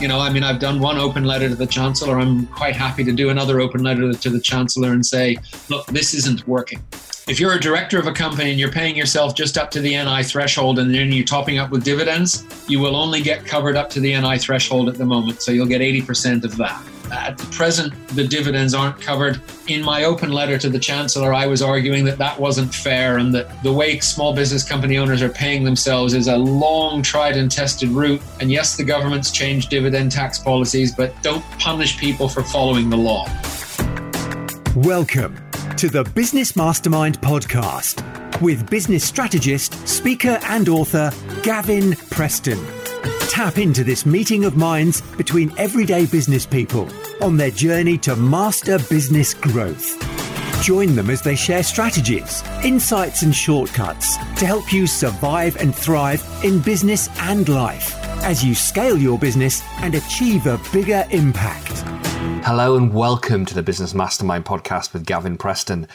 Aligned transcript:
You 0.00 0.08
know, 0.08 0.18
I 0.18 0.30
mean, 0.30 0.42
I've 0.42 0.58
done 0.58 0.80
one 0.80 0.96
open 0.96 1.24
letter 1.24 1.46
to 1.50 1.54
the 1.54 1.66
Chancellor. 1.66 2.18
I'm 2.18 2.46
quite 2.46 2.74
happy 2.74 3.04
to 3.04 3.12
do 3.12 3.28
another 3.28 3.60
open 3.60 3.82
letter 3.82 4.10
to 4.14 4.30
the 4.30 4.40
Chancellor 4.40 4.92
and 4.92 5.04
say, 5.04 5.36
look, 5.68 5.86
this 5.88 6.14
isn't 6.14 6.48
working. 6.48 6.82
If 7.28 7.38
you're 7.38 7.52
a 7.52 7.60
director 7.60 7.98
of 7.98 8.06
a 8.06 8.12
company 8.12 8.50
and 8.50 8.58
you're 8.58 8.72
paying 8.72 8.96
yourself 8.96 9.34
just 9.34 9.58
up 9.58 9.70
to 9.72 9.80
the 9.80 9.90
NI 9.90 10.22
threshold 10.22 10.78
and 10.78 10.94
then 10.94 11.12
you're 11.12 11.26
topping 11.26 11.58
up 11.58 11.70
with 11.70 11.84
dividends, 11.84 12.46
you 12.66 12.80
will 12.80 12.96
only 12.96 13.20
get 13.20 13.44
covered 13.44 13.76
up 13.76 13.90
to 13.90 14.00
the 14.00 14.18
NI 14.18 14.38
threshold 14.38 14.88
at 14.88 14.94
the 14.94 15.04
moment. 15.04 15.42
So 15.42 15.52
you'll 15.52 15.66
get 15.66 15.82
80% 15.82 16.44
of 16.44 16.56
that. 16.56 16.82
At 17.10 17.38
the 17.38 17.46
present, 17.46 17.92
the 18.08 18.24
dividends 18.24 18.72
aren't 18.72 19.00
covered. 19.00 19.40
In 19.66 19.82
my 19.82 20.04
open 20.04 20.30
letter 20.30 20.56
to 20.58 20.68
the 20.68 20.78
Chancellor, 20.78 21.34
I 21.34 21.44
was 21.44 21.60
arguing 21.60 22.04
that 22.04 22.18
that 22.18 22.38
wasn't 22.38 22.72
fair 22.72 23.18
and 23.18 23.34
that 23.34 23.62
the 23.64 23.72
way 23.72 23.98
small 23.98 24.32
business 24.32 24.62
company 24.62 24.96
owners 24.96 25.20
are 25.20 25.28
paying 25.28 25.64
themselves 25.64 26.14
is 26.14 26.28
a 26.28 26.36
long, 26.36 27.02
tried 27.02 27.36
and 27.36 27.50
tested 27.50 27.88
route. 27.88 28.22
And 28.40 28.48
yes, 28.50 28.76
the 28.76 28.84
government's 28.84 29.32
changed 29.32 29.70
dividend 29.70 30.12
tax 30.12 30.38
policies, 30.38 30.94
but 30.94 31.20
don't 31.20 31.44
punish 31.58 31.98
people 31.98 32.28
for 32.28 32.44
following 32.44 32.88
the 32.90 32.96
law. 32.96 33.26
Welcome 34.76 35.36
to 35.78 35.88
the 35.88 36.04
Business 36.14 36.54
Mastermind 36.54 37.20
podcast 37.20 38.06
with 38.40 38.70
business 38.70 39.04
strategist, 39.04 39.86
speaker, 39.88 40.38
and 40.44 40.68
author 40.68 41.10
Gavin 41.42 41.96
Preston. 42.10 42.79
Tap 43.30 43.58
into 43.58 43.84
this 43.84 44.04
meeting 44.04 44.44
of 44.44 44.56
minds 44.56 45.02
between 45.16 45.56
everyday 45.56 46.04
business 46.04 46.44
people 46.44 46.90
on 47.22 47.36
their 47.36 47.52
journey 47.52 47.96
to 47.98 48.16
master 48.16 48.76
business 48.90 49.34
growth. 49.34 49.96
Join 50.64 50.96
them 50.96 51.08
as 51.10 51.22
they 51.22 51.36
share 51.36 51.62
strategies, 51.62 52.42
insights, 52.64 53.22
and 53.22 53.32
shortcuts 53.32 54.16
to 54.16 54.46
help 54.46 54.72
you 54.72 54.84
survive 54.88 55.56
and 55.58 55.72
thrive 55.72 56.26
in 56.42 56.58
business 56.58 57.08
and 57.20 57.48
life 57.48 57.94
as 58.24 58.44
you 58.44 58.52
scale 58.52 58.98
your 58.98 59.16
business 59.16 59.62
and 59.76 59.94
achieve 59.94 60.48
a 60.48 60.60
bigger 60.72 61.06
impact. 61.10 61.84
Hello, 62.44 62.76
and 62.76 62.92
welcome 62.92 63.44
to 63.44 63.54
the 63.54 63.62
Business 63.62 63.94
Mastermind 63.94 64.44
podcast 64.44 64.92
with 64.92 65.06
Gavin 65.06 65.38
Preston, 65.38 65.86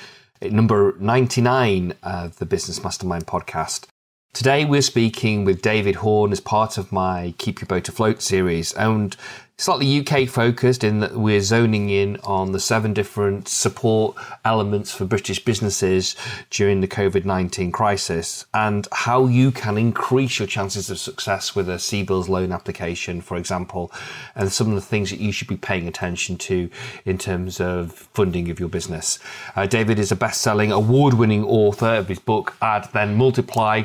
number 0.42 0.96
99 1.02 1.96
of 2.02 2.38
the 2.38 2.46
Business 2.46 2.81
Mastermind 2.81 3.28
podcast. 3.28 3.88
Today 4.36 4.66
we're 4.66 4.81
speaking 4.81 5.45
with 5.45 5.61
David 5.61 5.95
Horne 5.95 6.33
as 6.33 6.41
part 6.41 6.78
of 6.78 6.91
my 6.91 7.33
Keep 7.38 7.61
Your 7.61 7.67
Boat 7.67 7.88
Afloat 7.88 8.22
series. 8.22 8.73
And 8.73 9.16
slightly 9.58 10.06
UK 10.06 10.28
focused 10.28 10.84
in 10.84 11.00
that 11.00 11.16
we're 11.16 11.39
zoning 11.39 11.89
in 11.89 12.17
on 12.25 12.52
the 12.52 12.59
seven 12.59 12.94
different 12.94 13.48
support 13.48 14.14
elements 14.44 14.92
for 14.94 15.06
British 15.06 15.44
businesses 15.45 16.14
during 16.50 16.81
the 16.81 16.88
COVID 16.89 17.23
19 17.23 17.72
crisis 17.72 18.45
and 18.53 18.86
how 18.92 19.28
you 19.28 19.52
can 19.52 19.78
increase 19.78 20.39
your 20.39 20.47
chances 20.47 20.89
of 20.89 21.00
success 21.00 21.56
with 21.56 21.70
a 21.70 21.75
CBILS 21.75 22.28
loan 22.28 22.52
application, 22.52 23.22
for 23.22 23.38
example, 23.38 23.94
and 24.36 24.52
some 24.52 24.67
of 24.67 24.75
the 24.75 24.81
things 24.81 25.09
that 25.09 25.22
you 25.22 25.31
should 25.31 25.47
be 25.47 25.56
paying 25.56 25.88
attention 25.88 26.38
to 26.38 26.69
in 27.06 27.17
terms 27.17 27.62
of 27.62 27.94
funding 27.94 28.50
of 28.52 28.59
your 28.59 28.67
business. 28.69 29.19
Uh, 29.56 29.66
David 29.66 30.00
is 30.00 30.12
a 30.12 30.17
best 30.17 30.42
selling, 30.42 30.73
award 30.73 31.14
winning 31.14 31.45
author 31.45 31.95
of 31.95 32.09
his 32.09 32.19
book, 32.19 32.58
Add 32.62 32.90
Then 32.92 33.16
Multiply, 33.16 33.84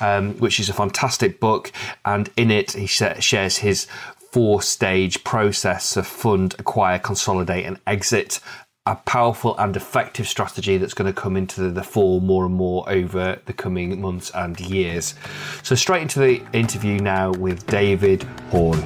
um, 0.00 0.34
which 0.38 0.58
is 0.58 0.68
a 0.68 0.72
fantastic 0.72 1.38
book. 1.38 1.70
And 2.04 2.28
in 2.36 2.50
it, 2.50 2.72
he 2.72 2.86
shares 2.86 3.58
his 3.58 3.86
four 4.32 4.62
stage 4.62 5.22
process 5.24 5.94
of 5.94 6.06
fund, 6.06 6.54
acquire, 6.58 6.98
consolidate, 6.98 7.66
and 7.66 7.78
exit. 7.86 8.40
A 8.86 8.96
powerful 8.96 9.56
and 9.58 9.76
effective 9.76 10.26
strategy 10.26 10.76
that's 10.76 10.94
going 10.94 11.06
to 11.06 11.20
come 11.20 11.36
into 11.36 11.70
the 11.70 11.84
fore 11.84 12.20
more 12.20 12.46
and 12.46 12.54
more 12.54 12.88
over 12.88 13.38
the 13.44 13.52
coming 13.52 14.00
months 14.00 14.32
and 14.34 14.58
years. 14.58 15.14
So, 15.62 15.76
straight 15.76 16.02
into 16.02 16.18
the 16.18 16.42
interview 16.52 16.98
now 16.98 17.30
with 17.30 17.64
David 17.66 18.24
Horne. 18.50 18.82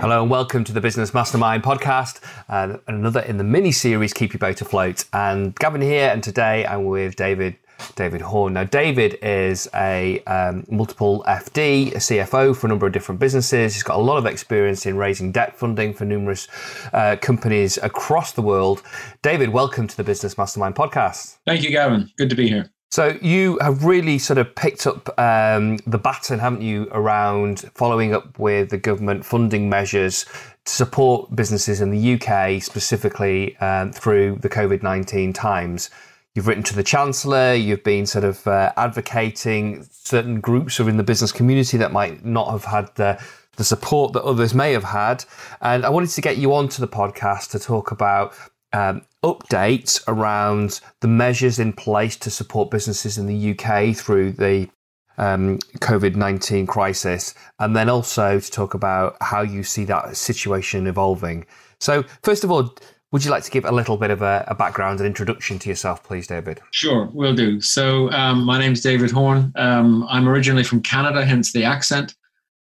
Hello 0.00 0.22
and 0.22 0.30
welcome 0.30 0.62
to 0.64 0.72
the 0.72 0.80
Business 0.80 1.12
Mastermind 1.12 1.64
podcast, 1.64 2.20
uh, 2.48 2.76
another 2.86 3.20
in 3.20 3.38
the 3.38 3.44
mini 3.44 3.72
series 3.72 4.12
Keep 4.12 4.34
Your 4.34 4.38
Boat 4.38 4.60
Afloat. 4.60 5.04
And 5.12 5.56
Gavin 5.56 5.80
here, 5.80 6.10
and 6.10 6.22
today 6.22 6.64
I'm 6.64 6.84
with 6.84 7.16
David 7.16 7.56
David 7.96 8.20
Horne. 8.20 8.54
Now, 8.54 8.64
David 8.64 9.18
is 9.22 9.68
a 9.74 10.22
um, 10.24 10.64
multiple 10.70 11.24
FD, 11.26 11.92
a 11.92 11.98
CFO 11.98 12.56
for 12.56 12.66
a 12.66 12.68
number 12.68 12.86
of 12.86 12.92
different 12.92 13.20
businesses. 13.20 13.74
He's 13.74 13.82
got 13.82 13.98
a 13.98 14.02
lot 14.02 14.18
of 14.18 14.26
experience 14.26 14.86
in 14.86 14.96
raising 14.96 15.32
debt 15.32 15.58
funding 15.58 15.92
for 15.94 16.04
numerous 16.04 16.48
uh, 16.92 17.16
companies 17.20 17.78
across 17.78 18.32
the 18.32 18.42
world. 18.42 18.82
David, 19.22 19.50
welcome 19.50 19.86
to 19.86 19.96
the 19.96 20.04
Business 20.04 20.38
Mastermind 20.38 20.74
podcast. 20.74 21.38
Thank 21.46 21.62
you, 21.62 21.70
Gavin. 21.70 22.10
Good 22.16 22.30
to 22.30 22.36
be 22.36 22.48
here. 22.48 22.70
So 22.92 23.18
you 23.22 23.58
have 23.62 23.86
really 23.86 24.18
sort 24.18 24.38
of 24.38 24.54
picked 24.54 24.86
up 24.86 25.18
um, 25.18 25.78
the 25.86 25.96
baton, 25.96 26.38
haven't 26.38 26.60
you, 26.60 26.88
around 26.92 27.60
following 27.74 28.12
up 28.12 28.38
with 28.38 28.68
the 28.68 28.76
government 28.76 29.24
funding 29.24 29.70
measures 29.70 30.26
to 30.66 30.72
support 30.72 31.34
businesses 31.34 31.80
in 31.80 31.90
the 31.90 32.20
UK, 32.20 32.62
specifically 32.62 33.56
um, 33.58 33.92
through 33.92 34.36
the 34.42 34.50
COVID 34.50 34.82
nineteen 34.82 35.32
times. 35.32 35.88
You've 36.34 36.46
written 36.46 36.62
to 36.64 36.74
the 36.74 36.82
Chancellor, 36.82 37.52
you've 37.52 37.84
been 37.84 38.06
sort 38.06 38.24
of 38.24 38.46
uh, 38.46 38.72
advocating 38.78 39.86
certain 39.90 40.40
groups 40.40 40.78
within 40.78 40.96
the 40.96 41.02
business 41.02 41.30
community 41.30 41.76
that 41.76 41.92
might 41.92 42.24
not 42.24 42.50
have 42.50 42.64
had 42.64 42.94
the, 42.94 43.22
the 43.56 43.64
support 43.64 44.14
that 44.14 44.22
others 44.22 44.54
may 44.54 44.72
have 44.72 44.84
had. 44.84 45.26
And 45.60 45.84
I 45.84 45.90
wanted 45.90 46.08
to 46.10 46.22
get 46.22 46.38
you 46.38 46.54
onto 46.54 46.80
the 46.80 46.88
podcast 46.88 47.50
to 47.50 47.58
talk 47.58 47.90
about 47.90 48.34
um, 48.72 49.02
updates 49.22 50.02
around 50.08 50.80
the 51.00 51.08
measures 51.08 51.58
in 51.58 51.74
place 51.74 52.16
to 52.16 52.30
support 52.30 52.70
businesses 52.70 53.18
in 53.18 53.26
the 53.26 53.50
UK 53.50 53.94
through 53.94 54.32
the 54.32 54.70
um, 55.18 55.58
COVID 55.80 56.16
19 56.16 56.66
crisis, 56.66 57.34
and 57.58 57.76
then 57.76 57.90
also 57.90 58.40
to 58.40 58.50
talk 58.50 58.72
about 58.72 59.18
how 59.20 59.42
you 59.42 59.62
see 59.62 59.84
that 59.84 60.16
situation 60.16 60.86
evolving. 60.86 61.44
So, 61.78 62.04
first 62.22 62.44
of 62.44 62.50
all, 62.50 62.74
would 63.12 63.24
you 63.24 63.30
like 63.30 63.44
to 63.44 63.50
give 63.50 63.66
a 63.66 63.70
little 63.70 63.98
bit 63.98 64.10
of 64.10 64.22
a, 64.22 64.44
a 64.48 64.54
background 64.54 64.98
and 64.98 65.06
introduction 65.06 65.58
to 65.60 65.68
yourself, 65.68 66.02
please, 66.02 66.26
David? 66.26 66.60
Sure, 66.72 67.10
will 67.12 67.34
do. 67.34 67.60
So, 67.60 68.10
um, 68.10 68.42
my 68.42 68.58
name 68.58 68.72
is 68.72 68.80
David 68.80 69.10
Horne. 69.10 69.52
Um, 69.56 70.06
I'm 70.08 70.26
originally 70.26 70.64
from 70.64 70.80
Canada, 70.80 71.24
hence 71.24 71.52
the 71.52 71.62
accent. 71.62 72.14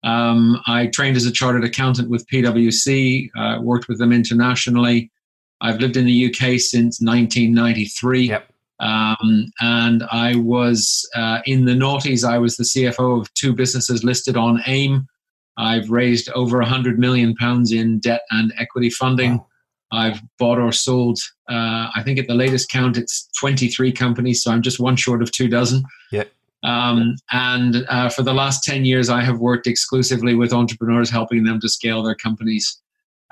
Um, 0.02 0.60
I 0.66 0.88
trained 0.88 1.16
as 1.16 1.24
a 1.24 1.30
chartered 1.30 1.64
accountant 1.64 2.10
with 2.10 2.26
PwC, 2.26 3.30
uh, 3.38 3.60
worked 3.62 3.88
with 3.88 3.98
them 3.98 4.12
internationally. 4.12 5.12
I've 5.60 5.78
lived 5.78 5.96
in 5.96 6.04
the 6.04 6.26
UK 6.26 6.58
since 6.58 7.00
1993. 7.00 8.28
Yep. 8.28 8.52
Um, 8.80 9.52
and 9.60 10.02
I 10.10 10.34
was 10.36 11.08
uh, 11.14 11.40
in 11.44 11.64
the 11.66 11.74
noughties, 11.74 12.28
I 12.28 12.38
was 12.38 12.56
the 12.56 12.64
CFO 12.64 13.20
of 13.20 13.32
two 13.34 13.52
businesses 13.52 14.02
listed 14.02 14.36
on 14.36 14.62
AIM. 14.66 15.06
I've 15.58 15.90
raised 15.90 16.30
over 16.30 16.58
100 16.58 16.98
million 16.98 17.36
pounds 17.36 17.72
in 17.72 18.00
debt 18.00 18.22
and 18.30 18.52
equity 18.58 18.90
funding. 18.90 19.36
Wow. 19.36 19.46
I've 19.92 20.20
bought 20.38 20.58
or 20.58 20.72
sold, 20.72 21.18
uh, 21.48 21.90
I 21.94 22.02
think 22.04 22.18
at 22.18 22.28
the 22.28 22.34
latest 22.34 22.70
count, 22.70 22.96
it's 22.96 23.28
23 23.38 23.92
companies. 23.92 24.42
So 24.42 24.50
I'm 24.50 24.62
just 24.62 24.78
one 24.78 24.96
short 24.96 25.22
of 25.22 25.32
two 25.32 25.48
dozen. 25.48 25.84
Yeah. 26.12 26.24
Um, 26.62 27.16
and 27.32 27.84
uh, 27.88 28.08
for 28.10 28.22
the 28.22 28.34
last 28.34 28.62
10 28.64 28.84
years, 28.84 29.08
I 29.08 29.22
have 29.22 29.38
worked 29.38 29.66
exclusively 29.66 30.34
with 30.34 30.52
entrepreneurs, 30.52 31.10
helping 31.10 31.44
them 31.44 31.60
to 31.60 31.68
scale 31.68 32.02
their 32.02 32.14
companies. 32.14 32.80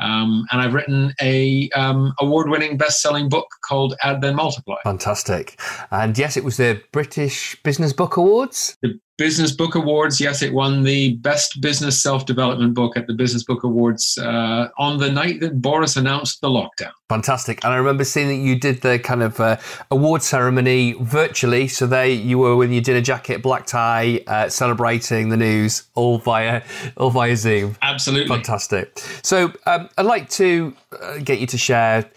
Um, 0.00 0.46
and 0.52 0.60
I've 0.60 0.74
written 0.74 1.12
a 1.20 1.68
um, 1.70 2.14
award-winning 2.20 2.76
best-selling 2.76 3.28
book 3.28 3.48
called 3.68 3.94
Add 4.02 4.20
Then 4.20 4.36
Multiply. 4.36 4.76
Fantastic! 4.84 5.60
And 5.90 6.16
yes, 6.16 6.36
it 6.36 6.44
was 6.44 6.56
the 6.56 6.80
British 6.92 7.60
Business 7.64 7.92
Book 7.92 8.16
Awards. 8.16 8.76
The 8.80 8.98
Business 9.18 9.50
Book 9.52 9.74
Awards. 9.74 10.20
Yes, 10.20 10.42
it 10.42 10.54
won 10.54 10.84
the 10.84 11.16
best 11.16 11.60
business 11.60 12.00
self-development 12.02 12.72
book 12.72 12.96
at 12.96 13.08
the 13.08 13.12
Business 13.12 13.42
Book 13.42 13.64
Awards 13.64 14.16
uh, 14.16 14.68
on 14.78 14.98
the 14.98 15.10
night 15.10 15.40
that 15.40 15.60
Boris 15.60 15.96
announced 15.96 16.40
the 16.40 16.48
lockdown. 16.48 16.92
Fantastic! 17.08 17.64
And 17.64 17.74
I 17.74 17.76
remember 17.76 18.04
seeing 18.04 18.28
that 18.28 18.36
you 18.36 18.58
did 18.58 18.80
the 18.80 18.98
kind 18.98 19.22
of 19.22 19.40
uh, 19.40 19.56
award 19.90 20.22
ceremony 20.22 20.94
virtually. 21.00 21.66
So 21.66 21.86
they, 21.86 22.12
you 22.12 22.38
were 22.38 22.56
when 22.56 22.72
your 22.72 22.82
dinner 22.82 23.00
jacket, 23.00 23.42
black 23.42 23.66
tie, 23.66 24.20
uh, 24.26 24.48
celebrating 24.48 25.30
the 25.30 25.36
news, 25.36 25.82
all 25.94 26.18
via 26.18 26.62
all 26.96 27.10
via 27.10 27.36
Zoom. 27.36 27.76
Absolutely 27.82 28.28
fantastic. 28.28 28.98
So 29.22 29.52
um, 29.66 29.88
I'd 29.98 30.06
like 30.06 30.30
to 30.30 30.74
uh, 31.02 31.18
get 31.18 31.40
you 31.40 31.46
to 31.48 31.58
share 31.58 32.08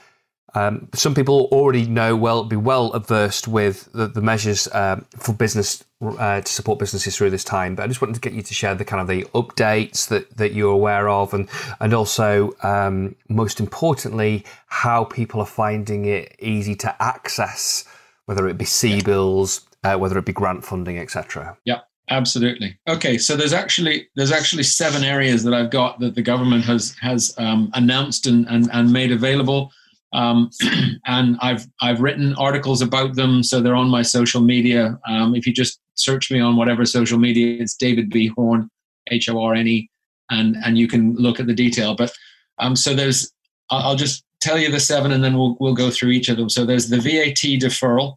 um, 0.53 0.89
some 0.93 1.15
people 1.15 1.47
already 1.51 1.85
know 1.85 2.15
well, 2.15 2.43
be 2.43 2.55
well 2.55 2.91
averse 2.93 3.47
with 3.47 3.91
the, 3.93 4.07
the 4.07 4.21
measures 4.21 4.67
um, 4.73 5.05
for 5.17 5.33
business 5.33 5.83
uh, 6.01 6.41
to 6.41 6.51
support 6.51 6.79
businesses 6.79 7.15
through 7.15 7.29
this 7.29 7.43
time. 7.43 7.75
But 7.75 7.83
I 7.83 7.87
just 7.87 8.01
wanted 8.01 8.15
to 8.15 8.21
get 8.21 8.33
you 8.33 8.41
to 8.41 8.53
share 8.53 8.75
the 8.75 8.85
kind 8.85 9.01
of 9.01 9.07
the 9.07 9.23
updates 9.33 10.07
that, 10.09 10.37
that 10.37 10.53
you're 10.53 10.73
aware 10.73 11.09
of, 11.09 11.33
and 11.33 11.47
and 11.79 11.93
also 11.93 12.53
um, 12.63 13.15
most 13.29 13.59
importantly, 13.59 14.43
how 14.67 15.05
people 15.05 15.39
are 15.39 15.45
finding 15.45 16.05
it 16.05 16.35
easy 16.39 16.75
to 16.75 17.01
access, 17.01 17.85
whether 18.25 18.47
it 18.47 18.57
be 18.57 18.65
CBILS, 18.65 19.65
uh, 19.83 19.97
whether 19.97 20.17
it 20.17 20.25
be 20.25 20.33
grant 20.33 20.65
funding, 20.65 20.97
etc. 20.97 21.57
Yeah. 21.65 21.79
Absolutely. 22.09 22.77
Okay, 22.89 23.17
so 23.17 23.37
there's 23.37 23.53
actually 23.53 24.09
there's 24.17 24.33
actually 24.33 24.63
seven 24.63 25.03
areas 25.03 25.43
that 25.43 25.53
I've 25.53 25.69
got 25.69 25.99
that 25.99 26.13
the 26.13 26.21
government 26.21 26.65
has 26.65 26.93
has 26.99 27.33
um, 27.37 27.71
announced 27.73 28.27
and, 28.27 28.45
and 28.49 28.69
and 28.73 28.91
made 28.91 29.11
available. 29.11 29.71
Um, 30.13 30.49
and 31.05 31.37
I've 31.41 31.65
I've 31.81 32.01
written 32.01 32.35
articles 32.35 32.81
about 32.81 33.15
them, 33.15 33.43
so 33.43 33.61
they're 33.61 33.75
on 33.75 33.89
my 33.89 34.01
social 34.01 34.41
media. 34.41 34.99
Um, 35.07 35.35
if 35.35 35.47
you 35.47 35.53
just 35.53 35.79
search 35.95 36.31
me 36.31 36.39
on 36.39 36.55
whatever 36.55 36.85
social 36.85 37.19
media, 37.19 37.61
it's 37.61 37.75
David 37.75 38.09
B 38.09 38.27
Horne, 38.27 38.69
H 39.09 39.29
O 39.29 39.41
R 39.41 39.53
N 39.53 39.67
E, 39.67 39.89
and 40.29 40.55
and 40.63 40.77
you 40.77 40.87
can 40.87 41.15
look 41.15 41.39
at 41.39 41.47
the 41.47 41.53
detail. 41.53 41.95
But 41.95 42.13
um, 42.59 42.75
so 42.75 42.93
there's 42.93 43.31
I'll 43.69 43.95
just 43.95 44.23
tell 44.41 44.57
you 44.57 44.69
the 44.69 44.79
seven, 44.79 45.11
and 45.11 45.23
then 45.23 45.37
we'll 45.37 45.55
we'll 45.59 45.75
go 45.75 45.89
through 45.89 46.09
each 46.09 46.29
of 46.29 46.37
them. 46.37 46.49
So 46.49 46.65
there's 46.65 46.89
the 46.89 46.99
VAT 46.99 47.41
deferral, 47.59 48.15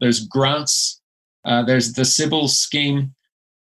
there's 0.00 0.26
grants, 0.26 1.00
uh, 1.44 1.62
there's 1.62 1.94
the 1.94 2.02
CBILS 2.02 2.50
scheme, 2.50 3.14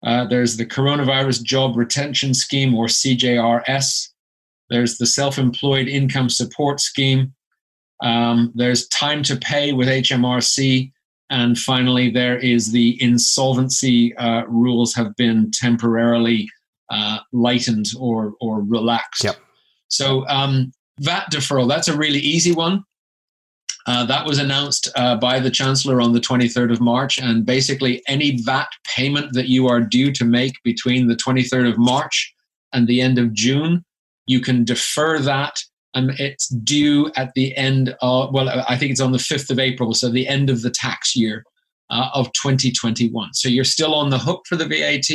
uh, 0.06 0.25
there's 0.25 0.57
the 0.57 0.65
Coronavirus 0.65 1.44
Job 1.44 1.75
Retention 1.75 2.33
Scheme 2.33 2.74
or 2.74 2.86
CJRS, 2.86 4.09
there's 4.69 4.98
the 4.98 5.06
Self-Employed 5.06 5.88
Income 5.88 6.30
Support 6.30 6.80
Scheme, 6.80 7.33
um, 8.01 8.51
there's 8.56 8.88
time 8.88 9.24
to 9.24 9.36
pay 9.36 9.74
with 9.74 9.88
HMRC, 9.88 10.92
and 11.30 11.57
finally 11.57 12.09
there 12.09 12.38
is 12.38 12.71
the 12.71 13.01
insolvency 13.01 14.15
uh, 14.18 14.44
rules 14.48 14.94
have 14.95 15.15
been 15.15 15.51
temporarily 15.51 16.50
uh, 16.89 17.19
lightened 17.31 17.88
or 17.98 18.33
or 18.42 18.62
relaxed. 18.62 19.24
Yep. 19.24 19.38
So 19.88 20.27
um, 20.27 20.71
VAT 21.00 21.31
deferral, 21.31 21.68
that's 21.68 21.88
a 21.88 21.98
really 21.98 22.19
easy 22.19 22.53
one. 22.53 22.83
Uh, 23.88 24.06
that 24.06 24.25
was 24.25 24.38
announced 24.38 24.89
uh, 24.95 25.15
by 25.15 25.39
the 25.39 25.50
Chancellor 25.50 26.01
on 26.01 26.13
the 26.13 26.19
23rd 26.19 26.71
of 26.71 26.81
March. 26.81 27.18
And 27.18 27.45
basically, 27.45 28.01
any 28.07 28.42
VAT 28.42 28.68
payment 28.95 29.33
that 29.33 29.48
you 29.48 29.68
are 29.68 29.81
due 29.81 30.12
to 30.13 30.24
make 30.24 30.53
between 30.63 31.07
the 31.07 31.15
23rd 31.15 31.71
of 31.71 31.77
March 31.77 32.33
and 32.74 32.88
the 32.88 33.01
end 33.01 33.18
of 33.18 33.33
June, 33.33 33.83
you 34.27 34.39
can 34.39 34.63
defer 34.63 35.19
that. 35.19 35.59
And 35.93 36.11
it's 36.19 36.47
due 36.47 37.11
at 37.15 37.33
the 37.33 37.55
end 37.57 37.95
of, 38.01 38.33
well, 38.33 38.49
I 38.49 38.77
think 38.77 38.91
it's 38.91 39.01
on 39.01 39.11
the 39.11 39.17
5th 39.17 39.49
of 39.49 39.59
April, 39.59 39.93
so 39.93 40.09
the 40.09 40.27
end 40.27 40.49
of 40.49 40.61
the 40.61 40.71
tax 40.71 41.15
year. 41.15 41.43
Uh, 41.93 42.09
of 42.13 42.31
2021. 42.31 43.33
So 43.33 43.49
you're 43.49 43.65
still 43.65 43.93
on 43.93 44.11
the 44.11 44.17
hook 44.17 44.43
for 44.47 44.55
the 44.55 44.65
VAT. 44.65 45.09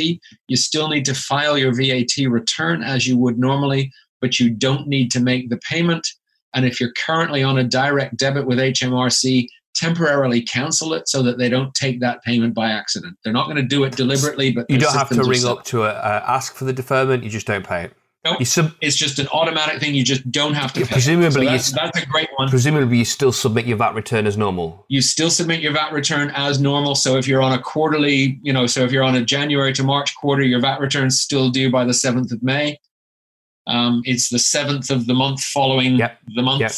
You 0.47 0.55
still 0.55 0.89
need 0.89 1.05
to 1.05 1.15
file 1.15 1.57
your 1.57 1.73
VAT 1.73 2.23
return 2.29 2.83
as 2.83 3.07
you 3.07 3.17
would 3.17 3.39
normally, 3.39 3.91
but 4.21 4.39
you 4.39 4.51
don't 4.51 4.87
need 4.87 5.09
to 5.13 5.19
make 5.19 5.49
the 5.49 5.57
payment. 5.57 6.07
And 6.53 6.65
if 6.65 6.79
you're 6.79 6.93
currently 7.03 7.41
on 7.41 7.57
a 7.57 7.63
direct 7.63 8.17
debit 8.17 8.45
with 8.45 8.59
HMRC, 8.59 9.47
temporarily 9.77 10.41
cancel 10.41 10.93
it 10.93 11.07
so 11.07 11.21
that 11.21 11.37
they 11.37 11.49
don't 11.49 11.73
take 11.75 11.99
that 12.01 12.23
payment 12.23 12.53
by 12.53 12.69
accident. 12.71 13.17
They're 13.23 13.33
not 13.33 13.45
going 13.45 13.57
to 13.57 13.63
do 13.63 13.83
it 13.83 13.95
deliberately, 13.95 14.51
but 14.51 14.69
you 14.69 14.77
don't 14.77 14.93
have 14.93 15.09
to 15.09 15.23
ring 15.23 15.45
up 15.45 15.63
to 15.65 15.83
uh, 15.83 16.23
ask 16.27 16.55
for 16.55 16.65
the 16.65 16.73
deferment. 16.73 17.23
You 17.23 17.29
just 17.29 17.47
don't 17.47 17.65
pay 17.65 17.83
it. 17.83 17.93
Nope. 18.31 18.45
Sub- 18.45 18.73
it's 18.81 18.95
just 18.95 19.19
an 19.19 19.27
automatic 19.29 19.79
thing. 19.79 19.95
You 19.95 20.03
just 20.03 20.29
don't 20.31 20.53
have 20.53 20.73
to. 20.73 20.85
Presumably, 20.85 21.45
so 21.45 21.51
that's, 21.51 21.71
that's, 21.71 22.01
a 22.01 22.05
great 22.05 22.29
one. 22.35 22.49
Presumably, 22.49 22.97
you 22.97 23.05
still 23.05 23.31
submit 23.31 23.65
your 23.65 23.77
VAT 23.77 23.93
return 23.93 24.27
as 24.27 24.37
normal. 24.37 24.85
You 24.89 25.01
still 25.01 25.29
submit 25.29 25.61
your 25.61 25.73
VAT 25.73 25.93
return 25.93 26.31
as 26.35 26.59
normal. 26.59 26.95
So 26.95 27.17
if 27.17 27.27
you're 27.27 27.41
on 27.41 27.53
a 27.53 27.61
quarterly, 27.61 28.39
you 28.41 28.51
know, 28.51 28.67
so 28.67 28.83
if 28.83 28.91
you're 28.91 29.03
on 29.03 29.15
a 29.15 29.23
January 29.23 29.73
to 29.73 29.83
March 29.83 30.15
quarter, 30.17 30.43
your 30.43 30.59
VAT 30.59 30.79
return's 30.79 31.21
still 31.21 31.49
due 31.49 31.71
by 31.71 31.85
the 31.85 31.93
seventh 31.93 32.31
of 32.31 32.43
May. 32.43 32.77
Um, 33.67 34.01
it's 34.05 34.29
the 34.29 34.39
seventh 34.39 34.89
of 34.89 35.07
the 35.07 35.13
month 35.13 35.41
following 35.41 35.95
yep. 35.95 36.19
the 36.35 36.41
month 36.41 36.61
yep. 36.61 36.71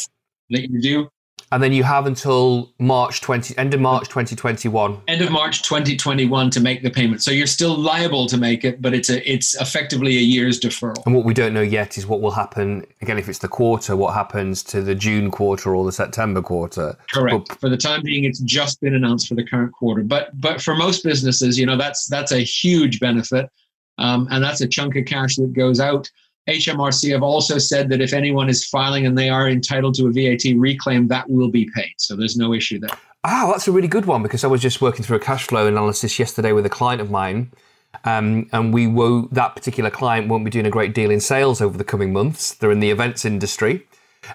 that 0.50 0.70
you 0.70 0.80
do. 0.80 1.08
And 1.52 1.62
then 1.62 1.72
you 1.72 1.82
have 1.82 2.06
until 2.06 2.72
March 2.78 3.20
20, 3.22 3.58
end 3.58 3.74
of 3.74 3.80
March 3.80 4.08
2021. 4.08 5.02
End 5.08 5.20
of 5.20 5.32
March 5.32 5.62
2021 5.64 6.50
to 6.50 6.60
make 6.60 6.82
the 6.82 6.90
payment. 6.90 7.22
So 7.22 7.32
you're 7.32 7.48
still 7.48 7.76
liable 7.76 8.26
to 8.26 8.36
make 8.36 8.64
it, 8.64 8.80
but 8.80 8.94
it's 8.94 9.10
a 9.10 9.30
it's 9.30 9.60
effectively 9.60 10.16
a 10.16 10.20
year's 10.20 10.60
deferral. 10.60 11.04
And 11.06 11.14
what 11.14 11.24
we 11.24 11.34
don't 11.34 11.52
know 11.52 11.60
yet 11.60 11.98
is 11.98 12.06
what 12.06 12.20
will 12.20 12.30
happen 12.30 12.86
again 13.02 13.18
if 13.18 13.28
it's 13.28 13.40
the 13.40 13.48
quarter, 13.48 13.96
what 13.96 14.14
happens 14.14 14.62
to 14.64 14.80
the 14.80 14.94
June 14.94 15.30
quarter 15.30 15.74
or 15.74 15.84
the 15.84 15.92
September 15.92 16.40
quarter. 16.40 16.96
Correct. 17.12 17.48
But, 17.48 17.58
for 17.58 17.68
the 17.68 17.76
time 17.76 18.02
being, 18.02 18.24
it's 18.24 18.38
just 18.40 18.80
been 18.80 18.94
announced 18.94 19.26
for 19.26 19.34
the 19.34 19.44
current 19.44 19.72
quarter. 19.72 20.02
But 20.02 20.40
but 20.40 20.62
for 20.62 20.76
most 20.76 21.02
businesses, 21.02 21.58
you 21.58 21.66
know, 21.66 21.76
that's 21.76 22.06
that's 22.06 22.30
a 22.30 22.40
huge 22.40 23.00
benefit. 23.00 23.50
Um, 23.98 24.28
and 24.30 24.42
that's 24.42 24.60
a 24.60 24.68
chunk 24.68 24.96
of 24.96 25.04
cash 25.04 25.36
that 25.36 25.52
goes 25.52 25.80
out 25.80 26.08
HMRC 26.50 27.12
have 27.12 27.22
also 27.22 27.58
said 27.58 27.88
that 27.90 28.00
if 28.00 28.12
anyone 28.12 28.48
is 28.48 28.64
filing 28.66 29.06
and 29.06 29.16
they 29.16 29.28
are 29.28 29.48
entitled 29.48 29.94
to 29.94 30.06
a 30.08 30.12
VAT 30.12 30.42
reclaim, 30.56 31.08
that 31.08 31.28
will 31.30 31.50
be 31.50 31.68
paid. 31.74 31.94
So 31.98 32.16
there's 32.16 32.36
no 32.36 32.52
issue 32.52 32.78
there. 32.78 32.90
Ah, 33.22 33.48
that's 33.52 33.68
a 33.68 33.72
really 33.72 33.88
good 33.88 34.06
one 34.06 34.22
because 34.22 34.44
I 34.44 34.46
was 34.46 34.62
just 34.62 34.80
working 34.80 35.04
through 35.04 35.18
a 35.18 35.20
cash 35.20 35.46
flow 35.46 35.66
analysis 35.66 36.18
yesterday 36.18 36.52
with 36.52 36.66
a 36.66 36.70
client 36.70 37.00
of 37.00 37.10
mine. 37.10 37.52
Um, 38.04 38.48
and 38.52 38.72
we 38.72 38.86
will, 38.86 39.28
that 39.32 39.54
particular 39.54 39.90
client 39.90 40.28
won't 40.28 40.44
be 40.44 40.50
doing 40.50 40.66
a 40.66 40.70
great 40.70 40.94
deal 40.94 41.10
in 41.10 41.20
sales 41.20 41.60
over 41.60 41.76
the 41.76 41.84
coming 41.84 42.12
months. 42.12 42.54
They're 42.54 42.70
in 42.70 42.80
the 42.80 42.90
events 42.90 43.24
industry. 43.24 43.86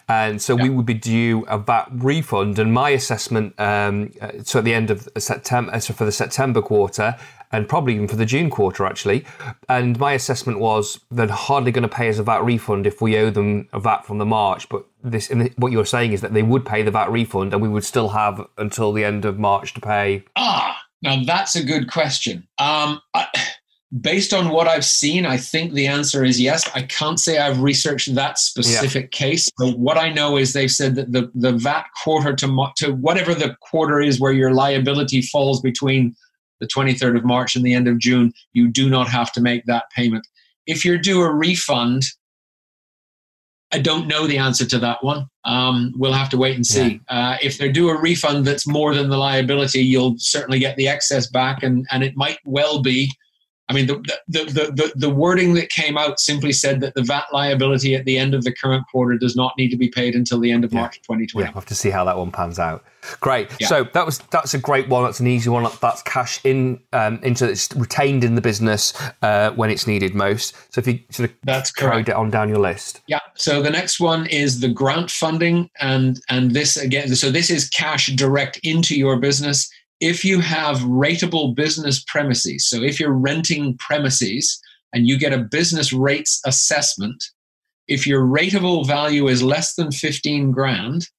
And 0.10 0.42
so 0.42 0.58
yeah. 0.58 0.64
we 0.64 0.70
would 0.70 0.86
be 0.86 0.94
due 0.94 1.46
a 1.48 1.58
VAT 1.58 1.88
refund. 1.92 2.60
And 2.60 2.74
my 2.74 2.90
assessment, 2.90 3.60
um, 3.60 4.12
uh, 4.22 4.32
so 4.44 4.60
at 4.60 4.66
the 4.66 4.74
end 4.74 4.90
of 4.92 5.08
September, 5.18 5.74
uh, 5.74 5.80
so 5.80 5.94
for 5.94 6.06
the 6.06 6.12
September 6.12 6.62
quarter, 6.62 7.16
and 7.52 7.70
probably 7.70 7.96
even 7.96 8.08
for 8.08 8.16
the 8.16 8.26
June 8.26 8.50
quarter 8.50 8.86
actually. 8.86 9.26
And 9.70 9.98
my 10.00 10.14
assessment 10.14 10.60
was 10.60 11.00
they're 11.12 11.28
hardly 11.28 11.72
going 11.72 11.88
to 11.88 11.96
pay 11.96 12.10
us 12.10 12.18
a 12.18 12.24
VAT 12.24 12.44
refund 12.44 12.86
if 12.86 13.02
we 13.02 13.18
owe 13.18 13.30
them 13.30 13.70
a 13.72 13.80
VAT 13.80 14.06
from 14.06 14.18
the 14.18 14.26
March. 14.26 14.68
But 14.70 14.86
this, 15.04 15.32
what 15.58 15.72
you're 15.72 15.86
saying 15.86 16.14
is 16.14 16.22
that 16.22 16.34
they 16.34 16.44
would 16.44 16.66
pay 16.66 16.82
the 16.84 16.92
VAT 16.92 17.12
refund, 17.12 17.54
and 17.54 17.62
we 17.62 17.70
would 17.70 17.84
still 17.84 18.10
have 18.10 18.46
until 18.58 18.92
the 18.92 19.04
end 19.04 19.26
of 19.26 19.40
March 19.40 19.74
to 19.76 19.82
pay. 19.82 20.24
Ah, 20.36 20.82
now 21.02 21.24
that's 21.24 21.56
a 21.56 21.64
good 21.64 21.90
question. 21.92 22.48
Um, 22.58 23.02
I, 23.14 23.28
based 24.02 24.34
on 24.34 24.50
what 24.50 24.68
I've 24.68 24.86
seen, 24.86 25.26
I 25.26 25.38
think 25.38 25.74
the 25.74 25.88
answer 25.88 26.24
is 26.24 26.40
yes. 26.40 26.70
I 26.74 26.82
can't 26.84 27.20
say 27.20 27.38
I've 27.38 27.62
researched 27.62 28.14
that 28.16 28.40
specific 28.40 29.04
yeah. 29.14 29.20
case. 29.20 29.50
But 29.58 29.78
what 29.78 29.98
I 29.98 30.12
know 30.12 30.38
is 30.38 30.54
they've 30.54 30.72
said 30.72 30.96
that 30.96 31.12
the, 31.12 31.32
the 31.36 31.54
VAT 31.54 31.86
quarter 32.04 32.36
to, 32.36 32.68
to 32.78 32.94
whatever 32.94 33.34
the 33.34 33.56
quarter 33.62 34.02
is 34.02 34.20
where 34.20 34.34
your 34.34 34.54
liability 34.54 35.22
falls 35.22 35.62
between 35.62 36.16
the 36.60 36.68
23rd 36.68 37.18
of 37.18 37.26
March 37.26 37.56
and 37.56 37.66
the 37.66 37.74
end 37.74 37.88
of 37.88 38.00
June, 38.00 38.34
you 38.54 38.68
do 38.68 38.90
not 38.90 39.10
have 39.10 39.32
to 39.34 39.42
make 39.42 39.66
that 39.66 39.90
payment. 39.96 40.26
If 40.66 40.84
you're 40.84 40.98
due 40.98 41.22
a 41.22 41.32
refund, 41.32 42.06
I 43.72 43.80
don't 43.80 44.08
know 44.08 44.26
the 44.26 44.38
answer 44.38 44.66
to 44.66 44.80
that 44.80 45.04
one. 45.04 45.28
Um, 45.44 45.94
we'll 45.98 46.14
have 46.14 46.30
to 46.30 46.38
wait 46.38 46.56
and 46.56 46.66
see. 46.66 47.02
Yeah. 47.10 47.34
Uh, 47.34 47.38
if 47.42 47.58
they 47.58 47.72
do 47.72 47.90
a 47.90 48.00
refund 48.00 48.46
that's 48.46 48.66
more 48.66 48.96
than 48.96 49.10
the 49.10 49.18
liability, 49.18 49.82
you'll 49.82 50.16
certainly 50.18 50.60
get 50.60 50.78
the 50.78 50.88
excess 50.88 51.28
back, 51.28 51.62
and, 51.62 51.86
and 51.92 52.04
it 52.04 52.16
might 52.16 52.40
well 52.46 52.82
be 52.82 53.12
I 53.68 53.74
mean, 53.74 53.88
the, 53.88 53.96
the, 54.28 54.46
the, 54.46 54.94
the, 54.96 55.10
wording 55.10 55.56
that 55.56 55.70
came 55.70 55.98
out 55.98 56.20
simply 56.20 56.52
said 56.52 56.82
that 56.82 56.94
the 56.94 57.02
VAT 57.02 57.26
liability 57.32 57.96
at 57.96 58.06
the 58.06 58.16
end 58.18 58.36
of 58.36 58.44
the 58.44 58.54
current 58.54 58.86
quarter 58.92 59.18
does 59.18 59.36
not 59.36 59.54
need 59.58 59.70
to 59.70 59.78
be 59.78 59.90
paid 59.90 60.14
until 60.14 60.40
the 60.40 60.52
end 60.52 60.64
of 60.64 60.72
yeah. 60.72 60.82
March 60.82 61.02
2020. 61.02 61.44
Yeah, 61.44 61.50
we'll 61.50 61.62
have 61.62 61.66
to 61.66 61.76
see 61.76 61.90
how 61.90 62.06
that 62.06 62.16
one 62.16 62.32
pans 62.32 62.60
out. 62.60 62.84
Great. 63.22 63.50
Yeah. 63.60 63.68
So 63.68 63.84
that 63.94 64.06
was 64.06 64.20
that's 64.30 64.54
a 64.54 64.60
great 64.60 64.88
one. 64.88 65.04
That's 65.04 65.20
an 65.20 65.28
easy 65.28 65.50
one. 65.50 65.68
That's 65.82 66.04
cash 66.04 66.40
in 66.44 66.80
um, 66.94 67.20
into 67.24 67.50
it's 67.50 67.74
retained 67.76 68.24
in 68.24 68.36
the 68.36 68.42
business 68.42 68.94
uh, 69.22 69.52
when 69.52 69.70
it's 69.72 69.88
needed 69.88 70.14
most. 70.14 70.56
So 70.74 70.80
if 70.80 70.88
you 70.88 71.00
sort 71.10 71.30
of 71.32 71.36
that's 71.44 71.72
correct. 71.72 72.10
it 72.10 72.16
on 72.16 72.30
down 72.30 72.50
your 72.50 72.60
list. 72.60 73.02
Yeah. 73.08 73.20
So 73.36 73.62
the 73.62 73.70
next 73.70 74.00
one 74.00 74.28
is 74.28 74.60
the 74.60 74.70
grant 74.70 75.10
funding, 75.10 75.70
and 75.80 76.20
and 76.30 76.52
this 76.52 76.78
again. 76.78 77.16
So 77.16 77.32
this 77.32 77.50
is 77.50 77.70
cash 77.70 78.08
direct 78.08 78.60
into 78.64 78.96
your 78.96 79.18
business 79.18 79.70
if 80.00 80.26
you 80.26 80.40
have 80.40 80.78
rateable 80.80 81.56
business 81.56 82.04
premises, 82.08 82.68
so 82.68 82.82
if 82.82 83.00
you're 83.00 83.14
renting 83.14 83.78
premises 83.78 84.60
and 84.94 85.08
you 85.08 85.18
get 85.18 85.34
a 85.34 85.38
business 85.38 85.94
rates 85.94 86.42
assessment, 86.46 87.24
if 87.88 88.06
your 88.06 88.26
rateable 88.26 88.86
value 88.86 89.28
is 89.28 89.44
less 89.44 89.76
than 89.76 89.92
15 89.92 90.52
grand 90.52 91.10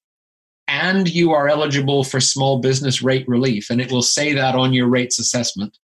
and 0.67 1.09
you 1.09 1.31
are 1.31 1.47
eligible 1.47 2.03
for 2.03 2.19
small 2.19 2.59
business 2.59 3.01
rate 3.01 3.27
relief, 3.27 3.69
and 3.69 3.79
it 3.79 3.91
will 3.91 4.01
say 4.01 4.33
that 4.33 4.55
on 4.55 4.73
your 4.73 4.87
rates 4.87 5.17
assessment, 5.17 5.77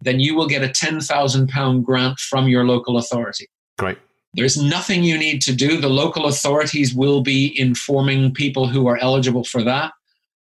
then 0.00 0.20
you 0.20 0.34
will 0.34 0.46
get 0.46 0.62
a 0.62 0.68
10,000 0.68 1.48
pound 1.48 1.84
grant 1.84 2.18
from 2.18 2.48
your 2.48 2.64
local 2.64 2.96
authority. 2.96 3.48
Great. 3.78 3.98
There's 4.34 4.62
nothing 4.62 5.02
you 5.02 5.18
need 5.18 5.42
to 5.42 5.54
do. 5.54 5.80
The 5.80 5.90
local 5.90 6.26
authorities 6.26 6.94
will 6.94 7.20
be 7.20 7.58
informing 7.58 8.32
people 8.32 8.68
who 8.68 8.86
are 8.86 8.96
eligible 8.98 9.44
for 9.44 9.62
that. 9.64 9.92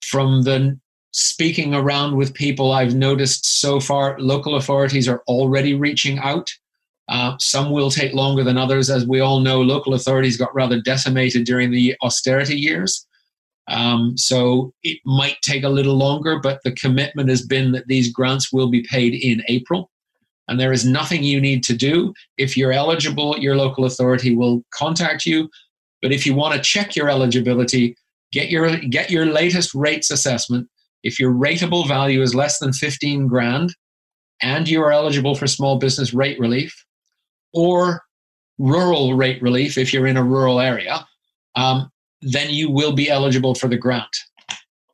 From 0.03 0.43
the 0.43 0.77
speaking 1.12 1.74
around 1.74 2.16
with 2.16 2.34
people, 2.34 2.72
I've 2.72 2.96
noticed 2.96 3.60
so 3.62 3.80
far 3.80 4.20
local 4.20 4.56
authorities 4.56 5.08
are 5.08 5.24
already 5.28 5.74
reaching 5.74 6.20
out. 6.20 6.50
Uh, 7.08 7.36
some 7.39 7.72
will 7.72 7.89
take 7.89 8.13
longer 8.13 8.44
than 8.44 8.58
others. 8.58 8.89
As 8.89 9.08
we 9.08 9.20
all 9.20 9.39
know, 9.39 9.62
local 9.62 9.96
authorities 9.96 10.38
got 10.38 10.54
rather 10.54 10.80
decimated 10.80 11.46
during 11.46 11.72
the 11.72 11.96
austerity 12.04 12.56
years. 12.56 13.08
Um, 13.68 14.18
so 14.18 14.74
it 14.84 15.00
might 15.06 15.42
take 15.42 15.63
a 15.63 15.70
little 15.70 15.96
longer, 15.96 16.39
but 16.39 16.60
the 16.63 16.72
commitment 16.74 17.30
has 17.30 17.46
been 17.46 17.72
that 17.72 17.88
these 17.88 18.12
grants 18.12 18.51
will 18.51 18.70
be 18.70 18.84
paid 18.84 19.13
in 19.13 19.44
April. 19.48 19.89
And 20.48 20.60
there 20.60 20.72
is 20.72 20.86
nothing 20.86 21.24
you 21.24 21.39
need 21.39 21.63
to 21.66 21.75
do. 21.75 22.13
If 22.38 22.58
you're 22.58 22.72
eligible, 22.72 23.38
your 23.38 23.56
local 23.56 23.86
authority 23.86 24.36
will 24.36 24.63
contact 24.72 25.25
you. 25.25 25.50
But 26.01 26.12
if 26.12 26.25
you 26.25 26.34
want 26.34 26.56
to 26.56 26.62
check 26.62 26.96
your 26.96 27.10
eligibility, 27.10 27.96
get 28.32 28.50
your 28.50 28.78
get 28.78 29.12
your 29.12 29.25
latest 29.25 29.75
rates 29.75 30.10
assessment 30.10 30.68
if 31.03 31.20
your 31.20 31.32
rateable 31.32 31.88
value 31.88 32.22
is 32.22 32.36
less 32.36 32.60
than 32.60 32.74
15 32.74 33.27
grand 33.27 33.74
and 34.41 34.68
you 34.68 34.82
are 34.82 34.91
eligible 34.91 35.36
for 35.36 35.48
small 35.48 35.77
business 35.77 36.13
rate 36.13 36.39
relief 36.39 36.74
or 37.53 38.01
rural 38.58 39.13
rate 39.13 39.41
relief 39.41 39.77
if 39.77 39.94
you're 39.94 40.08
in 40.08 40.18
a 40.18 40.24
rural 40.24 40.60
area, 40.60 41.06
um, 41.56 41.89
then 42.22 42.50
you 42.50 42.70
will 42.70 42.94
be 42.94 43.10
eligible 43.10 43.56
for 43.56 43.68
the 43.68 43.77
grant. 43.77 44.15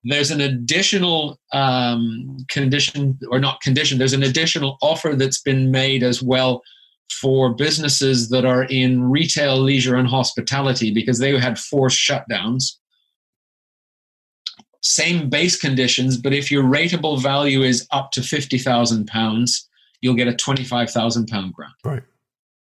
There's 0.03 0.29
an 0.29 0.41
additional 0.41 1.39
um, 1.51 2.38
condition, 2.50 3.17
or 3.31 3.39
not 3.39 3.62
condition, 3.62 3.97
there's 3.97 4.13
an 4.13 4.21
additional 4.21 4.77
offer 4.81 5.15
that's 5.15 5.41
been 5.41 5.71
made 5.71 6.03
as 6.03 6.21
well 6.21 6.62
for 7.21 7.53
businesses 7.53 8.29
that 8.29 8.45
are 8.45 8.63
in 8.65 9.03
retail, 9.09 9.57
leisure, 9.57 9.95
and 9.95 10.07
hospitality 10.07 10.93
because 10.93 11.19
they 11.19 11.38
had 11.39 11.57
forced 11.57 11.97
shutdowns. 11.97 12.74
Same 14.86 15.30
base 15.30 15.58
conditions, 15.58 16.15
but 16.15 16.32
if 16.32 16.51
your 16.51 16.63
rateable 16.63 17.20
value 17.20 17.63
is 17.63 17.88
up 17.92 18.12
to 18.12 18.22
fifty 18.22 18.60
thousand 18.60 19.08
pounds, 19.08 19.68
you'll 20.01 20.13
get 20.13 20.27
a 20.27 20.36
twenty-five 20.36 20.92
thousand 20.92 21.27
pound 21.27 21.54
grant. 21.54 21.74
Right. 21.84 22.04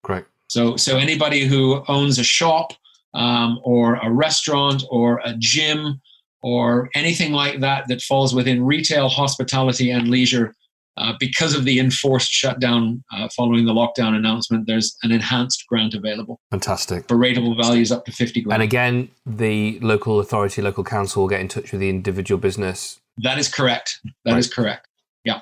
Great. 0.04 0.26
So, 0.48 0.76
so 0.76 0.98
anybody 0.98 1.46
who 1.46 1.84
owns 1.88 2.20
a 2.20 2.24
shop 2.24 2.74
um, 3.14 3.60
or 3.64 3.96
a 3.96 4.12
restaurant 4.12 4.84
or 4.92 5.20
a 5.24 5.34
gym 5.40 6.02
or 6.44 6.90
anything 6.94 7.32
like 7.32 7.60
that 7.62 7.88
that 7.88 8.02
falls 8.02 8.36
within 8.36 8.66
retail, 8.66 9.10
hospitality, 9.10 9.92
and 9.92 10.10
leisure 10.10 10.54
uh, 10.98 11.14
because 11.20 11.56
of 11.56 11.64
the 11.64 11.80
enforced 11.80 12.32
shutdown 12.32 13.04
uh, 13.12 13.28
following 13.36 13.66
the 13.66 13.74
lockdown 13.74 14.16
announcement, 14.16 14.68
there's 14.68 14.98
an 15.04 15.12
enhanced 15.12 15.66
grant 15.68 15.94
available. 15.94 16.40
Fantastic. 16.52 17.08
For 17.08 17.18
rateable 17.18 17.56
values 17.56 17.92
up 17.92 18.06
to 18.06 18.12
50 18.12 18.42
grand. 18.42 18.62
And 18.62 18.64
again, 18.64 19.10
the 19.26 19.80
local 19.80 20.20
authority, 20.20 20.62
local 20.62 20.84
council 20.84 21.24
will 21.24 21.30
get 21.30 21.40
in 21.40 21.48
touch 21.48 21.72
with 21.72 21.82
the 21.82 21.90
individual 21.90 22.40
business. 22.40 23.00
That 23.18 23.38
is 23.38 23.48
correct. 23.48 24.00
That 24.26 24.34
right. 24.34 24.40
is 24.40 24.54
correct. 24.54 24.88
Yeah. 25.24 25.42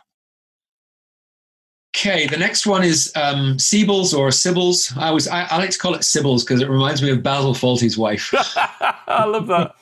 Okay, 1.96 2.28
the 2.28 2.38
next 2.38 2.68
one 2.68 2.84
is 2.84 3.12
um, 3.16 3.58
Siebels 3.58 4.18
or 4.18 4.32
Sybil's. 4.32 4.94
I 4.98 5.12
was 5.12 5.28
I, 5.28 5.44
I 5.44 5.58
like 5.58 5.72
to 5.72 5.78
call 5.78 5.96
it 5.96 6.04
Sybil's 6.04 6.44
because 6.44 6.62
it 6.62 6.70
reminds 6.70 7.02
me 7.02 7.10
of 7.10 7.24
Basil 7.24 7.54
Fawlty's 7.54 7.98
wife. 7.98 8.32
I 8.34 9.26
love 9.26 9.48
that. 9.48 9.74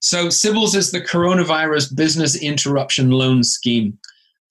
so 0.00 0.28
Sybil's 0.28 0.74
is 0.74 0.90
the 0.90 1.00
coronavirus 1.00 1.94
business 1.94 2.40
interruption 2.40 3.10
loan 3.10 3.44
scheme. 3.44 3.98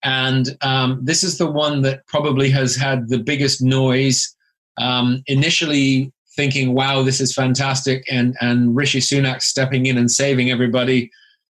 And 0.03 0.57
um, 0.61 0.99
this 1.03 1.23
is 1.23 1.37
the 1.37 1.49
one 1.49 1.81
that 1.83 2.05
probably 2.07 2.49
has 2.49 2.75
had 2.75 3.09
the 3.09 3.19
biggest 3.19 3.61
noise. 3.61 4.35
Um, 4.77 5.23
initially, 5.27 6.11
thinking, 6.35 6.73
"Wow, 6.73 7.03
this 7.03 7.21
is 7.21 7.33
fantastic," 7.33 8.03
and 8.09 8.35
and 8.41 8.75
Rishi 8.75 8.99
Sunak 8.99 9.41
stepping 9.41 9.85
in 9.85 9.97
and 9.97 10.09
saving 10.09 10.49
everybody. 10.49 11.11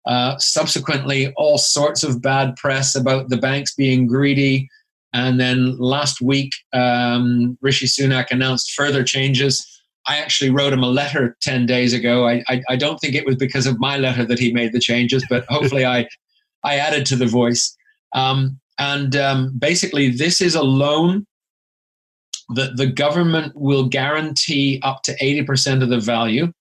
Uh, 0.04 0.36
subsequently, 0.38 1.32
all 1.36 1.58
sorts 1.58 2.02
of 2.02 2.20
bad 2.20 2.56
press 2.56 2.96
about 2.96 3.28
the 3.28 3.36
banks 3.36 3.74
being 3.74 4.06
greedy. 4.06 4.68
And 5.12 5.38
then 5.38 5.78
last 5.78 6.20
week, 6.20 6.52
um, 6.72 7.56
Rishi 7.60 7.86
Sunak 7.86 8.30
announced 8.30 8.72
further 8.72 9.04
changes. 9.04 9.64
I 10.06 10.18
actually 10.18 10.50
wrote 10.50 10.72
him 10.72 10.82
a 10.82 10.88
letter 10.88 11.36
10 11.42 11.66
days 11.66 11.92
ago. 11.92 12.26
I, 12.26 12.42
I, 12.48 12.62
I, 12.70 12.76
don't 12.76 12.98
think 12.98 13.14
it 13.14 13.24
was 13.24 13.36
because 13.36 13.66
of 13.66 13.78
my 13.78 13.98
letter 13.98 14.24
that 14.24 14.38
he 14.38 14.52
made 14.52 14.72
the 14.72 14.80
changes, 14.80 15.24
but 15.28 15.44
hopefully 15.48 15.86
I, 15.86 16.08
I 16.64 16.76
added 16.76 17.06
to 17.06 17.16
the 17.16 17.26
voice. 17.26 17.76
Um, 18.14 18.60
and 18.78 19.14
um, 19.16 19.52
basically, 19.58 20.10
this 20.10 20.40
is 20.40 20.54
a 20.54 20.62
loan 20.62 21.26
that 22.54 22.76
the 22.76 22.86
government 22.86 23.52
will 23.54 23.88
guarantee 23.88 24.80
up 24.82 25.02
to 25.04 25.16
80% 25.16 25.82
of 25.82 25.88
the 25.88 26.00
value. 26.00 26.52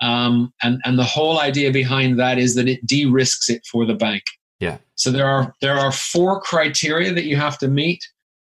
Um, 0.00 0.52
and, 0.62 0.80
and 0.84 0.98
the 0.98 1.04
whole 1.04 1.40
idea 1.40 1.72
behind 1.72 2.18
that 2.18 2.38
is 2.38 2.54
that 2.54 2.68
it 2.68 2.86
de-risks 2.86 3.50
it 3.50 3.62
for 3.70 3.84
the 3.84 3.94
bank. 3.94 4.22
Yeah. 4.60 4.78
So 4.94 5.10
there 5.10 5.26
are 5.26 5.54
there 5.60 5.78
are 5.78 5.92
four 5.92 6.40
criteria 6.40 7.12
that 7.12 7.24
you 7.24 7.36
have 7.36 7.58
to 7.58 7.68
meet. 7.68 8.00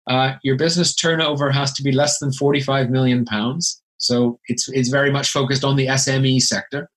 Uh, 0.08 0.34
your 0.44 0.56
business 0.56 0.94
turnover 0.94 1.50
has 1.50 1.72
to 1.74 1.82
be 1.82 1.90
less 1.90 2.18
than 2.18 2.32
45 2.32 2.90
million 2.90 3.24
pounds. 3.24 3.82
So 3.98 4.38
it's 4.46 4.68
it's 4.68 4.88
very 4.88 5.10
much 5.10 5.30
focused 5.30 5.64
on 5.64 5.76
the 5.76 5.86
SME 5.86 6.40
sector. 6.42 6.88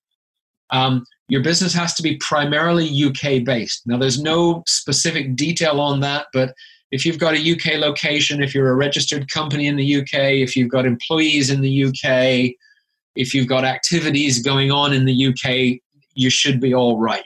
Um, 0.70 1.04
your 1.30 1.42
business 1.42 1.72
has 1.72 1.94
to 1.94 2.02
be 2.02 2.16
primarily 2.16 3.04
UK 3.04 3.44
based. 3.44 3.86
Now, 3.86 3.96
there's 3.96 4.20
no 4.20 4.64
specific 4.66 5.36
detail 5.36 5.80
on 5.80 6.00
that, 6.00 6.26
but 6.32 6.54
if 6.90 7.06
you've 7.06 7.20
got 7.20 7.34
a 7.34 7.52
UK 7.52 7.78
location, 7.78 8.42
if 8.42 8.52
you're 8.52 8.70
a 8.70 8.74
registered 8.74 9.30
company 9.30 9.68
in 9.68 9.76
the 9.76 9.96
UK, 10.00 10.42
if 10.42 10.56
you've 10.56 10.70
got 10.70 10.86
employees 10.86 11.48
in 11.48 11.60
the 11.60 11.84
UK, 11.84 12.52
if 13.14 13.32
you've 13.32 13.46
got 13.46 13.64
activities 13.64 14.42
going 14.42 14.72
on 14.72 14.92
in 14.92 15.04
the 15.04 15.26
UK, 15.28 15.80
you 16.14 16.30
should 16.30 16.60
be 16.60 16.74
all 16.74 16.98
right. 16.98 17.22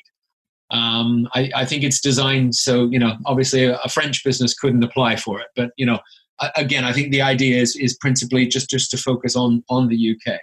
Um, 0.70 1.26
I, 1.34 1.50
I, 1.54 1.64
think 1.64 1.82
it's 1.82 2.00
designed 2.00 2.54
so 2.54 2.88
you 2.90 2.98
know 2.98 3.16
obviously 3.26 3.64
a, 3.64 3.76
a, 3.84 3.88
French 3.88 4.24
business 4.24 4.54
couldn't 4.54 4.82
apply 4.82 5.16
for 5.16 5.38
it, 5.38 5.48
but 5.54 5.70
you 5.76 5.84
know 5.84 5.98
again 6.56 6.84
I 6.84 6.92
think 6.92 7.12
the 7.12 7.20
idea 7.20 7.60
is 7.60 7.76
is 7.76 7.96
principally 7.98 8.46
just 8.46 8.70
just 8.70 8.90
to 8.90 8.96
focus 8.96 9.36
on 9.36 9.62
on 9.68 9.88
the 9.88 10.16
UK. 10.16 10.40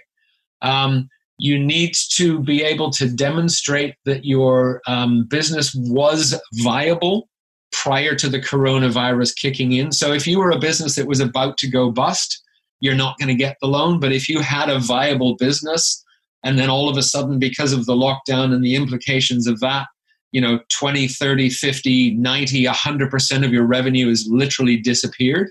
Um, 0.62 1.08
you 1.38 1.58
need 1.58 1.92
to 2.14 2.40
be 2.40 2.62
able 2.62 2.90
to 2.90 3.08
demonstrate 3.08 3.94
that 4.04 4.24
your 4.24 4.80
um, 4.86 5.24
business 5.28 5.74
was 5.74 6.40
viable 6.62 7.28
prior 7.72 8.14
to 8.14 8.28
the 8.28 8.38
coronavirus 8.38 9.34
kicking 9.36 9.72
in. 9.72 9.92
So 9.92 10.12
if 10.12 10.26
you 10.26 10.38
were 10.38 10.50
a 10.50 10.58
business 10.58 10.94
that 10.96 11.08
was 11.08 11.20
about 11.20 11.58
to 11.58 11.70
go 11.70 11.90
bust, 11.90 12.42
you're 12.80 12.94
not 12.94 13.18
going 13.18 13.28
to 13.28 13.34
get 13.34 13.56
the 13.60 13.68
loan. 13.68 13.98
But 13.98 14.12
if 14.12 14.28
you 14.28 14.40
had 14.40 14.68
a 14.68 14.78
viable 14.78 15.36
business, 15.36 16.04
and 16.44 16.58
then 16.58 16.68
all 16.68 16.88
of 16.88 16.96
a 16.96 17.02
sudden, 17.02 17.38
because 17.38 17.72
of 17.72 17.86
the 17.86 17.94
lockdown 17.94 18.52
and 18.52 18.62
the 18.62 18.74
implications 18.74 19.46
of 19.46 19.60
that, 19.60 19.86
you 20.32 20.40
know, 20.40 20.60
20, 20.78 21.08
30, 21.08 21.50
50, 21.50 22.14
90, 22.14 22.64
100% 22.64 23.44
of 23.44 23.52
your 23.52 23.64
revenue 23.64 24.08
has 24.08 24.26
literally 24.28 24.78
disappeared. 24.78 25.50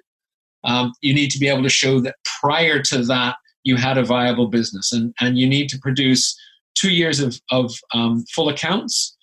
Um, 0.64 0.92
you 1.02 1.14
need 1.14 1.32
to 1.32 1.40
be 1.40 1.48
able 1.48 1.64
to 1.64 1.70
show 1.70 2.00
that 2.02 2.16
prior 2.42 2.82
to 2.84 3.04
that, 3.06 3.36
you 3.64 3.76
had 3.76 3.98
a 3.98 4.04
viable 4.04 4.48
business. 4.48 4.92
And, 4.92 5.14
and 5.20 5.38
you 5.38 5.48
need 5.48 5.70
to 5.70 5.80
produce 5.80 6.38
two 6.76 6.92
years 6.92 7.20
of, 7.20 7.40
of 7.52 7.74
um, 7.94 8.26
full 8.34 8.50
accounts, 8.50 9.16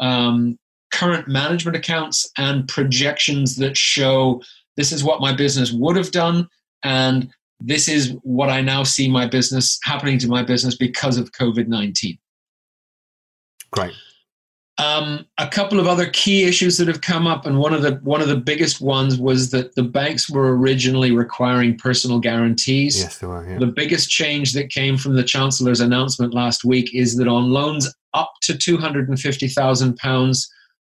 um, 0.00 0.58
current 0.92 1.28
management 1.28 1.76
accounts, 1.76 2.30
and 2.36 2.68
projections 2.68 3.56
that 3.56 3.76
show 3.76 4.42
this 4.76 4.92
is 4.92 5.02
what 5.02 5.20
my 5.20 5.34
business 5.34 5.72
would 5.72 5.96
have 5.96 6.10
done. 6.10 6.48
And 6.82 7.30
this 7.60 7.88
is 7.88 8.14
what 8.22 8.50
I 8.50 8.60
now 8.60 8.82
see 8.82 9.08
my 9.10 9.26
business 9.26 9.78
happening 9.82 10.18
to 10.18 10.28
my 10.28 10.42
business 10.42 10.76
because 10.76 11.16
of 11.16 11.32
COVID 11.32 11.68
19. 11.68 12.18
Great. 13.70 13.94
Um, 14.78 15.26
a 15.38 15.48
couple 15.48 15.80
of 15.80 15.86
other 15.86 16.10
key 16.10 16.44
issues 16.44 16.76
that 16.76 16.86
have 16.86 17.00
come 17.00 17.26
up, 17.26 17.46
and 17.46 17.58
one 17.58 17.72
of 17.72 17.80
the 17.80 17.92
one 18.02 18.20
of 18.20 18.28
the 18.28 18.36
biggest 18.36 18.80
ones 18.80 19.18
was 19.18 19.50
that 19.50 19.74
the 19.74 19.82
banks 19.82 20.28
were 20.28 20.54
originally 20.54 21.12
requiring 21.12 21.78
personal 21.78 22.18
guarantees. 22.18 23.00
Yes, 23.00 23.18
they 23.18 23.26
were. 23.26 23.48
Yeah. 23.48 23.58
The 23.58 23.68
biggest 23.68 24.10
change 24.10 24.52
that 24.52 24.68
came 24.68 24.98
from 24.98 25.14
the 25.14 25.24
chancellor's 25.24 25.80
announcement 25.80 26.34
last 26.34 26.62
week 26.62 26.94
is 26.94 27.16
that 27.16 27.26
on 27.26 27.50
loans 27.50 27.90
up 28.12 28.32
to 28.42 28.56
two 28.56 28.76
hundred 28.76 29.08
and 29.08 29.18
fifty 29.18 29.48
thousand 29.48 29.96
pounds, 29.96 30.46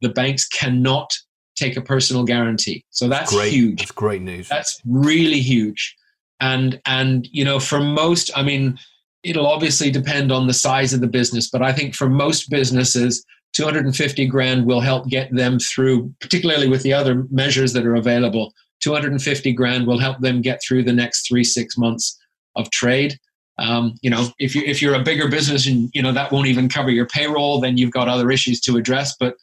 the 0.00 0.08
banks 0.08 0.48
cannot 0.48 1.16
take 1.54 1.76
a 1.76 1.80
personal 1.80 2.24
guarantee. 2.24 2.84
So 2.90 3.08
that's 3.08 3.32
great. 3.32 3.52
huge. 3.52 3.78
That's 3.78 3.92
great 3.92 4.22
news. 4.22 4.48
That's 4.48 4.80
really 4.86 5.40
huge. 5.40 5.96
And 6.40 6.80
and 6.84 7.28
you 7.30 7.44
know, 7.44 7.60
for 7.60 7.80
most, 7.80 8.30
I 8.36 8.42
mean, 8.42 8.76
it'll 9.22 9.46
obviously 9.46 9.90
depend 9.90 10.32
on 10.32 10.46
the 10.46 10.54
size 10.54 10.92
of 10.92 11.00
the 11.00 11.06
business, 11.06 11.50
but 11.50 11.62
I 11.62 11.72
think 11.72 11.94
for 11.94 12.08
most 12.08 12.50
businesses 12.50 13.24
250 13.54 14.26
grand 14.26 14.66
will 14.66 14.80
help 14.80 15.08
get 15.08 15.34
them 15.34 15.58
through, 15.58 16.12
particularly 16.20 16.68
with 16.68 16.82
the 16.82 16.92
other 16.92 17.26
measures 17.30 17.72
that 17.72 17.86
are 17.86 17.96
available. 17.96 18.52
250 18.80 19.52
grand 19.52 19.86
will 19.86 19.98
help 19.98 20.20
them 20.20 20.40
get 20.40 20.60
through 20.66 20.84
the 20.84 20.92
next 20.92 21.26
three, 21.26 21.44
six 21.44 21.76
months 21.76 22.18
of 22.56 22.70
trade. 22.70 23.18
Um, 23.58 23.94
you 24.02 24.10
know, 24.10 24.28
if 24.38 24.54
you 24.54 24.62
if 24.64 24.80
you're 24.80 24.94
a 24.94 25.02
bigger 25.02 25.28
business 25.28 25.66
and 25.66 25.90
you 25.92 26.00
know 26.00 26.12
that 26.12 26.30
won't 26.30 26.46
even 26.46 26.68
cover 26.68 26.90
your 26.90 27.06
payroll, 27.06 27.60
then 27.60 27.76
you've 27.76 27.90
got 27.90 28.08
other 28.08 28.30
issues 28.30 28.60
to 28.60 28.76
address. 28.76 29.16
But 29.18 29.34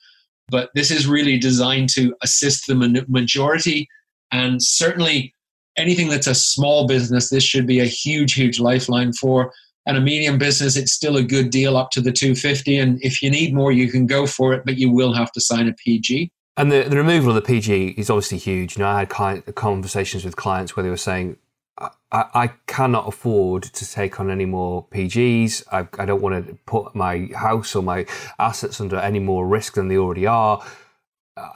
but 0.48 0.70
this 0.74 0.90
is 0.90 1.08
really 1.08 1.38
designed 1.38 1.90
to 1.90 2.16
assist 2.22 2.68
the 2.68 3.06
majority, 3.10 3.90
and 4.32 4.64
certainly 4.64 5.34
anything 5.78 6.08
that's 6.08 6.28
a 6.28 6.36
small 6.36 6.88
business, 6.88 7.30
this 7.30 7.44
should 7.44 7.68
be 7.68 7.80
a 7.80 7.86
huge, 7.86 8.34
huge 8.34 8.60
lifeline 8.60 9.12
for 9.12 9.52
and 9.86 9.98
a 9.98 10.02
medium 10.02 10.38
business, 10.38 10.76
it's 10.76 10.92
still 10.92 11.18
a 11.18 11.24
good 11.24 11.50
deal 11.50 11.78
up 11.78 11.92
to 11.92 12.02
the 12.02 12.12
250. 12.12 12.78
And 12.78 13.04
if 13.04 13.22
you 13.22 13.30
need 13.30 13.54
more, 13.54 13.72
you 13.72 13.90
can 13.90 14.08
go 14.08 14.26
for 14.26 14.54
it, 14.54 14.64
but 14.66 14.78
you 14.78 14.92
will 14.92 15.14
have 15.14 15.32
to 15.34 15.42
sign 15.42 15.68
a 15.68 15.74
PG. 15.74 16.32
And 16.58 16.72
the, 16.72 16.84
the 16.84 16.98
removal 16.98 17.30
of 17.30 17.36
the 17.36 17.42
PG 17.42 17.96
is 17.98 18.10
obviously 18.10 18.38
huge. 18.38 18.78
You 18.78 18.84
know, 18.84 18.90
I 18.90 19.00
had 19.00 19.10
client, 19.10 19.54
conversations 19.56 20.24
with 20.24 20.36
clients 20.36 20.76
where 20.76 20.84
they 20.84 20.90
were 20.90 20.98
saying, 20.98 21.38
I, 21.78 21.90
I, 22.12 22.52
cannot 22.68 23.08
afford 23.08 23.64
to 23.64 23.92
take 23.92 24.22
on 24.22 24.32
any 24.32 24.46
more 24.46 24.86
PGs. 24.88 25.64
I, 25.72 25.88
I 26.02 26.06
don't 26.06 26.22
want 26.22 26.48
to 26.48 26.58
put 26.66 26.96
my 26.96 27.30
house 27.36 27.76
or 27.76 27.84
my 27.84 28.06
assets 28.40 28.80
under 28.80 28.96
any 28.98 29.20
more 29.20 29.46
risk 29.46 29.74
than 29.74 29.90
they 29.90 29.98
already 29.98 30.26
are. 30.26 30.66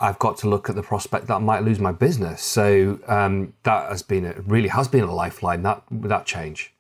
I've 0.02 0.20
got 0.20 0.38
to 0.40 0.50
look 0.50 0.70
at 0.70 0.76
the 0.76 0.84
prospect 0.84 1.28
that 1.28 1.36
I 1.36 1.40
might 1.40 1.64
lose 1.64 1.80
my 1.80 1.94
business. 1.94 2.42
So 2.44 3.00
um, 3.08 3.54
that 3.64 3.90
has 3.90 4.02
been 4.02 4.26
a, 4.26 4.34
really 4.42 4.68
has 4.68 4.90
been 4.90 5.06
a 5.06 5.14
lifeline. 5.14 5.64
That 5.64 5.84
that 5.90 6.26
change. 6.26 6.74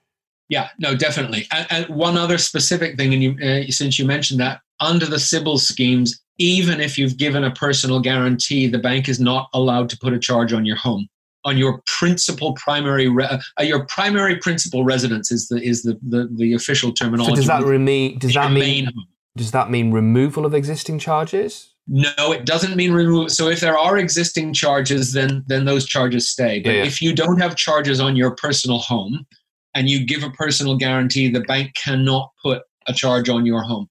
Yeah, 0.49 0.69
no, 0.79 0.95
definitely. 0.95 1.47
And, 1.51 1.67
and 1.69 1.95
one 1.95 2.17
other 2.17 2.37
specific 2.37 2.97
thing, 2.97 3.13
and 3.13 3.23
you, 3.23 3.37
uh, 3.39 3.71
since 3.71 3.99
you 3.99 4.05
mentioned 4.05 4.39
that, 4.39 4.61
under 4.79 5.05
the 5.05 5.17
CBILS 5.17 5.59
schemes, 5.59 6.19
even 6.39 6.81
if 6.81 6.97
you've 6.97 7.17
given 7.17 7.43
a 7.43 7.51
personal 7.51 7.99
guarantee, 7.99 8.67
the 8.67 8.79
bank 8.79 9.07
is 9.07 9.19
not 9.19 9.49
allowed 9.53 9.89
to 9.89 9.97
put 9.97 10.13
a 10.13 10.19
charge 10.19 10.51
on 10.51 10.65
your 10.65 10.77
home, 10.77 11.07
on 11.45 11.57
your 11.57 11.81
principal 11.85 12.53
primary, 12.53 13.07
re- 13.09 13.25
uh, 13.59 13.63
your 13.63 13.85
primary 13.85 14.37
principal 14.37 14.83
residence 14.83 15.31
is 15.31 15.47
the 15.49 15.61
is 15.61 15.83
the 15.83 15.99
the, 16.01 16.29
the 16.33 16.53
official 16.53 16.91
terminology. 16.93 17.31
So 17.31 17.35
does 17.35 17.47
that, 17.47 17.61
reme- 17.63 18.19
does 18.19 18.33
that 18.33 18.51
mean? 18.51 18.89
Does 19.37 19.51
that 19.51 19.69
mean 19.69 19.91
removal 19.91 20.45
of 20.45 20.53
existing 20.53 20.97
charges? 20.97 21.75
No, 21.87 22.31
it 22.31 22.45
doesn't 22.45 22.75
mean 22.75 22.91
remove. 22.91 23.31
So 23.31 23.49
if 23.49 23.59
there 23.59 23.77
are 23.77 23.97
existing 23.97 24.53
charges, 24.53 25.13
then 25.13 25.43
then 25.47 25.65
those 25.65 25.85
charges 25.85 26.29
stay. 26.29 26.59
But 26.59 26.71
Yeah. 26.73 26.83
if 26.83 27.01
you 27.01 27.13
don't 27.13 27.39
have 27.39 27.55
charges 27.55 27.99
on 27.99 28.15
your 28.15 28.31
personal 28.31 28.79
home 28.79 29.25
and 29.79 29.89
you 29.89 30.05
give 30.05 30.24
a 30.24 30.29
personal 30.31 30.75
guarantee, 30.75 31.29
the 31.29 31.39
bank 31.39 31.74
cannot 31.74 32.31
put 32.43 32.63
a 32.88 32.93
charge 32.93 33.29
on 33.29 33.45
your 33.45 33.62
home. 33.63 33.88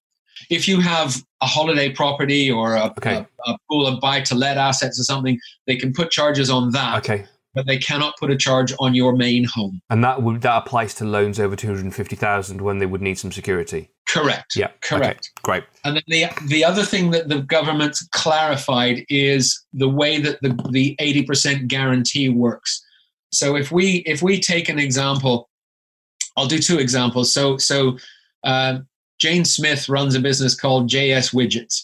If 0.51 0.67
you 0.67 0.79
have 0.81 1.15
a 1.41 1.47
holiday 1.47 1.89
property 1.89 2.49
or 2.51 2.75
a, 2.75 2.93
Okay. 2.97 3.15
a, 3.15 3.51
a 3.51 3.57
pool 3.67 3.87
of 3.87 3.99
buy 3.99 4.21
to 4.21 4.35
let 4.35 4.55
assets 4.57 4.99
or 4.99 5.03
something, 5.03 5.39
they 5.65 5.75
can 5.75 5.91
put 5.91 6.11
charges 6.11 6.49
on 6.51 6.69
that, 6.73 6.99
Okay. 6.99 7.25
but 7.55 7.65
they 7.65 7.77
cannot 7.79 8.13
put 8.19 8.29
a 8.29 8.37
charge 8.37 8.71
on 8.79 8.93
your 8.93 9.15
main 9.15 9.45
home. 9.45 9.81
And 9.89 10.03
that 10.03 10.21
would 10.21 10.41
that 10.43 10.57
applies 10.57 10.93
to 10.95 11.05
loans 11.05 11.39
over 11.39 11.55
two 11.55 11.67
hundred 11.67 11.91
fifty 11.95 12.15
thousand 12.15 12.61
when 12.61 12.77
they 12.77 12.85
would 12.85 13.01
need 13.01 13.17
some 13.17 13.31
security. 13.31 13.89
Correct. 14.07 14.55
Yeah. 14.55 14.69
Correct. 14.81 15.31
Okay. 15.31 15.41
Great. 15.41 15.63
And 15.83 15.95
then 15.95 16.03
the 16.07 16.25
the 16.47 16.63
other 16.63 16.83
thing 16.83 17.09
that 17.11 17.29
the 17.29 17.41
government 17.41 17.97
clarified 18.11 19.05
is 19.09 19.59
the 19.73 19.89
way 19.89 20.21
that 20.21 20.39
the 20.43 20.51
the 20.71 20.95
eighty 20.99 21.23
percent 21.23 21.67
guarantee 21.67 22.29
works. 22.29 22.85
So 23.31 23.55
if 23.55 23.71
we 23.71 23.97
if 24.05 24.21
we 24.21 24.39
take 24.39 24.69
an 24.69 24.79
example, 24.79 25.48
I'll 26.37 26.47
do 26.47 26.59
two 26.59 26.79
examples. 26.79 27.33
So 27.33 27.57
so 27.57 27.97
uh, 28.43 28.79
Jane 29.19 29.45
Smith 29.45 29.89
runs 29.89 30.15
a 30.15 30.19
business 30.19 30.55
called 30.55 30.89
JS 30.89 31.33
Widgets, 31.33 31.83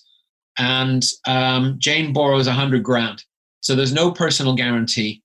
and 0.57 1.03
um, 1.27 1.75
Jane 1.79 2.13
borrows 2.13 2.47
a 2.47 2.53
hundred 2.53 2.83
grand. 2.83 3.23
So 3.61 3.75
there's 3.75 3.93
no 3.93 4.11
personal 4.11 4.55
guarantee, 4.55 5.23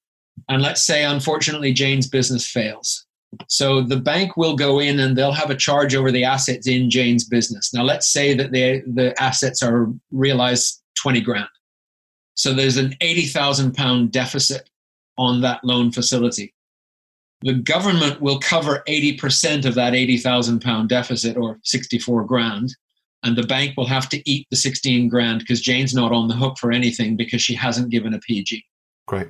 and 0.49 0.63
let's 0.63 0.83
say 0.85 1.05
unfortunately 1.05 1.73
Jane's 1.73 2.09
business 2.09 2.47
fails. 2.47 3.07
So 3.49 3.83
the 3.83 3.97
bank 3.97 4.37
will 4.37 4.57
go 4.57 4.81
in 4.81 4.99
and 4.99 5.17
they'll 5.17 5.33
have 5.33 5.51
a 5.51 5.57
charge 5.57 5.95
over 5.95 6.11
the 6.11 6.25
assets 6.25 6.67
in 6.67 6.91
Jane's 6.91 7.25
business. 7.25 7.73
Now 7.73 7.83
let's 7.83 8.11
say 8.13 8.35
that 8.35 8.51
the 8.51 8.83
the 8.87 9.15
assets 9.23 9.63
are 9.63 9.89
realized 10.11 10.83
20 11.01 11.21
grand. 11.21 11.49
So 12.35 12.55
there's 12.55 12.77
an 12.77 12.97
80,000 13.01 13.75
pound 13.75 14.13
deficit 14.13 14.71
on 15.19 15.43
that 15.43 15.63
loan 15.63 15.93
facility. 15.93 16.55
The 17.43 17.55
government 17.55 18.21
will 18.21 18.39
cover 18.39 18.83
80% 18.87 19.65
of 19.65 19.75
that 19.75 19.95
80,000 19.95 20.61
pound 20.61 20.89
deficit 20.89 21.37
or 21.37 21.59
64 21.65 22.25
grand. 22.25 22.77
And 23.23 23.37
the 23.37 23.43
bank 23.43 23.77
will 23.77 23.87
have 23.87 24.09
to 24.11 24.31
eat 24.31 24.47
the 24.51 24.57
16 24.57 25.09
grand 25.09 25.41
because 25.41 25.61
Jane's 25.61 25.95
not 25.95 26.13
on 26.13 26.29
the 26.29 26.35
hook 26.35 26.59
for 26.59 26.73
anything 26.73 27.17
because 27.17 27.43
she 27.43 27.55
hasn't 27.55 27.91
given 27.91 28.15
a 28.15 28.19
PG. 28.19 28.65
Great. 29.07 29.29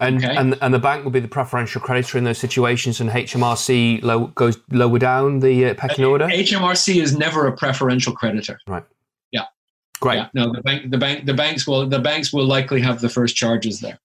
And, 0.00 0.16
Okay. 0.16 0.34
and 0.34 0.58
and 0.60 0.74
the 0.74 0.80
bank 0.80 1.04
will 1.04 1.12
be 1.12 1.20
the 1.20 1.28
preferential 1.28 1.80
creditor 1.80 2.18
in 2.18 2.24
those 2.24 2.38
situations, 2.38 3.00
and 3.00 3.08
HMRC 3.08 4.02
low, 4.02 4.26
goes 4.28 4.58
lower 4.72 4.98
down 4.98 5.38
the 5.38 5.66
uh, 5.66 5.74
pecking 5.74 6.04
order. 6.04 6.26
HMRC 6.26 7.00
is 7.00 7.16
never 7.16 7.46
a 7.46 7.56
preferential 7.56 8.12
creditor. 8.12 8.58
Right. 8.66 8.82
Yeah. 9.30 9.44
Great. 10.00 10.16
Yeah, 10.16 10.28
no, 10.34 10.52
the 10.52 10.60
bank, 10.62 10.90
the 10.90 10.98
bank, 10.98 11.26
the 11.26 11.34
banks 11.34 11.68
will, 11.68 11.86
the 11.88 12.00
banks 12.00 12.32
will 12.32 12.46
likely 12.46 12.80
have 12.80 13.00
the 13.00 13.08
first 13.08 13.36
charges 13.36 13.78
there. 13.78 14.00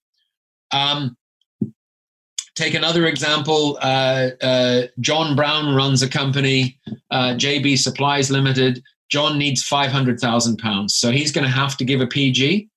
Um, 0.71 1.17
take 2.57 2.73
another 2.73 3.05
example. 3.05 3.77
Uh, 3.81 4.29
uh, 4.41 4.83
John 4.99 5.35
Brown 5.35 5.75
runs 5.75 6.01
a 6.01 6.09
company, 6.09 6.79
uh, 7.11 7.35
JB 7.35 7.77
Supplies 7.77 8.31
Limited. 8.31 8.83
John 9.09 9.37
needs 9.37 9.63
five 9.63 9.91
hundred 9.91 10.19
thousand 10.19 10.57
pounds, 10.57 10.95
so 10.95 11.11
he's 11.11 11.31
going 11.31 11.45
to 11.45 11.51
have 11.51 11.77
to 11.77 11.85
give 11.85 12.01
a 12.01 12.07
PG. 12.07 12.67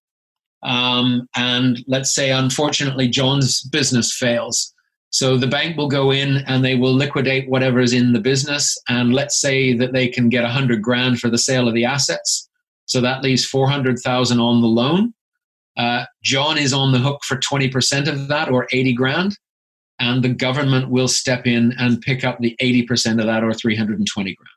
Um, 0.63 1.27
and 1.35 1.83
let's 1.87 2.15
say, 2.15 2.31
unfortunately, 2.31 3.09
John's 3.09 3.63
business 3.63 4.15
fails. 4.15 4.75
So 5.09 5.37
the 5.37 5.47
bank 5.47 5.77
will 5.77 5.89
go 5.89 6.13
in 6.13 6.45
and 6.47 6.65
they 6.65 6.77
will 6.77 6.93
liquidate 6.93 7.49
whatever 7.49 7.81
is 7.81 7.93
in 7.93 8.13
the 8.13 8.21
business. 8.21 8.79
And 8.89 9.13
let's 9.13 9.41
say 9.41 9.75
that 9.77 9.93
they 9.93 10.07
can 10.07 10.29
get 10.29 10.45
a 10.45 10.49
hundred 10.49 10.83
grand 10.83 11.19
for 11.19 11.29
the 11.29 11.39
sale 11.39 11.67
of 11.67 11.75
the 11.75 11.85
assets. 11.85 12.49
So 12.85 13.01
that 13.01 13.23
leaves 13.23 13.45
400,000 13.45 14.39
on 14.39 14.61
the 14.61 14.69
loan. 14.69 15.15
Uh, 15.77 16.05
John 16.23 16.59
is 16.59 16.73
on 16.73 16.93
the 16.93 16.99
hook 16.99 17.23
for 17.25 17.37
20% 17.37 18.07
of 18.07 18.29
that 18.29 18.51
or 18.51 18.69
80 18.71 18.93
grand. 18.93 19.37
And 20.01 20.25
the 20.25 20.31
government 20.31 20.89
will 20.89 21.07
step 21.09 21.47
in 21.47 21.73
and 21.79 22.01
pick 22.01 22.25
up 22.25 22.41
the 22.41 22.57
80% 22.61 23.21
of 23.21 23.27
that 23.27 23.45
or 23.45 23.53
320 23.55 24.35
grand. 24.35 24.49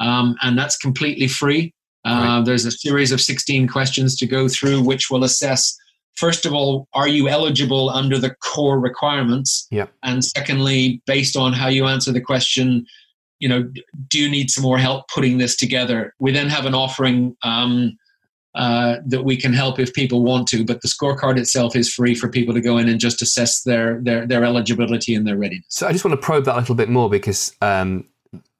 um, 0.00 0.36
and 0.42 0.58
that's 0.58 0.76
completely 0.76 1.28
free. 1.28 1.72
Uh, 2.04 2.36
Right. 2.36 2.44
There's 2.44 2.64
a 2.64 2.70
series 2.70 3.10
of 3.10 3.20
16 3.20 3.66
questions 3.66 4.16
to 4.16 4.26
go 4.26 4.48
through, 4.48 4.82
which 4.82 5.10
will 5.10 5.24
assess. 5.24 5.76
First 6.14 6.46
of 6.46 6.52
all, 6.52 6.86
are 6.94 7.08
you 7.08 7.28
eligible 7.28 7.90
under 7.90 8.16
the 8.16 8.34
core 8.36 8.78
requirements? 8.78 9.66
Yep. 9.72 9.92
And 10.04 10.24
secondly, 10.24 11.02
based 11.06 11.36
on 11.36 11.52
how 11.52 11.68
you 11.68 11.86
answer 11.86 12.12
the 12.12 12.20
question, 12.20 12.86
you 13.40 13.48
know, 13.48 13.70
do 14.08 14.20
you 14.20 14.30
need 14.30 14.50
some 14.50 14.62
more 14.62 14.78
help 14.78 15.08
putting 15.12 15.38
this 15.38 15.56
together? 15.56 16.14
We 16.18 16.30
then 16.30 16.48
have 16.48 16.64
an 16.64 16.74
offering 16.74 17.36
um, 17.42 17.98
uh, 18.54 18.96
that 19.04 19.24
we 19.24 19.36
can 19.36 19.52
help 19.52 19.78
if 19.78 19.92
people 19.92 20.22
want 20.22 20.48
to, 20.48 20.64
but 20.64 20.80
the 20.80 20.88
scorecard 20.88 21.38
itself 21.38 21.76
is 21.76 21.92
free 21.92 22.14
for 22.14 22.28
people 22.28 22.54
to 22.54 22.60
go 22.60 22.78
in 22.78 22.88
and 22.88 22.98
just 22.98 23.20
assess 23.20 23.62
their 23.62 24.00
their, 24.00 24.26
their 24.26 24.44
eligibility 24.44 25.14
and 25.14 25.26
their 25.26 25.36
readiness. 25.36 25.66
So 25.68 25.86
I 25.86 25.92
just 25.92 26.04
want 26.04 26.18
to 26.18 26.24
probe 26.24 26.46
that 26.46 26.56
a 26.56 26.60
little 26.60 26.74
bit 26.74 26.88
more 26.88 27.10
because 27.10 27.54
um, 27.60 28.06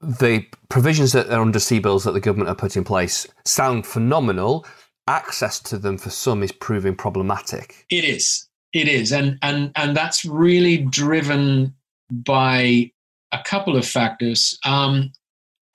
the 0.01 0.47
provisions 0.69 1.12
that 1.12 1.31
are 1.31 1.41
under 1.41 1.59
CBILS 1.59 2.05
that 2.05 2.12
the 2.12 2.21
government 2.21 2.49
have 2.49 2.59
put 2.59 2.77
in 2.77 2.85
place 2.85 3.27
sound 3.45 3.87
phenomenal. 3.87 4.67
Access 5.09 5.61
to 5.61 5.79
them 5.79 5.99
for 5.99 6.11
some 6.11 6.43
is 6.43 6.53
proving 6.53 6.97
problematic. 6.97 7.87
It 7.91 8.05
is, 8.05 8.49
it 8.73 8.89
is, 8.89 9.12
and 9.12 9.39
and 9.43 9.71
and 9.77 9.97
that's 9.97 10.25
really 10.25 10.79
driven 10.79 11.75
by 12.11 12.91
a 13.33 13.43
couple 13.45 13.77
of 13.77 13.87
factors. 13.87 14.59
Um, 14.65 15.12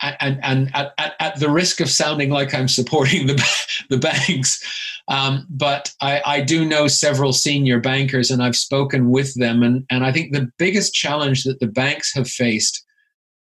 and 0.01 0.39
and 0.43 0.71
at, 0.73 0.93
at, 0.97 1.13
at 1.19 1.39
the 1.39 1.49
risk 1.49 1.79
of 1.79 1.89
sounding 1.89 2.29
like 2.29 2.53
I'm 2.53 2.67
supporting 2.67 3.27
the 3.27 3.35
the 3.89 3.97
banks, 3.97 4.61
um, 5.07 5.45
but 5.49 5.93
I, 6.01 6.21
I 6.25 6.41
do 6.41 6.65
know 6.65 6.87
several 6.87 7.33
senior 7.33 7.79
bankers, 7.79 8.31
and 8.31 8.41
I've 8.41 8.55
spoken 8.55 9.11
with 9.11 9.33
them, 9.35 9.63
and 9.63 9.85
and 9.89 10.05
I 10.05 10.11
think 10.11 10.33
the 10.33 10.51
biggest 10.57 10.93
challenge 10.93 11.43
that 11.43 11.59
the 11.59 11.67
banks 11.67 12.13
have 12.13 12.27
faced 12.27 12.83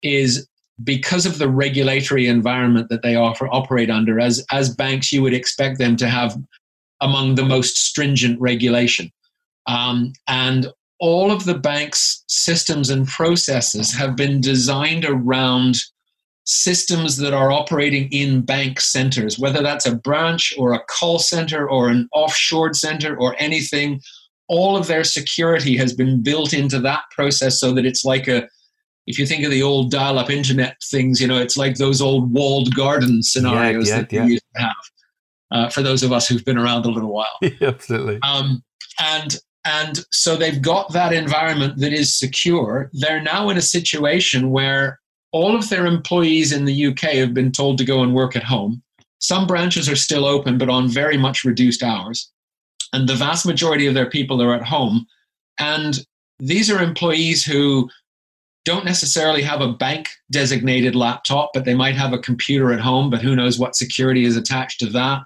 is 0.04 0.48
because 0.84 1.26
of 1.26 1.40
the 1.40 1.50
regulatory 1.50 2.28
environment 2.28 2.90
that 2.90 3.02
they 3.02 3.16
offer 3.16 3.48
operate 3.48 3.90
under. 3.90 4.20
As 4.20 4.46
as 4.52 4.74
banks, 4.74 5.12
you 5.12 5.22
would 5.22 5.34
expect 5.34 5.80
them 5.80 5.96
to 5.98 6.08
have 6.08 6.38
among 7.02 7.36
the 7.36 7.46
most 7.46 7.78
stringent 7.78 8.40
regulation, 8.40 9.12
um, 9.68 10.14
and 10.28 10.68
all 11.00 11.32
of 11.32 11.46
the 11.46 11.58
bank's 11.58 12.24
systems 12.28 12.90
and 12.90 13.08
processes 13.08 13.94
have 13.94 14.16
been 14.16 14.42
designed 14.42 15.06
around 15.06 15.78
systems 16.46 17.18
that 17.18 17.34
are 17.34 17.52
operating 17.52 18.10
in 18.12 18.42
bank 18.42 18.80
centers, 18.80 19.38
whether 19.38 19.62
that's 19.62 19.86
a 19.86 19.96
branch 19.96 20.54
or 20.58 20.74
a 20.74 20.84
call 20.86 21.20
center 21.20 21.70
or 21.70 21.90
an 21.90 22.08
offshore 22.14 22.74
center 22.74 23.18
or 23.18 23.36
anything. 23.38 24.02
All 24.48 24.78
of 24.78 24.88
their 24.88 25.04
security 25.04 25.76
has 25.76 25.94
been 25.94 26.24
built 26.24 26.54
into 26.54 26.80
that 26.80 27.04
process 27.12 27.60
so 27.60 27.74
that 27.74 27.86
it's 27.86 28.06
like 28.06 28.30
a, 28.30 28.48
if 29.08 29.18
you 29.18 29.26
think 29.26 29.44
of 29.44 29.52
the 29.52 29.64
old 29.64 29.90
dial 29.90 30.20
up 30.20 30.30
internet 30.30 30.78
things, 30.84 31.20
you 31.20 31.28
know, 31.28 31.38
it's 31.38 31.58
like 31.58 31.78
those 31.78 32.02
old 32.02 32.32
walled 32.32 32.76
garden 32.76 33.24
scenarios 33.24 33.88
yeah, 33.88 33.98
that 33.98 34.14
yeah. 34.14 34.26
we 34.26 34.34
used 34.34 34.46
to 34.56 34.62
have. 34.62 34.76
Uh, 35.50 35.70
for 35.70 35.82
those 35.82 36.04
of 36.04 36.12
us 36.12 36.28
who've 36.28 36.44
been 36.44 36.58
around 36.58 36.86
a 36.86 36.90
little 36.90 37.14
while. 37.14 37.40
Absolutely. 37.62 38.20
Um, 38.22 38.62
and 39.00 39.38
and 39.64 40.06
so 40.12 40.36
they've 40.36 40.62
got 40.62 40.92
that 40.92 41.14
environment 41.14 41.78
that 41.78 41.94
is 41.94 42.18
secure. 42.18 42.90
They're 42.94 43.22
now 43.22 43.50
in 43.50 43.58
a 43.58 43.62
situation 43.62 44.52
where 44.52 45.00
all 45.32 45.56
of 45.56 45.70
their 45.70 45.86
employees 45.86 46.52
in 46.52 46.66
the 46.66 46.88
UK 46.88 47.02
have 47.16 47.34
been 47.34 47.52
told 47.52 47.78
to 47.78 47.86
go 47.86 48.02
and 48.02 48.14
work 48.14 48.36
at 48.36 48.44
home. 48.44 48.82
Some 49.20 49.48
branches 49.48 49.90
are 49.90 49.96
still 49.96 50.26
open, 50.26 50.58
but 50.58 50.70
on 50.70 50.90
very 50.90 51.18
much 51.18 51.44
reduced 51.44 51.84
hours. 51.84 52.30
And 52.94 53.08
the 53.08 53.16
vast 53.16 53.46
majority 53.46 53.88
of 53.88 53.94
their 53.94 54.10
people 54.10 54.42
are 54.42 54.54
at 54.54 54.64
home. 54.64 55.06
And 55.60 56.00
these 56.40 56.70
are 56.70 56.82
employees 56.82 57.44
who 57.44 57.90
don't 58.68 58.84
necessarily 58.84 59.42
have 59.42 59.62
a 59.62 59.72
bank 59.72 60.10
designated 60.30 60.94
laptop, 60.94 61.52
but 61.54 61.64
they 61.64 61.74
might 61.74 61.96
have 61.96 62.12
a 62.12 62.20
computer 62.20 62.74
at 62.74 62.82
home, 62.82 63.10
but 63.10 63.22
who 63.22 63.34
knows 63.34 63.58
what 63.58 63.78
security 63.78 64.26
is 64.26 64.36
attached 64.36 64.78
to 64.82 64.88
that. 64.88 65.22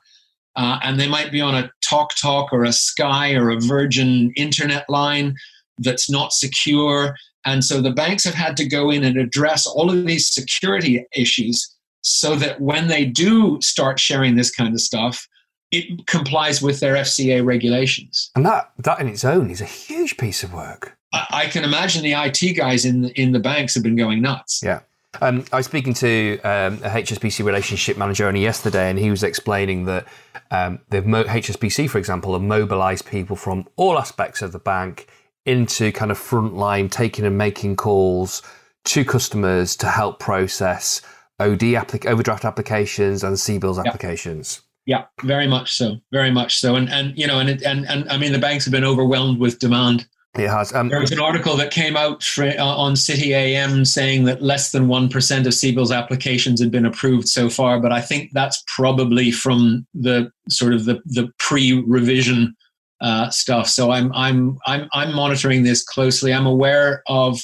Uh, 0.56 0.78
and 0.84 1.00
they 1.00 1.08
might 1.08 1.32
be 1.32 1.42
on 1.42 1.56
a 1.56 1.72
Talk 1.82 2.14
Talk 2.16 2.54
or 2.54 2.64
a 2.64 2.72
Sky 2.72 3.34
or 3.34 3.50
a 3.50 3.60
Virgin 3.60 4.32
internet 4.36 4.88
line 4.90 5.36
that's 5.80 6.08
not 6.08 6.34
secure. 6.34 7.16
And 7.44 7.64
so 7.64 7.82
the 7.82 7.90
banks 7.90 8.24
have 8.26 8.36
had 8.36 8.56
to 8.58 8.68
go 8.68 8.92
in 8.92 9.04
and 9.04 9.18
address 9.18 9.66
all 9.66 9.90
of 9.90 10.06
these 10.06 10.32
security 10.32 11.04
issues 11.16 11.76
so 12.02 12.36
that 12.36 12.62
when 12.62 12.90
they 12.90 13.06
do 13.06 13.60
start 13.60 14.00
sharing 14.00 14.36
this 14.36 14.52
kind 14.52 14.76
of 14.76 14.82
stuff, 14.82 15.28
it 15.72 16.06
complies 16.06 16.62
with 16.62 16.80
their 16.80 16.94
FCA 16.94 17.44
regulations. 17.44 18.30
And 18.36 18.46
that 18.46 18.72
that 18.78 19.00
in 19.00 19.08
its 19.08 19.26
own 19.26 19.50
is 19.50 19.62
a 19.62 19.66
huge 19.66 20.18
piece 20.18 20.44
of 20.44 20.54
work. 20.54 20.96
I, 21.14 21.28
I 21.32 21.46
can 21.48 21.64
imagine 21.64 22.04
the 22.04 22.14
IT 22.14 22.56
guys 22.56 22.86
in 22.86 23.10
in 23.10 23.32
the 23.32 23.40
banks 23.40 23.74
have 23.76 23.84
been 23.84 23.96
going 23.96 24.22
nuts. 24.22 24.62
Yeah. 24.64 24.82
Um, 25.20 25.44
I 25.52 25.58
was 25.58 25.66
speaking 25.66 25.94
to 25.96 26.40
um, 26.40 26.76
a 26.84 26.90
HSBC 26.90 27.44
relationship 27.44 27.98
manager 27.98 28.28
only 28.28 28.42
yesterday, 28.42 28.90
and 28.90 28.98
he 28.98 29.10
was 29.10 29.24
explaining 29.24 29.84
that 29.86 30.08
um, 30.52 30.80
the 30.90 31.02
HSBC, 31.02 31.90
for 31.90 31.98
example, 31.98 32.34
have 32.34 32.42
mobilised 32.42 33.06
people 33.06 33.36
from 33.36 33.68
all 33.76 34.00
aspects 34.00 34.42
of 34.42 34.54
the 34.54 34.60
bank 34.60 35.08
into 35.46 35.92
kind 35.92 36.12
of 36.12 36.18
frontline, 36.18 36.90
taking 36.90 37.26
and 37.26 37.38
making 37.38 37.76
calls 37.76 38.42
to 38.86 39.04
customers 39.04 39.76
to 39.76 39.88
help 39.88 40.20
process 40.20 41.02
OD 41.40 41.60
applic- 41.60 42.06
overdraft 42.06 42.46
applications 42.46 43.24
and 43.24 43.36
CBILS 43.36 43.78
yep. 43.78 43.88
applications. 43.88 44.62
Yeah, 44.86 45.06
very 45.24 45.48
much 45.48 45.74
so, 45.74 45.98
very 46.12 46.32
much 46.32 46.60
so, 46.60 46.76
and 46.76 46.90
and 46.90 47.16
you 47.18 47.28
know, 47.28 47.40
and 47.40 47.50
and 47.64 47.86
and 47.88 48.10
I 48.10 48.18
mean, 48.18 48.32
the 48.32 48.40
banks 48.40 48.66
have 48.66 48.72
been 48.72 48.84
overwhelmed 48.84 49.40
with 49.40 49.60
demand 49.60 50.08
it 50.36 50.50
has. 50.50 50.74
Um, 50.74 50.88
there 50.88 51.02
was 51.02 51.12
an 51.12 51.20
article 51.20 51.58
that 51.58 51.72
came 51.72 51.98
out 51.98 52.26
uh, 52.38 52.56
on 52.58 52.96
City 52.96 53.34
AM 53.34 53.84
saying 53.84 54.24
that 54.26 54.42
less 54.42 54.72
than 54.72 54.88
1% 54.88 55.06
of 55.12 55.54
CBILS 55.54 55.96
applications 55.96 56.62
had 56.62 56.72
been 56.72 56.86
approved 56.86 57.28
so 57.28 57.50
far, 57.50 57.80
but 57.80 57.92
I 57.92 58.02
think 58.02 58.32
that's 58.34 58.64
probably 58.68 59.32
from 59.32 59.86
the 59.94 60.32
sort 60.48 60.74
of 60.74 60.86
the, 60.86 61.02
the 61.06 61.30
pre-revision 61.38 62.56
uh, 63.02 63.30
stuff. 63.30 63.68
So 63.68 63.92
I'm, 63.92 64.14
I'm, 64.14 64.58
I'm, 64.66 64.88
I'm 64.94 65.14
monitoring 65.14 65.64
this 65.64 65.84
closely. 65.84 66.34
I'm 66.34 66.46
aware 66.46 67.04
of 67.08 67.42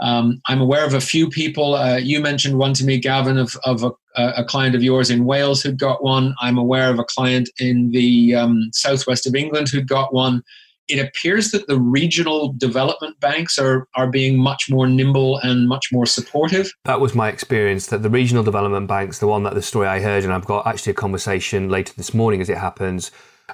um, 0.00 0.40
I'm 0.48 0.60
aware 0.60 0.84
of 0.84 0.94
a 0.94 1.00
few 1.00 1.30
people. 1.30 1.76
Uh, 1.76 1.96
you 1.96 2.20
mentioned 2.20 2.58
one 2.58 2.74
to 2.74 2.84
me, 2.84 2.98
Gavin, 2.98 3.38
of, 3.38 3.56
of 3.64 3.84
a, 3.84 3.92
a, 4.16 4.44
client 4.44 4.74
of 4.74 4.82
yours 4.82 5.08
in 5.08 5.24
Wales 5.24 5.62
who'd 5.62 5.78
got 5.78 6.02
one. 6.02 6.34
I'm 6.40 6.58
aware 6.58 6.90
of 6.90 6.98
a 6.98 7.04
client 7.04 7.48
in 7.60 7.92
the 7.92 8.34
um, 8.34 8.70
southwest 8.72 9.24
of 9.24 9.36
England 9.36 9.68
who'd 9.68 9.88
got 9.88 10.12
one 10.12 10.42
it 10.88 10.98
appears 10.98 11.50
that 11.50 11.66
the 11.66 11.80
regional 11.80 12.52
development 12.52 13.18
banks 13.20 13.58
are 13.58 13.88
are 13.94 14.10
being 14.10 14.38
much 14.38 14.70
more 14.70 14.86
nimble 14.86 15.38
and 15.38 15.68
much 15.68 15.92
more 15.92 16.06
supportive. 16.06 16.72
That 16.84 17.00
was 17.00 17.14
my 17.14 17.28
experience. 17.28 17.86
That 17.86 18.02
the 18.02 18.10
regional 18.10 18.42
development 18.42 18.88
banks, 18.88 19.18
the 19.18 19.26
one 19.26 19.42
that 19.44 19.54
the 19.54 19.62
story 19.62 19.86
I 19.86 20.00
heard, 20.00 20.24
and 20.24 20.32
I've 20.32 20.44
got 20.44 20.66
actually 20.66 20.92
a 20.92 20.94
conversation 20.94 21.68
later 21.68 21.92
this 21.96 22.12
morning 22.14 22.40
as 22.40 22.48
it 22.48 22.58
happens. 22.58 23.10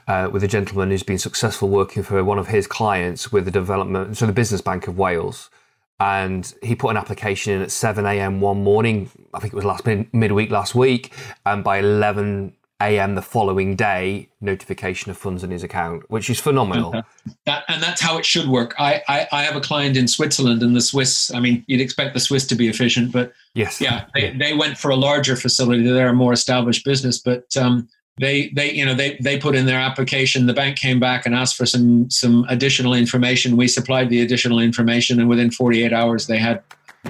Uh, 0.06 0.28
with 0.30 0.44
a 0.44 0.48
gentleman 0.48 0.88
who's 0.88 1.02
been 1.02 1.18
successful 1.18 1.68
working 1.68 2.04
for 2.04 2.22
one 2.22 2.38
of 2.38 2.46
his 2.46 2.68
clients 2.68 3.32
with 3.32 3.44
the 3.44 3.50
development, 3.50 4.16
so 4.16 4.24
the 4.24 4.32
Business 4.32 4.60
Bank 4.60 4.86
of 4.86 4.96
Wales, 4.96 5.50
and 5.98 6.54
he 6.62 6.76
put 6.76 6.90
an 6.90 6.96
application 6.96 7.54
in 7.54 7.60
at 7.60 7.72
7 7.72 8.06
a.m. 8.06 8.40
one 8.40 8.62
morning. 8.62 9.10
I 9.34 9.40
think 9.40 9.52
it 9.52 9.56
was 9.56 9.64
last 9.64 9.84
mid- 9.84 10.12
midweek 10.14 10.48
last 10.48 10.76
week, 10.76 11.12
and 11.44 11.64
by 11.64 11.78
11 11.78 12.52
a.m. 12.80 13.14
the 13.14 13.22
following 13.22 13.76
day 13.76 14.28
notification 14.40 15.10
of 15.10 15.18
funds 15.18 15.44
in 15.44 15.50
his 15.50 15.62
account, 15.62 16.08
which 16.10 16.30
is 16.30 16.38
phenomenal. 16.38 16.94
That, 17.46 17.64
and 17.68 17.82
that's 17.82 18.00
how 18.00 18.18
it 18.18 18.24
should 18.24 18.48
work. 18.48 18.74
I, 18.78 19.02
I, 19.08 19.28
I, 19.32 19.42
have 19.42 19.56
a 19.56 19.60
client 19.60 19.96
in 19.96 20.08
Switzerland, 20.08 20.62
and 20.62 20.74
the 20.74 20.80
Swiss. 20.80 21.32
I 21.32 21.40
mean, 21.40 21.64
you'd 21.66 21.80
expect 21.80 22.14
the 22.14 22.20
Swiss 22.20 22.46
to 22.48 22.54
be 22.54 22.68
efficient, 22.68 23.12
but 23.12 23.32
yes, 23.54 23.80
yeah, 23.80 24.06
they, 24.14 24.30
they 24.36 24.54
went 24.54 24.78
for 24.78 24.90
a 24.90 24.96
larger 24.96 25.36
facility. 25.36 25.82
They're 25.82 26.08
a 26.08 26.14
more 26.14 26.32
established 26.32 26.84
business, 26.84 27.18
but 27.18 27.56
um, 27.56 27.88
they 28.18 28.48
they 28.50 28.72
you 28.72 28.84
know 28.84 28.94
they 28.94 29.16
they 29.20 29.38
put 29.38 29.54
in 29.54 29.66
their 29.66 29.80
application. 29.80 30.46
The 30.46 30.54
bank 30.54 30.76
came 30.76 31.00
back 31.00 31.26
and 31.26 31.34
asked 31.34 31.56
for 31.56 31.66
some 31.66 32.08
some 32.10 32.46
additional 32.48 32.94
information. 32.94 33.56
We 33.56 33.68
supplied 33.68 34.10
the 34.10 34.22
additional 34.22 34.58
information, 34.58 35.18
and 35.18 35.28
within 35.28 35.50
48 35.50 35.92
hours, 35.92 36.26
they 36.26 36.38
had 36.38 36.62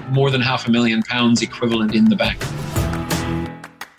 more 0.09 0.31
than 0.31 0.41
half 0.41 0.67
a 0.67 0.71
million 0.71 1.01
pounds 1.03 1.41
equivalent 1.41 1.93
in 1.93 2.05
the 2.05 2.15
bank. 2.15 2.41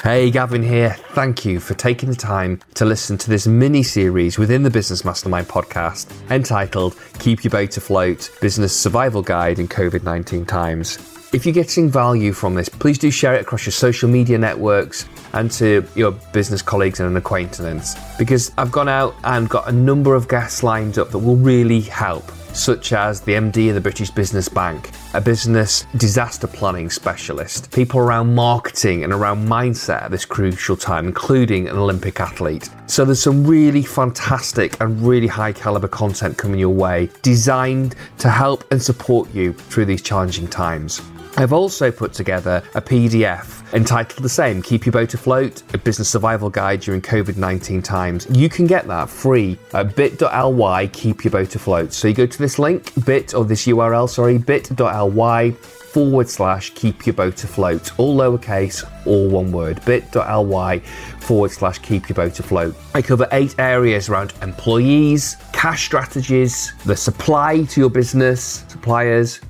Hey, 0.02 0.32
Gavin 0.32 0.64
here. 0.64 0.96
Thank 1.10 1.44
you 1.44 1.60
for 1.60 1.74
taking 1.74 2.08
the 2.08 2.16
time 2.16 2.58
to 2.74 2.84
listen 2.84 3.16
to 3.18 3.30
this 3.30 3.46
mini 3.46 3.84
series 3.84 4.36
within 4.36 4.64
the 4.64 4.70
Business 4.70 5.04
Mastermind 5.04 5.46
podcast 5.46 6.10
entitled 6.28 6.96
Keep 7.20 7.44
Your 7.44 7.52
Boat 7.52 7.76
Afloat 7.76 8.28
Business 8.40 8.76
Survival 8.76 9.22
Guide 9.22 9.60
in 9.60 9.68
COVID 9.68 10.02
19 10.02 10.44
Times. 10.44 10.98
If 11.32 11.46
you're 11.46 11.54
getting 11.54 11.88
value 11.88 12.32
from 12.32 12.56
this, 12.56 12.68
please 12.68 12.98
do 12.98 13.12
share 13.12 13.34
it 13.34 13.42
across 13.42 13.64
your 13.64 13.72
social 13.72 14.08
media 14.08 14.38
networks 14.38 15.06
and 15.34 15.52
to 15.52 15.86
your 15.94 16.10
business 16.32 16.62
colleagues 16.62 16.98
and 16.98 17.16
acquaintances 17.16 17.96
because 18.18 18.50
I've 18.58 18.72
gone 18.72 18.88
out 18.88 19.14
and 19.22 19.48
got 19.48 19.68
a 19.68 19.72
number 19.72 20.16
of 20.16 20.26
guests 20.26 20.64
lined 20.64 20.98
up 20.98 21.12
that 21.12 21.18
will 21.18 21.36
really 21.36 21.80
help 21.80 22.24
such 22.52 22.92
as 22.92 23.20
the 23.20 23.32
MD 23.32 23.68
of 23.68 23.74
the 23.74 23.80
British 23.80 24.10
Business 24.10 24.48
Bank, 24.48 24.90
a 25.14 25.20
business 25.20 25.86
disaster 25.96 26.46
planning 26.46 26.90
specialist, 26.90 27.70
people 27.72 28.00
around 28.00 28.34
marketing 28.34 29.04
and 29.04 29.12
around 29.12 29.46
mindset 29.46 30.02
at 30.02 30.10
this 30.10 30.24
crucial 30.24 30.76
time, 30.76 31.06
including 31.06 31.68
an 31.68 31.76
Olympic 31.76 32.20
athlete. 32.20 32.68
So 32.86 33.04
there's 33.04 33.22
some 33.22 33.46
really 33.46 33.82
fantastic 33.82 34.80
and 34.80 35.00
really 35.00 35.26
high 35.26 35.52
caliber 35.52 35.88
content 35.88 36.36
coming 36.36 36.60
your 36.60 36.74
way, 36.74 37.10
designed 37.22 37.94
to 38.18 38.28
help 38.28 38.64
and 38.70 38.82
support 38.82 39.32
you 39.34 39.52
through 39.52 39.86
these 39.86 40.02
challenging 40.02 40.48
times. 40.48 41.00
I've 41.42 41.52
also 41.52 41.90
put 41.90 42.12
together 42.12 42.62
a 42.74 42.80
PDF 42.80 43.74
entitled 43.74 44.22
the 44.22 44.28
same 44.28 44.62
Keep 44.62 44.86
Your 44.86 44.92
Boat 44.92 45.12
Afloat, 45.14 45.62
a 45.74 45.78
business 45.78 46.08
survival 46.08 46.48
guide 46.48 46.80
during 46.80 47.02
COVID 47.02 47.36
19 47.36 47.82
times. 47.82 48.28
You 48.30 48.48
can 48.48 48.66
get 48.66 48.86
that 48.86 49.10
free 49.10 49.58
at 49.74 49.96
bit.ly 49.96 50.86
keep 50.88 51.24
your 51.24 51.32
boat 51.32 51.54
afloat. 51.56 51.92
So 51.92 52.06
you 52.06 52.14
go 52.14 52.26
to 52.26 52.38
this 52.38 52.60
link, 52.60 52.92
bit 53.04 53.34
or 53.34 53.44
this 53.44 53.66
URL, 53.66 54.08
sorry, 54.08 54.38
bit.ly 54.38 55.50
forward 55.50 56.28
slash 56.28 56.70
keep 56.70 57.06
your 57.06 57.12
boat 57.14 57.42
afloat, 57.42 57.98
all 57.98 58.16
lowercase, 58.16 58.84
all 59.06 59.28
one 59.28 59.50
word, 59.50 59.84
bit.ly 59.84 60.78
forward 61.20 61.50
slash 61.50 61.78
keep 61.80 62.08
your 62.08 62.14
boat 62.14 62.38
afloat. 62.38 62.74
I 62.94 63.02
cover 63.02 63.26
eight 63.32 63.56
areas 63.58 64.08
around 64.08 64.32
employees, 64.42 65.36
cash 65.52 65.84
strategies, 65.84 66.72
the 66.84 66.96
supply 66.96 67.64
to 67.64 67.80
your 67.80 67.90
business, 67.90 68.64
suppliers, 68.68 69.40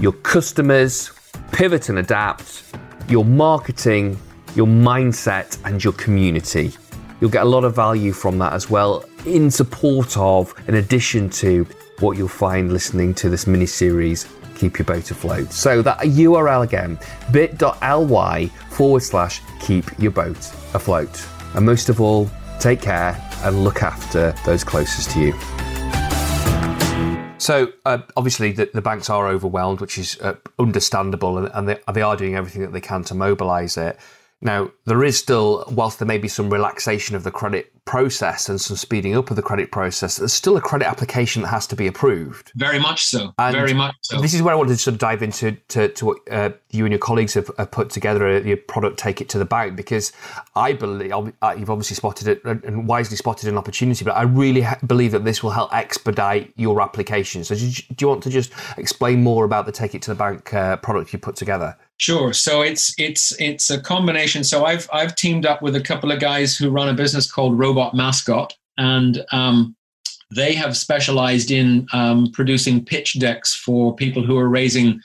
your 0.00 0.12
customers, 0.12 1.11
pivot 1.52 1.90
and 1.90 1.98
adapt, 1.98 2.64
your 3.08 3.24
marketing, 3.24 4.18
your 4.56 4.66
mindset, 4.66 5.58
and 5.64 5.82
your 5.82 5.92
community. 5.94 6.72
You'll 7.20 7.30
get 7.30 7.42
a 7.42 7.48
lot 7.48 7.64
of 7.64 7.76
value 7.76 8.12
from 8.12 8.38
that 8.38 8.52
as 8.52 8.68
well, 8.68 9.04
in 9.26 9.50
support 9.50 10.16
of, 10.16 10.52
in 10.66 10.76
addition 10.76 11.30
to 11.30 11.64
what 12.00 12.16
you'll 12.16 12.26
find 12.26 12.72
listening 12.72 13.14
to 13.14 13.30
this 13.30 13.46
mini 13.46 13.66
series, 13.66 14.26
Keep 14.56 14.78
Your 14.78 14.86
Boat 14.86 15.10
Afloat. 15.10 15.52
So, 15.52 15.82
that 15.82 15.98
URL 15.98 16.64
again, 16.64 16.98
bit.ly 17.30 18.46
forward 18.70 19.02
slash 19.02 19.40
keep 19.60 19.84
your 19.98 20.10
boat 20.10 20.38
afloat. 20.74 21.24
And 21.54 21.64
most 21.64 21.88
of 21.88 22.00
all, 22.00 22.28
take 22.58 22.80
care 22.80 23.16
and 23.44 23.62
look 23.62 23.82
after 23.82 24.34
those 24.44 24.64
closest 24.64 25.10
to 25.10 25.20
you. 25.20 25.61
So 27.42 27.72
uh, 27.84 27.98
obviously 28.16 28.52
the, 28.52 28.70
the, 28.72 28.80
banks 28.80 29.10
are 29.10 29.26
overwhelmed, 29.26 29.80
which 29.80 29.98
is 29.98 30.16
uh, 30.20 30.34
understandable, 30.60 31.38
and, 31.38 31.50
and 31.52 31.68
they, 31.68 31.78
they, 31.92 32.00
are 32.00 32.16
doing 32.16 32.36
everything 32.36 32.62
that 32.62 32.72
they 32.72 32.80
can 32.80 33.02
to 33.04 33.16
mobilise 33.16 33.76
it. 33.76 33.98
Now 34.40 34.70
there 34.84 35.02
is 35.02 35.18
still, 35.18 35.64
whilst 35.68 35.98
there 35.98 36.06
may 36.06 36.18
be 36.18 36.28
some 36.28 36.50
relaxation 36.50 37.16
of 37.16 37.24
the 37.24 37.32
credit 37.32 37.71
process 37.84 38.48
and 38.48 38.60
some 38.60 38.76
speeding 38.76 39.16
up 39.16 39.30
of 39.30 39.36
the 39.36 39.42
credit 39.42 39.72
process, 39.72 40.16
there's 40.16 40.32
still 40.32 40.56
a 40.56 40.60
credit 40.60 40.86
application 40.86 41.42
that 41.42 41.48
has 41.48 41.66
to 41.66 41.76
be 41.76 41.86
approved. 41.86 42.52
Very 42.54 42.78
much 42.78 43.04
so. 43.04 43.32
And 43.38 43.54
Very 43.54 43.74
much 43.74 43.94
so. 44.02 44.20
This 44.20 44.34
is 44.34 44.42
where 44.42 44.54
I 44.54 44.56
wanted 44.56 44.74
to 44.74 44.78
sort 44.78 44.94
of 44.94 45.00
dive 45.00 45.22
into 45.22 45.52
to, 45.68 45.88
to 45.88 46.06
what 46.06 46.18
uh, 46.30 46.50
you 46.70 46.84
and 46.84 46.92
your 46.92 47.00
colleagues 47.00 47.34
have, 47.34 47.50
have 47.58 47.70
put 47.70 47.90
together 47.90 48.26
uh, 48.26 48.40
your 48.40 48.56
product, 48.56 48.98
take 48.98 49.20
it 49.20 49.28
to 49.30 49.38
the 49.38 49.44
bank, 49.44 49.76
because 49.76 50.12
I 50.54 50.72
believe 50.72 51.12
uh, 51.12 51.54
you've 51.58 51.70
obviously 51.70 51.96
spotted 51.96 52.28
it 52.28 52.44
and 52.44 52.86
wisely 52.86 53.16
spotted 53.16 53.48
an 53.48 53.58
opportunity, 53.58 54.04
but 54.04 54.16
I 54.16 54.22
really 54.22 54.64
believe 54.86 55.12
that 55.12 55.24
this 55.24 55.42
will 55.42 55.50
help 55.50 55.74
expedite 55.74 56.52
your 56.56 56.80
application. 56.80 57.42
So 57.42 57.54
do 57.54 57.66
you, 57.66 57.72
do 57.72 57.96
you 58.00 58.08
want 58.08 58.22
to 58.22 58.30
just 58.30 58.52
explain 58.76 59.22
more 59.22 59.44
about 59.44 59.66
the 59.66 59.72
take 59.72 59.94
it 59.94 60.02
to 60.02 60.10
the 60.12 60.14
bank 60.14 60.54
uh, 60.54 60.76
product 60.76 61.12
you 61.12 61.18
put 61.18 61.36
together? 61.36 61.76
Sure. 62.02 62.32
So 62.32 62.62
it's 62.62 62.92
it's 62.98 63.32
it's 63.40 63.70
a 63.70 63.80
combination. 63.80 64.42
So 64.42 64.64
I've 64.64 64.88
I've 64.92 65.14
teamed 65.14 65.46
up 65.46 65.62
with 65.62 65.76
a 65.76 65.80
couple 65.80 66.10
of 66.10 66.18
guys 66.18 66.56
who 66.56 66.68
run 66.68 66.88
a 66.88 66.94
business 66.94 67.30
called 67.30 67.56
Robot 67.72 67.94
Mascot, 67.94 68.54
and 68.76 69.24
um, 69.32 69.74
they 70.30 70.54
have 70.54 70.76
specialized 70.76 71.50
in 71.50 71.86
um, 71.94 72.30
producing 72.34 72.84
pitch 72.84 73.18
decks 73.18 73.54
for 73.54 73.96
people 73.96 74.22
who 74.22 74.36
are 74.36 74.48
raising 74.48 75.00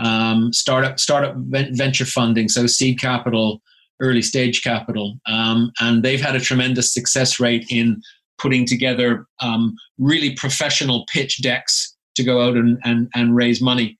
um, 0.00 0.52
startup 0.52 0.98
startup 0.98 1.36
venture 1.36 2.04
funding, 2.04 2.48
so 2.48 2.66
seed 2.66 3.00
capital, 3.00 3.62
early 4.00 4.22
stage 4.22 4.64
capital, 4.64 5.16
um, 5.26 5.70
and 5.80 6.02
they've 6.02 6.20
had 6.20 6.34
a 6.34 6.40
tremendous 6.40 6.92
success 6.92 7.38
rate 7.38 7.66
in 7.70 8.02
putting 8.38 8.66
together 8.66 9.24
um, 9.40 9.76
really 9.98 10.34
professional 10.34 11.06
pitch 11.12 11.40
decks 11.40 11.96
to 12.16 12.24
go 12.24 12.42
out 12.42 12.56
and, 12.56 12.78
and, 12.82 13.08
and 13.14 13.36
raise 13.36 13.60
money. 13.60 13.96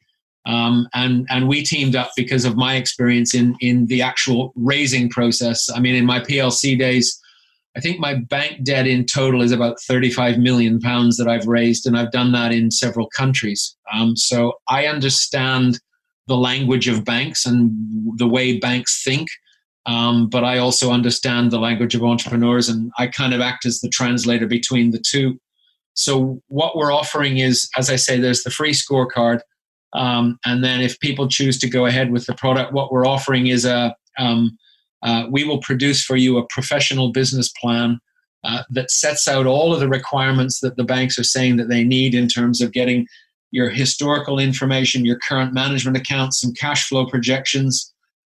Um, 0.47 0.89
and 0.93 1.25
and 1.31 1.47
we 1.47 1.63
teamed 1.63 1.95
up 1.95 2.11
because 2.17 2.45
of 2.45 2.57
my 2.57 2.75
experience 2.75 3.33
in 3.33 3.55
in 3.61 3.87
the 3.87 4.03
actual 4.03 4.53
raising 4.57 5.09
process. 5.09 5.71
I 5.73 5.79
mean, 5.79 5.95
in 5.95 6.07
my 6.07 6.19
PLC 6.19 6.77
days, 6.77 7.21
I 7.77 7.81
think 7.81 8.01
my 8.01 8.15
bank 8.15 8.65
debt 8.65 8.87
in 8.87 9.05
total 9.07 9.43
is 9.43 9.53
about 9.53 9.81
35 9.81 10.39
million 10.39 10.81
pounds 10.81 11.17
that 11.17 11.29
I've 11.29 11.47
raised, 11.47 11.87
and 11.87 11.97
I've 11.97 12.11
done 12.11 12.33
that 12.33 12.53
in 12.53 12.71
several 12.71 13.09
countries. 13.09 13.77
Um, 13.93 14.17
so 14.17 14.55
I 14.69 14.87
understand 14.87 15.79
the 16.27 16.37
language 16.37 16.89
of 16.89 17.05
banks 17.05 17.47
and 17.47 17.73
the 18.19 18.27
way 18.27 18.59
banks 18.59 19.03
think. 19.03 19.29
Um, 19.87 20.29
but 20.29 20.45
I 20.45 20.59
also 20.59 20.91
understand 20.91 21.51
the 21.51 21.59
language 21.59 21.95
of 21.95 22.05
entrepreneurs, 22.05 22.69
and 22.69 22.93
I 22.99 23.07
kind 23.07 23.33
of 23.33 23.41
act 23.41 23.65
as 23.65 23.81
the 23.81 23.89
translator 23.89 24.47
between 24.47 24.91
the 24.91 24.99
two. 24.99 25.39
So 25.95 26.43
what 26.49 26.77
we're 26.77 26.93
offering 26.93 27.39
is, 27.39 27.69
as 27.77 27.89
I 27.89 27.97
say, 27.97 28.21
there's 28.21 28.43
the 28.43 28.51
free 28.51 28.73
scorecard, 28.73 29.41
um, 29.95 30.39
and 30.45 30.63
then 30.63 30.83
if 30.83 31.01
people 31.01 31.29
choose 31.29 31.59
to 31.61 31.69
go 31.69 31.87
ahead 31.87 32.11
with 32.11 32.27
the 32.27 32.35
product, 32.35 32.73
what 32.73 32.93
we're 32.93 33.07
offering 33.07 33.47
is 33.47 33.65
a 33.65 33.97
um, 34.19 34.59
uh, 35.03 35.27
we 35.31 35.45
will 35.45 35.61
produce 35.61 36.03
for 36.03 36.17
you 36.17 36.39
a 36.39 36.47
professional 36.47 37.13
business 37.13 37.51
plan 37.61 38.01
uh, 38.45 38.63
that 38.71 38.91
sets 38.91 39.27
out 39.29 39.47
all 39.47 39.73
of 39.73 39.81
the 39.81 39.89
requirements 39.89 40.61
that 40.61 40.77
the 40.77 40.85
banks 40.85 41.19
are 41.19 41.25
saying 41.25 41.57
that 41.57 41.69
they 41.69 41.85
need 41.85 42.15
in 42.15 42.29
terms 42.29 42.61
of 42.61 42.73
getting 42.73 43.07
your 43.51 43.71
historical 43.71 44.39
information, 44.39 45.05
your 45.05 45.19
current 45.19 45.55
management 45.55 45.97
accounts, 45.97 46.41
some 46.41 46.53
cash 46.53 46.89
flow 46.89 47.07
projections. 47.07 47.93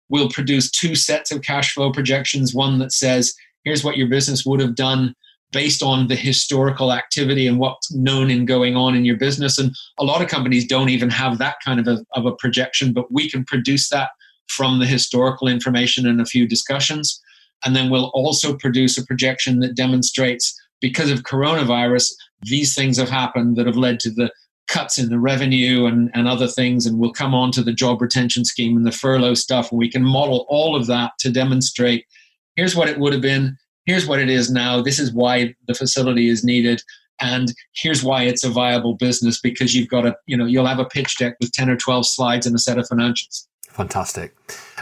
We'll 0.08 0.30
produce 0.30 0.70
two 0.70 0.94
sets 0.94 1.30
of 1.30 1.42
cash 1.42 1.74
flow 1.74 1.92
projections 1.92 2.54
one 2.54 2.78
that 2.78 2.92
says, 2.92 3.34
here's 3.64 3.84
what 3.84 3.96
your 3.96 4.08
business 4.08 4.44
would 4.44 4.60
have 4.60 4.74
done 4.74 5.14
based 5.52 5.82
on 5.82 6.08
the 6.08 6.16
historical 6.16 6.92
activity 6.92 7.46
and 7.46 7.58
what's 7.58 7.92
known 7.92 8.30
and 8.30 8.48
going 8.48 8.74
on 8.74 8.94
in 8.94 9.04
your 9.04 9.18
business. 9.18 9.58
And 9.58 9.70
a 9.98 10.04
lot 10.04 10.22
of 10.22 10.28
companies 10.28 10.66
don't 10.66 10.88
even 10.88 11.10
have 11.10 11.38
that 11.38 11.56
kind 11.64 11.78
of 11.78 11.86
a, 11.86 12.04
of 12.14 12.24
a 12.24 12.34
projection, 12.36 12.92
but 12.94 13.12
we 13.12 13.30
can 13.30 13.44
produce 13.44 13.90
that 13.90 14.10
from 14.48 14.78
the 14.78 14.86
historical 14.86 15.48
information 15.48 16.06
and 16.06 16.20
a 16.20 16.26
few 16.26 16.46
discussions. 16.46 17.20
And 17.64 17.76
then 17.76 17.90
we'll 17.90 18.10
also 18.14 18.56
produce 18.56 18.98
a 18.98 19.06
projection 19.06 19.60
that 19.60 19.76
demonstrates 19.76 20.58
because 20.80 21.10
of 21.10 21.22
coronavirus, 21.22 22.12
these 22.42 22.74
things 22.74 22.98
have 22.98 23.08
happened 23.08 23.56
that 23.56 23.66
have 23.66 23.76
led 23.76 24.00
to 24.00 24.10
the 24.10 24.30
cuts 24.68 24.98
in 24.98 25.08
the 25.08 25.18
revenue 25.18 25.86
and, 25.86 26.10
and 26.14 26.26
other 26.26 26.48
things. 26.48 26.86
And 26.86 26.98
we'll 26.98 27.12
come 27.12 27.34
on 27.34 27.52
to 27.52 27.62
the 27.62 27.72
job 27.72 28.02
retention 28.02 28.44
scheme 28.44 28.76
and 28.76 28.86
the 28.86 28.92
furlough 28.92 29.34
stuff. 29.34 29.70
And 29.70 29.78
we 29.78 29.90
can 29.90 30.04
model 30.04 30.44
all 30.48 30.74
of 30.74 30.86
that 30.88 31.12
to 31.20 31.30
demonstrate 31.30 32.04
here's 32.56 32.76
what 32.76 32.88
it 32.88 32.98
would 32.98 33.12
have 33.12 33.22
been, 33.22 33.56
here's 33.86 34.06
what 34.06 34.18
it 34.18 34.28
is 34.28 34.50
now, 34.50 34.82
this 34.82 34.98
is 34.98 35.12
why 35.12 35.54
the 35.66 35.74
facility 35.74 36.28
is 36.28 36.44
needed. 36.44 36.82
And 37.20 37.52
here's 37.74 38.02
why 38.02 38.24
it's 38.24 38.44
a 38.44 38.50
viable 38.50 38.94
business 38.94 39.40
because 39.40 39.74
you've 39.74 39.88
got 39.88 40.06
a, 40.06 40.16
you 40.26 40.36
know, 40.36 40.46
you'll 40.46 40.66
have 40.66 40.80
a 40.80 40.84
pitch 40.84 41.18
deck 41.18 41.36
with 41.40 41.52
10 41.52 41.70
or 41.70 41.76
12 41.76 42.06
slides 42.06 42.46
and 42.46 42.56
a 42.56 42.58
set 42.58 42.78
of 42.78 42.86
financials. 42.88 43.46
Fantastic. 43.72 44.36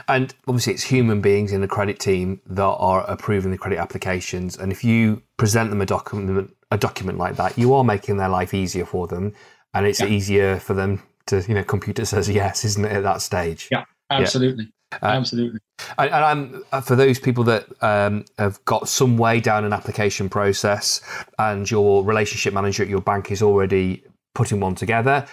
And 0.09 0.35
obviously, 0.49 0.73
it's 0.73 0.83
human 0.83 1.21
beings 1.21 1.53
in 1.53 1.61
the 1.61 1.69
credit 1.69 2.01
team 2.01 2.41
that 2.47 2.63
are 2.63 3.09
approving 3.09 3.53
the 3.53 3.59
credit 3.59 3.79
applications. 3.79 4.59
And 4.59 4.73
if 4.73 4.83
you 4.83 5.23
present 5.37 5.71
them 5.71 5.81
a 5.81 5.87
document, 5.87 6.55
a 6.71 6.77
document 6.77 7.17
like 7.17 7.37
that, 7.37 7.57
you 7.57 7.73
are 7.75 7.85
making 7.85 8.17
their 8.17 8.29
life 8.29 8.53
easier 8.53 8.85
for 8.85 9.07
them, 9.07 9.33
and 9.75 9.87
it's 9.87 10.01
yeah. 10.01 10.07
easier 10.07 10.59
for 10.59 10.75
them 10.75 11.03
to, 11.27 11.45
you 11.47 11.55
know, 11.55 11.63
computer 11.63 12.05
says 12.05 12.29
yes, 12.29 12.65
isn't 12.65 12.85
it, 12.85 12.93
at 12.93 13.03
that 13.05 13.23
stage? 13.23 13.69
Yeah, 13.71 13.85
absolutely. 14.11 14.65
Yeah. 14.65 14.99
Uh, 15.03 15.07
absolutely. 15.07 15.61
And, 15.99 16.13
I'm 16.13 16.65
uh, 16.73 16.81
for 16.81 16.97
those 16.97 17.21
people 17.21 17.45
that 17.45 17.69
um, 17.81 18.25
have 18.39 18.65
got 18.65 18.89
some 18.89 19.17
way 19.17 19.39
down 19.39 19.65
an 19.65 19.73
application 19.73 20.29
process, 20.29 21.01
and 21.39 21.71
your 21.71 22.03
relationship 22.05 22.53
manager 22.53 22.83
at 22.83 22.89
your 22.89 23.01
bank 23.01 23.31
is 23.31 23.41
already 23.41 24.03
putting 24.35 24.59
one 24.59 24.75
together 24.75 25.27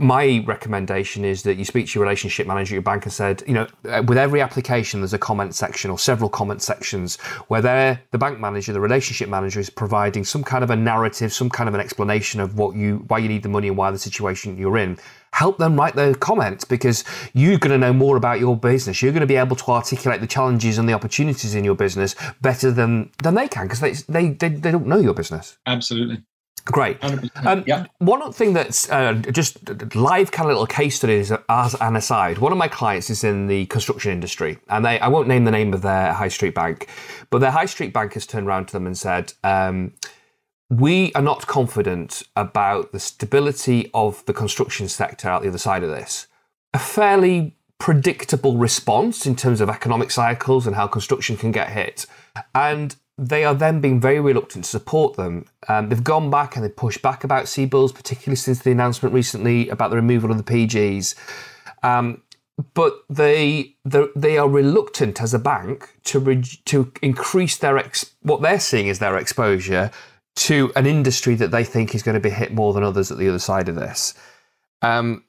my 0.00 0.42
recommendation 0.46 1.24
is 1.24 1.42
that 1.42 1.56
you 1.56 1.64
speak 1.64 1.86
to 1.86 1.98
your 1.98 2.04
relationship 2.04 2.46
manager 2.46 2.72
at 2.72 2.76
your 2.76 2.82
bank 2.82 3.04
and 3.04 3.12
said, 3.12 3.42
you 3.46 3.52
know, 3.52 3.66
uh, 3.88 4.02
with 4.06 4.16
every 4.16 4.40
application, 4.40 5.00
there's 5.00 5.12
a 5.12 5.18
comment 5.18 5.54
section 5.54 5.90
or 5.90 5.98
several 5.98 6.30
comment 6.30 6.62
sections 6.62 7.20
where 7.48 7.60
they're, 7.60 8.00
the 8.10 8.18
bank 8.18 8.40
manager, 8.40 8.72
the 8.72 8.80
relationship 8.80 9.28
manager 9.28 9.60
is 9.60 9.68
providing 9.68 10.24
some 10.24 10.42
kind 10.42 10.64
of 10.64 10.70
a 10.70 10.76
narrative, 10.76 11.32
some 11.32 11.50
kind 11.50 11.68
of 11.68 11.74
an 11.74 11.80
explanation 11.80 12.40
of 12.40 12.56
what 12.56 12.74
you, 12.74 13.04
why 13.08 13.18
you 13.18 13.28
need 13.28 13.42
the 13.42 13.48
money 13.48 13.68
and 13.68 13.76
why 13.76 13.90
the 13.90 13.98
situation 13.98 14.56
you're 14.56 14.78
in. 14.78 14.98
Help 15.32 15.58
them 15.58 15.76
write 15.76 15.94
their 15.94 16.14
comments 16.14 16.64
because 16.64 17.04
you're 17.34 17.58
going 17.58 17.70
to 17.70 17.78
know 17.78 17.92
more 17.92 18.16
about 18.16 18.40
your 18.40 18.56
business. 18.56 19.00
You're 19.00 19.12
going 19.12 19.20
to 19.20 19.26
be 19.26 19.36
able 19.36 19.54
to 19.56 19.70
articulate 19.70 20.20
the 20.20 20.26
challenges 20.26 20.78
and 20.78 20.88
the 20.88 20.92
opportunities 20.92 21.54
in 21.54 21.62
your 21.62 21.76
business 21.76 22.16
better 22.40 22.72
than, 22.72 23.12
than 23.22 23.34
they 23.34 23.46
can 23.46 23.68
because 23.68 23.80
they, 23.80 23.92
they, 23.92 24.30
they, 24.30 24.48
they 24.48 24.70
don't 24.72 24.86
know 24.86 24.98
your 24.98 25.14
business. 25.14 25.58
Absolutely. 25.66 26.24
Great. 26.70 26.98
Um, 27.02 27.64
yeah. 27.66 27.86
One 27.98 28.32
thing 28.32 28.52
that's 28.52 28.90
uh, 28.90 29.14
just 29.14 29.68
live 29.94 30.30
kind 30.30 30.48
of 30.48 30.54
little 30.54 30.66
case 30.66 30.96
studies 30.96 31.32
as 31.48 31.74
an 31.80 31.96
aside. 31.96 32.38
One 32.38 32.52
of 32.52 32.58
my 32.58 32.68
clients 32.68 33.10
is 33.10 33.24
in 33.24 33.46
the 33.46 33.66
construction 33.66 34.12
industry, 34.12 34.58
and 34.68 34.84
they 34.84 35.00
I 35.00 35.08
won't 35.08 35.28
name 35.28 35.44
the 35.44 35.50
name 35.50 35.72
of 35.72 35.82
their 35.82 36.12
high 36.12 36.28
street 36.28 36.54
bank, 36.54 36.88
but 37.30 37.38
their 37.38 37.50
high 37.50 37.66
street 37.66 37.92
bank 37.92 38.14
has 38.14 38.26
turned 38.26 38.46
around 38.46 38.66
to 38.66 38.72
them 38.72 38.86
and 38.86 38.96
said, 38.96 39.32
um, 39.42 39.92
"We 40.68 41.12
are 41.14 41.22
not 41.22 41.46
confident 41.46 42.22
about 42.36 42.92
the 42.92 43.00
stability 43.00 43.90
of 43.94 44.24
the 44.26 44.32
construction 44.32 44.88
sector 44.88 45.28
out 45.28 45.42
the 45.42 45.48
other 45.48 45.58
side 45.58 45.82
of 45.82 45.90
this." 45.90 46.26
A 46.72 46.78
fairly 46.78 47.56
predictable 47.78 48.58
response 48.58 49.26
in 49.26 49.34
terms 49.34 49.60
of 49.60 49.70
economic 49.70 50.10
cycles 50.10 50.66
and 50.66 50.76
how 50.76 50.86
construction 50.86 51.36
can 51.36 51.50
get 51.50 51.70
hit, 51.70 52.06
and 52.54 52.96
they 53.20 53.44
are 53.44 53.54
then 53.54 53.82
being 53.82 54.00
very 54.00 54.18
reluctant 54.18 54.64
to 54.64 54.70
support 54.70 55.16
them. 55.16 55.44
Um, 55.68 55.90
they've 55.90 56.02
gone 56.02 56.30
back 56.30 56.56
and 56.56 56.64
they've 56.64 56.74
pushed 56.74 57.02
back 57.02 57.22
about 57.22 57.44
CBILS, 57.44 57.94
particularly 57.94 58.36
since 58.36 58.60
the 58.60 58.70
announcement 58.70 59.14
recently 59.14 59.68
about 59.68 59.90
the 59.90 59.96
removal 59.96 60.30
of 60.30 60.38
the 60.38 60.42
PGs. 60.42 61.14
Um, 61.82 62.22
but 62.72 63.04
they, 63.10 63.76
they 63.84 64.38
are 64.38 64.48
reluctant 64.48 65.20
as 65.20 65.34
a 65.34 65.38
bank 65.38 65.96
to 66.04 66.18
re- 66.18 66.42
to 66.64 66.92
increase 67.02 67.58
their 67.58 67.76
ex- 67.76 68.14
what 68.22 68.40
they're 68.40 68.60
seeing 68.60 68.86
is 68.86 69.00
their 69.00 69.18
exposure 69.18 69.90
to 70.36 70.72
an 70.74 70.86
industry 70.86 71.34
that 71.34 71.50
they 71.50 71.64
think 71.64 71.94
is 71.94 72.02
going 72.02 72.14
to 72.14 72.20
be 72.20 72.30
hit 72.30 72.54
more 72.54 72.72
than 72.72 72.82
others 72.82 73.10
at 73.10 73.18
the 73.18 73.28
other 73.28 73.38
side 73.38 73.68
of 73.68 73.74
this. 73.74 74.14
Um, 74.80 75.24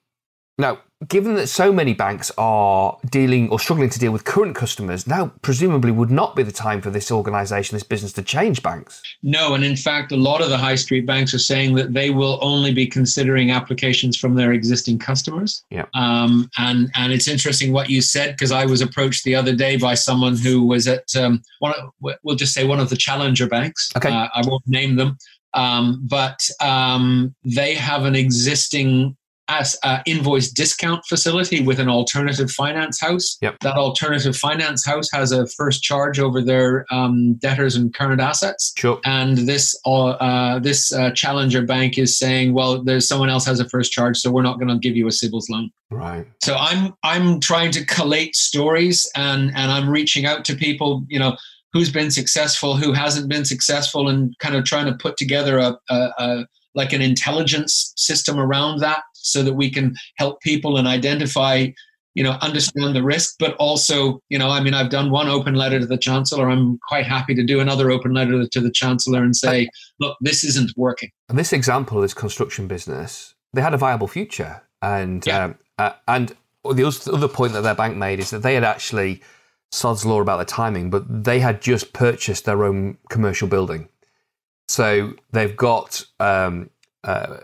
now, 0.57 0.79
given 1.07 1.35
that 1.35 1.47
so 1.47 1.71
many 1.71 1.93
banks 1.93 2.31
are 2.37 2.97
dealing 3.09 3.49
or 3.49 3.59
struggling 3.59 3.89
to 3.89 3.99
deal 3.99 4.11
with 4.11 4.23
current 4.23 4.55
customers, 4.55 5.07
now 5.07 5.31
presumably 5.41 5.91
would 5.91 6.11
not 6.11 6.35
be 6.35 6.43
the 6.43 6.51
time 6.51 6.81
for 6.81 6.89
this 6.89 7.11
organisation, 7.11 7.75
this 7.75 7.83
business 7.83 8.13
to 8.13 8.21
change 8.21 8.61
banks. 8.61 9.01
No, 9.23 9.53
and 9.53 9.63
in 9.63 9.75
fact, 9.75 10.11
a 10.11 10.15
lot 10.15 10.41
of 10.41 10.49
the 10.49 10.57
high 10.57 10.75
street 10.75 11.05
banks 11.05 11.33
are 11.33 11.39
saying 11.39 11.75
that 11.75 11.93
they 11.93 12.09
will 12.09 12.37
only 12.41 12.73
be 12.73 12.85
considering 12.85 13.51
applications 13.51 14.17
from 14.17 14.35
their 14.35 14.53
existing 14.53 14.99
customers. 14.99 15.63
Yeah. 15.69 15.85
Um, 15.93 16.49
and 16.57 16.89
and 16.95 17.11
it's 17.11 17.27
interesting 17.27 17.73
what 17.73 17.89
you 17.89 18.01
said 18.01 18.31
because 18.31 18.51
I 18.51 18.65
was 18.65 18.81
approached 18.81 19.23
the 19.23 19.35
other 19.35 19.55
day 19.55 19.77
by 19.77 19.95
someone 19.95 20.37
who 20.37 20.65
was 20.65 20.87
at 20.87 21.15
um, 21.15 21.41
one. 21.59 21.73
Of, 21.73 22.15
we'll 22.23 22.35
just 22.35 22.53
say 22.53 22.63
one 22.63 22.79
of 22.79 22.89
the 22.89 22.97
challenger 22.97 23.47
banks. 23.47 23.89
Okay. 23.97 24.09
Uh, 24.09 24.27
I 24.33 24.41
won't 24.45 24.67
name 24.67 24.95
them. 24.95 25.17
Um, 25.53 26.01
but 26.03 26.39
um, 26.61 27.35
they 27.43 27.73
have 27.73 28.05
an 28.05 28.15
existing 28.15 29.17
as 29.51 29.77
an 29.83 30.01
invoice 30.05 30.49
discount 30.49 31.05
facility 31.05 31.61
with 31.61 31.79
an 31.79 31.89
alternative 31.89 32.49
finance 32.49 32.99
house. 33.01 33.37
Yep. 33.41 33.59
That 33.59 33.75
alternative 33.75 34.35
finance 34.37 34.85
house 34.85 35.09
has 35.11 35.31
a 35.33 35.45
first 35.47 35.83
charge 35.83 36.19
over 36.19 36.41
their 36.41 36.85
um, 36.89 37.33
debtors 37.35 37.75
and 37.75 37.93
current 37.93 38.21
assets. 38.21 38.71
Sure. 38.77 38.99
And 39.03 39.39
this 39.39 39.77
uh, 39.85 40.11
uh, 40.11 40.59
this 40.59 40.93
uh, 40.93 41.11
challenger 41.11 41.63
bank 41.63 41.97
is 41.97 42.17
saying, 42.17 42.53
well, 42.53 42.81
there's 42.81 43.07
someone 43.07 43.29
else 43.29 43.45
has 43.45 43.59
a 43.59 43.67
first 43.67 43.91
charge, 43.91 44.17
so 44.17 44.31
we're 44.31 44.41
not 44.41 44.57
going 44.57 44.69
to 44.69 44.77
give 44.77 44.95
you 44.95 45.07
a 45.07 45.11
CBILS 45.11 45.49
loan. 45.49 45.69
Right. 45.89 46.25
So 46.41 46.55
I'm 46.55 46.93
I'm 47.03 47.41
trying 47.41 47.71
to 47.71 47.85
collate 47.85 48.35
stories 48.35 49.09
and 49.15 49.51
and 49.55 49.71
I'm 49.71 49.89
reaching 49.89 50.25
out 50.25 50.45
to 50.45 50.55
people, 50.55 51.03
you 51.09 51.19
know, 51.19 51.35
who's 51.73 51.91
been 51.91 52.11
successful, 52.11 52.77
who 52.77 52.93
hasn't 52.93 53.27
been 53.27 53.43
successful, 53.43 54.07
and 54.07 54.37
kind 54.39 54.55
of 54.55 54.63
trying 54.63 54.85
to 54.85 54.93
put 54.93 55.17
together 55.17 55.57
a, 55.57 55.77
a, 55.89 55.95
a 56.17 56.45
like 56.73 56.93
an 56.93 57.01
intelligence 57.01 57.93
system 57.97 58.39
around 58.39 58.79
that 58.79 59.03
so 59.23 59.43
that 59.43 59.53
we 59.53 59.69
can 59.69 59.95
help 60.17 60.41
people 60.41 60.77
and 60.77 60.87
identify 60.87 61.67
you 62.13 62.23
know 62.23 62.31
understand 62.41 62.95
the 62.95 63.03
risk 63.03 63.35
but 63.39 63.55
also 63.55 64.21
you 64.29 64.37
know 64.37 64.49
i 64.49 64.61
mean 64.61 64.73
i've 64.73 64.89
done 64.89 65.11
one 65.11 65.27
open 65.29 65.55
letter 65.55 65.79
to 65.79 65.85
the 65.85 65.97
chancellor. 65.97 66.49
I'm 66.49 66.79
quite 66.87 67.05
happy 67.05 67.35
to 67.35 67.43
do 67.43 67.59
another 67.59 67.91
open 67.91 68.13
letter 68.13 68.47
to 68.47 68.59
the 68.59 68.71
chancellor 68.71 69.23
and 69.23 69.35
say 69.35 69.69
look 69.99 70.17
this 70.21 70.43
isn't 70.43 70.71
working. 70.75 71.09
And 71.29 71.37
this 71.37 71.53
example 71.53 71.97
of 71.97 72.03
this 72.03 72.13
construction 72.13 72.67
business. 72.67 73.35
They 73.53 73.61
had 73.61 73.73
a 73.73 73.77
viable 73.77 74.07
future 74.07 74.61
and 74.81 75.25
yeah. 75.25 75.45
um, 75.45 75.55
uh, 75.77 75.93
and 76.07 76.35
the 76.63 76.85
other 77.11 77.27
point 77.27 77.53
that 77.53 77.61
their 77.61 77.75
bank 77.75 77.97
made 77.97 78.19
is 78.19 78.29
that 78.29 78.43
they 78.43 78.53
had 78.53 78.63
actually 78.63 79.21
sod's 79.71 80.05
law 80.05 80.19
about 80.19 80.37
the 80.37 80.45
timing 80.45 80.89
but 80.89 81.23
they 81.23 81.39
had 81.39 81.61
just 81.61 81.93
purchased 81.93 82.45
their 82.45 82.63
own 82.63 82.97
commercial 83.09 83.47
building. 83.47 83.87
So 84.67 85.13
they've 85.31 85.55
got 85.55 86.05
um, 86.19 86.69
uh, 87.03 87.37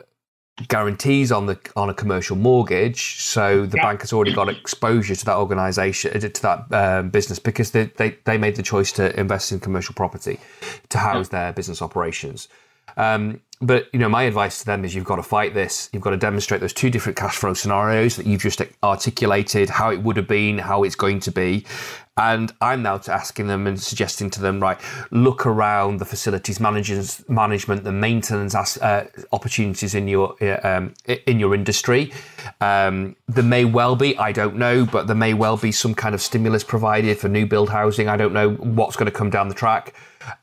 guarantees 0.67 1.32
on 1.32 1.46
the 1.46 1.60
on 1.76 1.89
a 1.89 1.93
commercial 1.93 2.36
mortgage, 2.36 3.22
so 3.22 3.65
the 3.65 3.78
bank 3.78 4.02
has 4.02 4.12
already 4.12 4.34
got 4.34 4.50
exposure 4.50 5.15
to 5.15 5.26
that 5.26 5.38
organisation 5.38 6.12
uh, 6.15 6.20
to 6.20 6.41
that 6.41 6.72
um, 6.72 7.10
business 7.10 7.38
because 7.39 7.72
they, 7.72 7.86
they 7.98 8.17
they 8.24 8.38
made 8.38 8.56
the 8.56 8.63
choice 8.63 8.91
to 8.93 9.17
invest 9.20 9.52
in 9.52 9.60
commercial 9.60 9.93
property 9.93 10.39
to 10.89 10.98
house 10.98 11.30
their 11.30 11.54
business 11.54 11.82
operations. 11.82 12.48
Um, 12.96 13.41
but 13.62 13.88
you 13.93 14.00
know, 14.00 14.10
my 14.10 14.24
advice 14.24 14.60
to 14.60 14.65
them 14.65 14.86
is 14.86 14.96
you've 14.96 15.06
got 15.06 15.17
to 15.17 15.24
fight 15.24 15.54
this. 15.54 15.89
You've 15.93 16.04
got 16.04 16.12
to 16.12 16.17
demonstrate 16.17 16.62
those 16.62 16.74
two 16.74 16.89
different 16.89 17.17
cash 17.17 17.36
flow 17.36 17.54
scenarios 17.54 18.15
that 18.15 18.26
you've 18.26 18.41
just 18.41 18.62
articulated, 18.84 19.70
how 19.70 19.91
it 19.91 20.02
would 20.02 20.17
have 20.17 20.28
been, 20.28 20.58
how 20.58 20.84
it's 20.84 20.96
going 20.96 21.20
to 21.22 21.32
be, 21.32 21.65
And 22.17 22.51
I'm 22.62 22.82
now 22.82 22.99
asking 23.08 23.47
them 23.47 23.67
and 23.67 23.80
suggesting 23.80 24.30
to 24.32 24.41
them, 24.41 24.60
right, 24.60 24.80
look 25.12 25.45
around 25.45 25.99
the 25.99 26.06
facilities 26.06 26.60
managers, 26.60 27.23
management, 27.30 27.84
the 27.84 27.91
maintenance 27.91 28.56
uh, 28.56 29.08
opportunities 29.32 29.93
in 29.93 30.08
your 30.08 30.36
um, 30.65 30.93
in 31.27 31.39
your 31.39 31.53
industry. 31.53 32.12
Um, 32.60 33.15
there 33.27 33.43
may 33.43 33.65
well 33.65 33.95
be, 33.95 34.17
I 34.17 34.32
don't 34.32 34.56
know, 34.56 34.86
but 34.86 35.06
there 35.06 35.15
may 35.15 35.34
well 35.34 35.58
be 35.58 35.71
some 35.71 35.93
kind 35.93 36.15
of 36.15 36.21
stimulus 36.21 36.63
provided 36.63 37.19
for 37.19 37.30
new 37.30 37.45
build 37.45 37.69
housing. 37.69 38.10
I 38.10 38.17
don't 38.17 38.34
know 38.34 38.51
what's 38.56 38.95
going 38.95 39.12
to 39.12 39.17
come 39.17 39.30
down 39.30 39.47
the 39.47 39.56
track. 39.56 39.93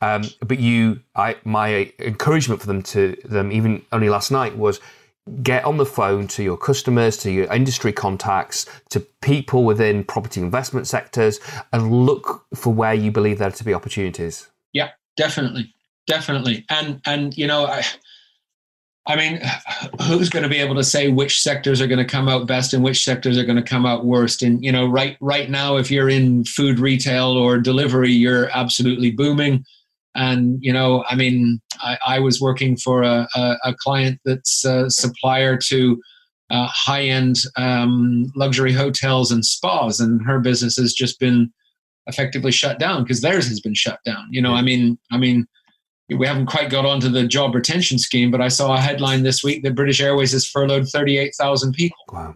Um, 0.01 0.23
but 0.39 0.59
you, 0.59 1.01
I, 1.15 1.35
my 1.43 1.91
encouragement 1.99 2.61
for 2.61 2.67
them 2.67 2.81
to 2.83 3.17
them, 3.25 3.51
even 3.51 3.83
only 3.91 4.09
last 4.09 4.31
night, 4.31 4.57
was 4.57 4.79
get 5.41 5.65
on 5.65 5.77
the 5.77 5.85
phone 5.85 6.27
to 6.27 6.43
your 6.43 6.57
customers, 6.57 7.17
to 7.17 7.31
your 7.31 7.51
industry 7.51 7.91
contacts, 7.91 8.65
to 8.89 8.99
people 9.21 9.63
within 9.63 10.03
property 10.03 10.41
investment 10.41 10.87
sectors, 10.87 11.39
and 11.73 11.91
look 11.91 12.45
for 12.53 12.73
where 12.73 12.93
you 12.93 13.11
believe 13.11 13.39
there 13.39 13.51
to 13.51 13.63
be 13.63 13.73
opportunities. 13.73 14.49
Yeah, 14.73 14.91
definitely, 15.17 15.73
definitely, 16.07 16.65
and 16.69 17.01
and 17.05 17.37
you 17.37 17.47
know. 17.47 17.65
I, 17.65 17.83
I 19.07 19.15
mean, 19.15 19.39
who's 20.07 20.29
going 20.29 20.41
to 20.41 20.49
be 20.49 20.57
able 20.57 20.73
to 20.73 20.83
say 20.83 21.09
which 21.09 21.39
sectors 21.39 21.79
are 21.79 21.85
going 21.85 21.99
to 21.99 22.11
come 22.11 22.27
out 22.27 22.47
best 22.47 22.73
and 22.73 22.83
which 22.83 23.03
sectors 23.03 23.37
are 23.37 23.45
going 23.45 23.55
to 23.55 23.61
come 23.61 23.85
out 23.85 24.03
worst? 24.03 24.41
And 24.41 24.63
you 24.63 24.71
know, 24.71 24.87
right 24.87 25.15
right 25.21 25.49
now, 25.49 25.77
if 25.77 25.91
you're 25.91 26.09
in 26.09 26.43
food 26.43 26.79
retail 26.79 27.27
or 27.27 27.59
delivery, 27.59 28.11
you're 28.11 28.49
absolutely 28.57 29.11
booming. 29.11 29.63
And 30.15 30.57
you 30.61 30.71
know, 30.71 31.03
I 31.09 31.15
mean, 31.15 31.59
I, 31.79 31.97
I 32.07 32.19
was 32.19 32.41
working 32.41 32.77
for 32.77 33.03
a, 33.03 33.27
a, 33.35 33.57
a, 33.65 33.75
client 33.75 34.19
that's 34.23 34.63
a 34.63 34.89
supplier 34.89 35.57
to 35.67 36.01
uh, 36.49 36.67
high-end 36.67 37.37
um, 37.57 38.31
luxury 38.35 38.71
hotels 38.71 39.31
and 39.31 39.45
spas, 39.45 39.99
and 39.99 40.25
her 40.25 40.39
business 40.39 40.77
has 40.77 40.93
just 40.93 41.19
been 41.19 41.51
effectively 42.07 42.51
shut 42.51 42.79
down 42.79 43.03
because 43.03 43.21
theirs 43.21 43.47
has 43.47 43.59
been 43.59 43.73
shut 43.73 43.99
down. 44.05 44.25
You 44.29 44.41
know, 44.41 44.53
I 44.53 44.61
mean, 44.61 44.97
I 45.11 45.17
mean, 45.17 45.47
we 46.09 46.27
haven't 46.27 46.45
quite 46.45 46.69
got 46.69 46.85
onto 46.85 47.09
the 47.09 47.27
job 47.27 47.55
retention 47.55 47.97
scheme, 47.97 48.31
but 48.31 48.41
I 48.41 48.47
saw 48.47 48.75
a 48.75 48.79
headline 48.79 49.23
this 49.23 49.43
week 49.43 49.63
that 49.63 49.75
British 49.75 49.99
Airways 49.99 50.31
has 50.33 50.45
furloughed 50.45 50.87
38,000 50.87 51.73
people. 51.73 51.97
Wow. 52.11 52.35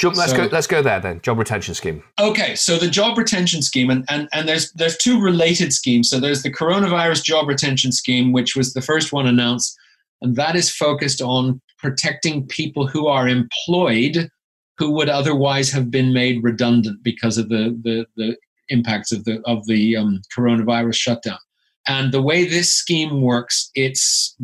So 0.00 0.10
Job, 0.10 0.16
let's 0.16 0.30
so, 0.30 0.36
go. 0.36 0.48
Let's 0.52 0.66
go 0.68 0.80
there 0.80 1.00
then. 1.00 1.20
Job 1.22 1.38
retention 1.38 1.74
scheme. 1.74 2.04
Okay, 2.20 2.54
so 2.54 2.78
the 2.78 2.88
job 2.88 3.18
retention 3.18 3.62
scheme, 3.62 3.90
and, 3.90 4.04
and 4.08 4.28
and 4.32 4.48
there's 4.48 4.70
there's 4.72 4.96
two 4.96 5.20
related 5.20 5.72
schemes. 5.72 6.08
So 6.08 6.20
there's 6.20 6.42
the 6.42 6.52
coronavirus 6.52 7.24
job 7.24 7.48
retention 7.48 7.90
scheme, 7.90 8.32
which 8.32 8.54
was 8.54 8.74
the 8.74 8.80
first 8.80 9.12
one 9.12 9.26
announced, 9.26 9.76
and 10.22 10.36
that 10.36 10.54
is 10.54 10.70
focused 10.70 11.20
on 11.20 11.60
protecting 11.78 12.46
people 12.46 12.86
who 12.86 13.08
are 13.08 13.26
employed, 13.26 14.30
who 14.76 14.92
would 14.92 15.08
otherwise 15.08 15.72
have 15.72 15.90
been 15.90 16.12
made 16.12 16.44
redundant 16.44 17.02
because 17.02 17.36
of 17.36 17.48
the 17.48 17.76
the, 17.82 18.06
the 18.16 18.36
impacts 18.68 19.10
of 19.10 19.24
the 19.24 19.42
of 19.46 19.66
the 19.66 19.96
um, 19.96 20.22
coronavirus 20.36 20.94
shutdown. 20.94 21.38
And 21.88 22.12
the 22.12 22.22
way 22.22 22.44
this 22.44 22.72
scheme 22.72 23.20
works, 23.20 23.68
it's 23.74 24.36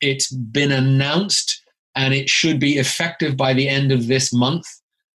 it's 0.00 0.30
been 0.30 0.70
announced 0.70 1.60
and 1.96 2.14
it 2.14 2.28
should 2.28 2.60
be 2.60 2.78
effective 2.78 3.36
by 3.36 3.52
the 3.52 3.68
end 3.68 3.90
of 3.90 4.06
this 4.06 4.32
month 4.32 4.66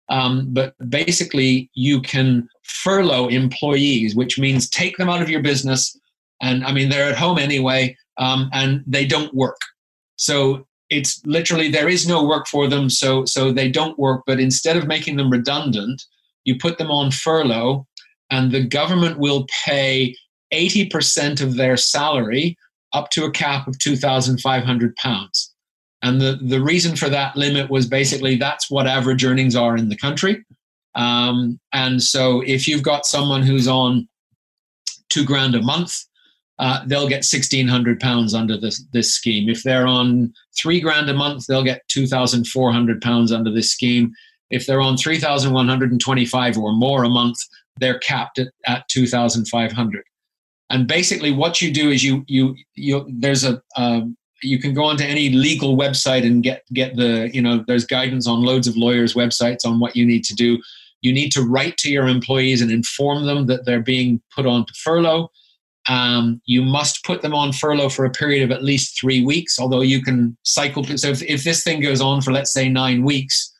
um, 0.09 0.47
but 0.53 0.75
basically, 0.89 1.69
you 1.73 2.01
can 2.01 2.47
furlough 2.63 3.27
employees, 3.27 4.15
which 4.15 4.37
means 4.37 4.69
take 4.69 4.97
them 4.97 5.09
out 5.09 5.21
of 5.21 5.29
your 5.29 5.41
business. 5.41 5.97
And 6.41 6.65
I 6.65 6.71
mean, 6.71 6.89
they're 6.89 7.09
at 7.09 7.17
home 7.17 7.37
anyway, 7.37 7.95
um, 8.17 8.49
and 8.53 8.83
they 8.85 9.05
don't 9.05 9.33
work. 9.33 9.57
So 10.17 10.65
it's 10.89 11.21
literally 11.25 11.69
there 11.69 11.89
is 11.89 12.07
no 12.07 12.23
work 12.23 12.47
for 12.47 12.67
them, 12.67 12.89
so 12.89 13.25
so 13.25 13.51
they 13.51 13.69
don't 13.69 13.97
work. 13.97 14.23
But 14.27 14.39
instead 14.39 14.77
of 14.77 14.87
making 14.87 15.17
them 15.17 15.31
redundant, 15.31 16.03
you 16.43 16.57
put 16.57 16.77
them 16.77 16.91
on 16.91 17.11
furlough, 17.11 17.87
and 18.29 18.51
the 18.51 18.65
government 18.65 19.17
will 19.17 19.47
pay 19.65 20.15
eighty 20.51 20.87
percent 20.87 21.41
of 21.41 21.55
their 21.55 21.77
salary 21.77 22.57
up 22.93 23.09
to 23.11 23.25
a 23.25 23.31
cap 23.31 23.67
of 23.67 23.79
two 23.79 23.95
thousand 23.95 24.39
five 24.39 24.63
hundred 24.63 24.95
pounds. 24.97 25.54
And 26.01 26.21
the, 26.21 26.39
the 26.41 26.61
reason 26.61 26.95
for 26.95 27.09
that 27.09 27.35
limit 27.35 27.69
was 27.69 27.87
basically 27.87 28.35
that's 28.35 28.69
what 28.69 28.87
average 28.87 29.25
earnings 29.25 29.55
are 29.55 29.75
in 29.75 29.89
the 29.89 29.97
country. 29.97 30.45
Um, 30.93 31.59
and 31.73 32.01
so 32.01 32.41
if 32.45 32.67
you've 32.67 32.83
got 32.83 33.05
someone 33.05 33.41
who's 33.41 33.67
on 33.67 34.07
two 35.09 35.25
grand 35.25 35.55
a 35.55 35.61
month, 35.61 35.93
uh, 36.57 36.85
they'll 36.85 37.09
get 37.09 37.25
sixteen 37.25 37.67
hundred 37.67 37.99
pounds 37.99 38.33
under 38.33 38.57
this 38.57 38.83
this 38.93 39.13
scheme. 39.13 39.49
If 39.49 39.63
they're 39.63 39.87
on 39.87 40.33
three 40.57 40.79
grand 40.79 41.09
a 41.09 41.13
month, 41.13 41.47
they'll 41.47 41.63
get 41.63 41.81
two 41.89 42.07
thousand 42.07 42.47
four 42.47 42.71
hundred 42.71 43.01
pounds 43.01 43.31
under 43.31 43.51
this 43.51 43.71
scheme. 43.71 44.13
If 44.51 44.65
they're 44.65 44.81
on 44.81 44.95
three 44.95 45.19
thousand 45.19 45.53
one 45.53 45.67
hundred 45.67 45.91
and 45.91 45.99
twenty-five 45.99 46.57
or 46.57 46.71
more 46.71 47.03
a 47.03 47.09
month, 47.09 47.37
they're 47.77 47.99
capped 47.99 48.39
at, 48.39 48.49
at 48.65 48.87
two 48.87 49.05
thousand 49.05 49.47
five 49.49 49.73
hundred. 49.73 50.05
And 50.69 50.87
basically, 50.87 51.31
what 51.31 51.61
you 51.61 51.73
do 51.73 51.89
is 51.89 52.03
you 52.03 52.23
you 52.27 52.55
you 52.75 53.05
there's 53.09 53.43
a, 53.43 53.61
a 53.75 54.03
you 54.43 54.59
can 54.59 54.73
go 54.73 54.83
onto 54.83 55.03
any 55.03 55.29
legal 55.29 55.77
website 55.77 56.25
and 56.25 56.43
get 56.43 56.63
get 56.73 56.95
the 56.95 57.29
you 57.33 57.41
know 57.41 57.63
there's 57.67 57.85
guidance 57.85 58.27
on 58.27 58.43
loads 58.43 58.67
of 58.67 58.77
lawyers 58.77 59.13
websites 59.13 59.65
on 59.65 59.79
what 59.79 59.95
you 59.95 60.05
need 60.05 60.23
to 60.25 60.35
do. 60.35 60.59
You 61.01 61.13
need 61.13 61.31
to 61.33 61.41
write 61.41 61.77
to 61.77 61.91
your 61.91 62.07
employees 62.07 62.61
and 62.61 62.71
inform 62.71 63.25
them 63.25 63.45
that 63.47 63.65
they're 63.65 63.81
being 63.81 64.21
put 64.35 64.45
on 64.45 64.65
to 64.65 64.73
furlough. 64.73 65.29
Um, 65.87 66.41
you 66.45 66.63
must 66.63 67.03
put 67.03 67.21
them 67.21 67.35
on 67.35 67.53
furlough 67.53 67.89
for 67.89 68.05
a 68.05 68.11
period 68.11 68.43
of 68.43 68.49
at 68.49 68.63
least 68.63 68.99
three 68.99 69.23
weeks 69.23 69.59
although 69.59 69.81
you 69.81 70.01
can 70.01 70.35
cycle 70.41 70.83
so 70.83 71.09
if, 71.09 71.21
if 71.21 71.43
this 71.43 71.63
thing 71.63 71.79
goes 71.79 72.01
on 72.01 72.21
for 72.21 72.31
let's 72.31 72.51
say 72.51 72.67
nine 72.67 73.03
weeks 73.03 73.53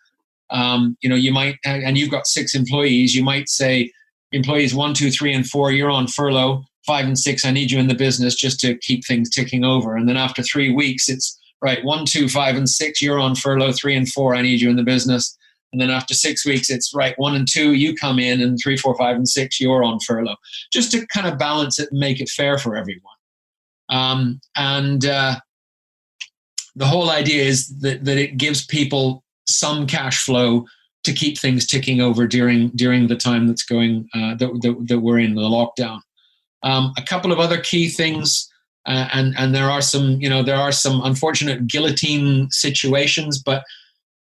um, 0.49 0.97
you 1.01 1.09
know 1.09 1.15
you 1.15 1.31
might 1.31 1.57
and 1.63 1.99
you've 1.99 2.09
got 2.09 2.25
six 2.25 2.55
employees 2.55 3.13
you 3.13 3.23
might 3.23 3.47
say 3.47 3.91
employees 4.31 4.73
one 4.73 4.95
two 4.95 5.11
three 5.11 5.35
and 5.35 5.47
four 5.47 5.71
you're 5.71 5.91
on 5.91 6.07
furlough 6.07 6.63
five 6.85 7.05
and 7.05 7.17
six, 7.17 7.45
I 7.45 7.51
need 7.51 7.71
you 7.71 7.79
in 7.79 7.87
the 7.87 7.95
business 7.95 8.35
just 8.35 8.59
to 8.61 8.77
keep 8.77 9.05
things 9.05 9.29
ticking 9.29 9.63
over. 9.63 9.95
And 9.95 10.07
then 10.07 10.17
after 10.17 10.43
three 10.43 10.73
weeks, 10.73 11.09
it's 11.09 11.39
right, 11.61 11.83
one, 11.83 12.05
two, 12.05 12.29
five, 12.29 12.55
and 12.55 12.69
six, 12.69 13.01
you're 13.01 13.19
on 13.19 13.35
furlough. 13.35 13.71
Three 13.73 13.95
and 13.95 14.07
four, 14.07 14.35
I 14.35 14.41
need 14.41 14.61
you 14.61 14.69
in 14.69 14.75
the 14.75 14.83
business. 14.83 15.35
And 15.73 15.81
then 15.81 15.89
after 15.89 16.13
six 16.13 16.45
weeks, 16.45 16.69
it's 16.69 16.93
right, 16.93 17.17
one 17.17 17.35
and 17.35 17.47
two, 17.49 17.73
you 17.73 17.95
come 17.95 18.19
in, 18.19 18.39
and 18.41 18.57
three, 18.61 18.77
four, 18.77 18.95
five, 18.95 19.15
and 19.15 19.27
six, 19.27 19.59
you're 19.59 19.83
on 19.83 19.99
furlough, 19.99 20.37
just 20.71 20.91
to 20.91 21.05
kind 21.07 21.27
of 21.27 21.37
balance 21.37 21.79
it 21.79 21.89
and 21.91 21.99
make 21.99 22.21
it 22.21 22.29
fair 22.29 22.57
for 22.57 22.77
everyone. 22.77 23.13
Um, 23.89 24.39
and 24.55 25.05
uh, 25.05 25.35
the 26.75 26.85
whole 26.85 27.09
idea 27.09 27.43
is 27.43 27.77
that, 27.79 28.05
that 28.05 28.17
it 28.17 28.37
gives 28.37 28.65
people 28.65 29.23
some 29.47 29.85
cash 29.85 30.23
flow 30.23 30.65
to 31.03 31.13
keep 31.13 31.37
things 31.37 31.67
ticking 31.67 32.01
over 32.01 32.25
during 32.25 32.69
during 32.69 33.07
the 33.07 33.15
time 33.15 33.47
that's 33.47 33.63
going 33.63 34.09
uh, 34.15 34.35
that, 34.35 34.49
that, 34.63 34.85
that 34.87 34.99
we're 34.99 35.19
in 35.19 35.35
the 35.35 35.41
lockdown. 35.41 35.99
Um, 36.65 36.93
a 36.97 37.01
couple 37.01 37.31
of 37.31 37.39
other 37.39 37.61
key 37.61 37.87
things, 37.87 38.51
uh, 38.85 39.07
and 39.13 39.33
and 39.37 39.55
there 39.55 39.69
are 39.69 39.81
some 39.81 40.19
you 40.19 40.29
know 40.29 40.43
there 40.43 40.57
are 40.57 40.71
some 40.71 41.01
unfortunate 41.03 41.67
guillotine 41.67 42.49
situations, 42.51 43.41
but 43.41 43.63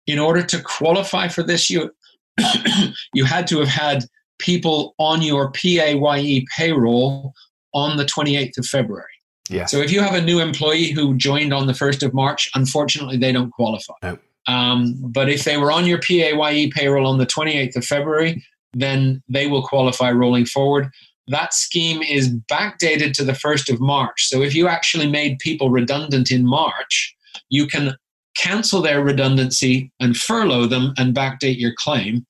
in 0.05 0.19
order 0.19 0.43
to 0.43 0.61
qualify 0.61 1.29
for 1.29 1.41
this, 1.41 1.69
you 1.69 1.89
you 3.13 3.25
had 3.25 3.47
to 3.47 3.59
have 3.59 3.69
had 3.69 4.05
people 4.39 4.93
on 4.99 5.21
your 5.21 5.51
PAYE 5.51 6.45
payroll 6.55 7.33
on 7.73 7.97
the 7.97 8.05
28th 8.05 8.57
of 8.57 8.65
February. 8.65 9.05
Yeah. 9.49 9.65
So 9.65 9.79
if 9.79 9.91
you 9.91 10.01
have 10.01 10.15
a 10.15 10.21
new 10.21 10.39
employee 10.39 10.91
who 10.91 11.15
joined 11.15 11.53
on 11.53 11.67
the 11.67 11.73
1st 11.73 12.03
of 12.03 12.13
March, 12.13 12.49
unfortunately, 12.55 13.17
they 13.17 13.31
don't 13.31 13.51
qualify. 13.51 13.93
No. 14.01 14.17
Um, 14.47 14.95
but 14.99 15.29
if 15.29 15.43
they 15.43 15.57
were 15.57 15.71
on 15.71 15.85
your 15.85 15.99
PAYE 15.99 16.71
payroll 16.71 17.07
on 17.07 17.17
the 17.17 17.25
28th 17.25 17.77
of 17.77 17.85
February, 17.85 18.43
then 18.73 19.21
they 19.29 19.47
will 19.47 19.63
qualify 19.63 20.11
rolling 20.11 20.45
forward 20.45 20.89
that 21.27 21.53
scheme 21.53 22.01
is 22.01 22.33
backdated 22.51 23.13
to 23.13 23.23
the 23.23 23.33
1st 23.33 23.73
of 23.73 23.79
March. 23.79 24.27
So 24.27 24.41
if 24.41 24.53
you 24.53 24.67
actually 24.67 25.07
made 25.09 25.39
people 25.39 25.69
redundant 25.69 26.31
in 26.31 26.45
March, 26.45 27.15
you 27.49 27.67
can 27.67 27.95
cancel 28.37 28.81
their 28.81 29.03
redundancy 29.03 29.91
and 29.99 30.17
furlough 30.17 30.65
them 30.65 30.93
and 30.97 31.15
backdate 31.15 31.59
your 31.59 31.73
claim. 31.77 32.25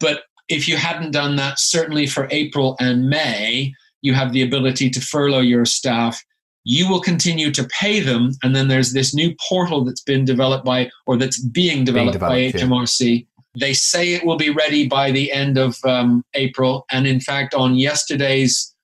But 0.00 0.22
if 0.48 0.66
you 0.68 0.76
hadn't 0.76 1.12
done 1.12 1.36
that, 1.36 1.58
certainly 1.58 2.06
for 2.06 2.28
April 2.30 2.76
and 2.80 3.08
May, 3.08 3.72
you 4.02 4.14
have 4.14 4.32
the 4.32 4.42
ability 4.42 4.90
to 4.90 5.00
furlough 5.00 5.40
your 5.40 5.64
staff. 5.64 6.22
You 6.64 6.88
will 6.88 7.00
continue 7.00 7.50
to 7.52 7.68
pay 7.68 8.00
them. 8.00 8.32
And 8.42 8.56
then 8.56 8.68
there's 8.68 8.92
this 8.92 9.14
new 9.14 9.34
portal 9.48 9.84
that's 9.84 10.02
been 10.02 10.24
developed 10.24 10.64
by, 10.64 10.90
or 11.06 11.16
that's 11.16 11.40
being 11.40 11.84
developed, 11.84 12.18
being 12.18 12.50
developed 12.50 12.54
by 12.54 12.58
HMRC. 12.58 13.20
Yeah 13.20 13.33
they 13.58 13.72
say 13.72 14.14
it 14.14 14.24
will 14.24 14.36
be 14.36 14.50
ready 14.50 14.88
by 14.88 15.10
the 15.10 15.32
end 15.32 15.58
of 15.58 15.76
um, 15.84 16.24
April. 16.34 16.84
And 16.90 17.06
in 17.06 17.20
fact, 17.20 17.54
on 17.54 17.76
yesterday's 17.76 18.74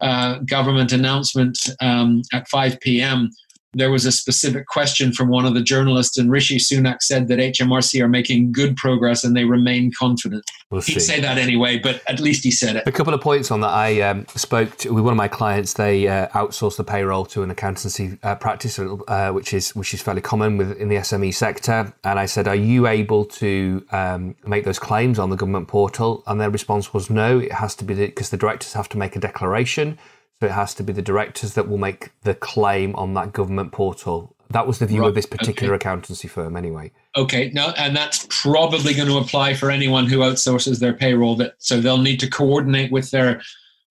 uh, 0.00 0.38
government 0.38 0.92
announcement 0.92 1.58
um, 1.80 2.22
at 2.32 2.48
5 2.48 2.80
p.m., 2.80 3.30
there 3.72 3.90
was 3.90 4.04
a 4.04 4.12
specific 4.12 4.66
question 4.66 5.12
from 5.12 5.28
one 5.28 5.44
of 5.44 5.54
the 5.54 5.62
journalists, 5.62 6.18
and 6.18 6.30
Rishi 6.30 6.56
Sunak 6.56 7.02
said 7.02 7.28
that 7.28 7.38
HMRC 7.38 8.00
are 8.02 8.08
making 8.08 8.50
good 8.52 8.76
progress 8.76 9.22
and 9.22 9.36
they 9.36 9.44
remain 9.44 9.92
confident. 9.96 10.44
We'll 10.70 10.80
He'd 10.80 11.00
say 11.00 11.20
that 11.20 11.38
anyway, 11.38 11.78
but 11.78 12.02
at 12.08 12.18
least 12.18 12.42
he 12.42 12.50
said 12.50 12.76
it. 12.76 12.86
A 12.86 12.92
couple 12.92 13.14
of 13.14 13.20
points 13.20 13.50
on 13.50 13.60
that. 13.60 13.70
I 13.70 14.00
um, 14.02 14.26
spoke 14.34 14.76
to, 14.78 14.92
with 14.92 15.04
one 15.04 15.12
of 15.12 15.16
my 15.16 15.28
clients. 15.28 15.74
They 15.74 16.08
uh, 16.08 16.28
outsource 16.28 16.76
the 16.76 16.84
payroll 16.84 17.24
to 17.26 17.42
an 17.44 17.50
accountancy 17.50 18.18
uh, 18.24 18.34
practice, 18.34 18.78
uh, 18.78 19.30
which 19.32 19.54
is 19.54 19.74
which 19.76 19.94
is 19.94 20.02
fairly 20.02 20.20
common 20.20 20.56
with, 20.56 20.76
in 20.78 20.88
the 20.88 20.96
SME 20.96 21.32
sector. 21.32 21.92
And 22.02 22.18
I 22.18 22.26
said, 22.26 22.48
"Are 22.48 22.56
you 22.56 22.88
able 22.88 23.24
to 23.24 23.84
um, 23.92 24.34
make 24.44 24.64
those 24.64 24.80
claims 24.80 25.18
on 25.18 25.30
the 25.30 25.36
government 25.36 25.68
portal?" 25.68 26.24
And 26.26 26.40
their 26.40 26.50
response 26.50 26.92
was, 26.92 27.08
"No. 27.08 27.38
It 27.38 27.52
has 27.52 27.76
to 27.76 27.84
be 27.84 27.94
because 27.94 28.30
the 28.30 28.36
directors 28.36 28.72
have 28.72 28.88
to 28.90 28.98
make 28.98 29.14
a 29.14 29.20
declaration." 29.20 29.98
So 30.40 30.46
it 30.46 30.52
has 30.52 30.74
to 30.74 30.82
be 30.82 30.94
the 30.94 31.02
directors 31.02 31.52
that 31.54 31.68
will 31.68 31.78
make 31.78 32.12
the 32.22 32.34
claim 32.34 32.94
on 32.96 33.12
that 33.14 33.32
government 33.32 33.72
portal. 33.72 34.34
That 34.48 34.66
was 34.66 34.78
the 34.78 34.86
view 34.86 35.02
right. 35.02 35.08
of 35.08 35.14
this 35.14 35.26
particular 35.26 35.74
okay. 35.74 35.82
accountancy 35.82 36.28
firm, 36.28 36.56
anyway. 36.56 36.92
Okay, 37.14 37.50
now 37.52 37.72
and 37.76 37.94
that's 37.94 38.26
probably 38.30 38.94
going 38.94 39.08
to 39.08 39.18
apply 39.18 39.54
for 39.54 39.70
anyone 39.70 40.06
who 40.06 40.18
outsources 40.20 40.80
their 40.80 40.94
payroll. 40.94 41.36
That 41.36 41.54
so 41.58 41.80
they'll 41.80 41.98
need 41.98 42.20
to 42.20 42.30
coordinate 42.30 42.90
with 42.90 43.10
their 43.10 43.42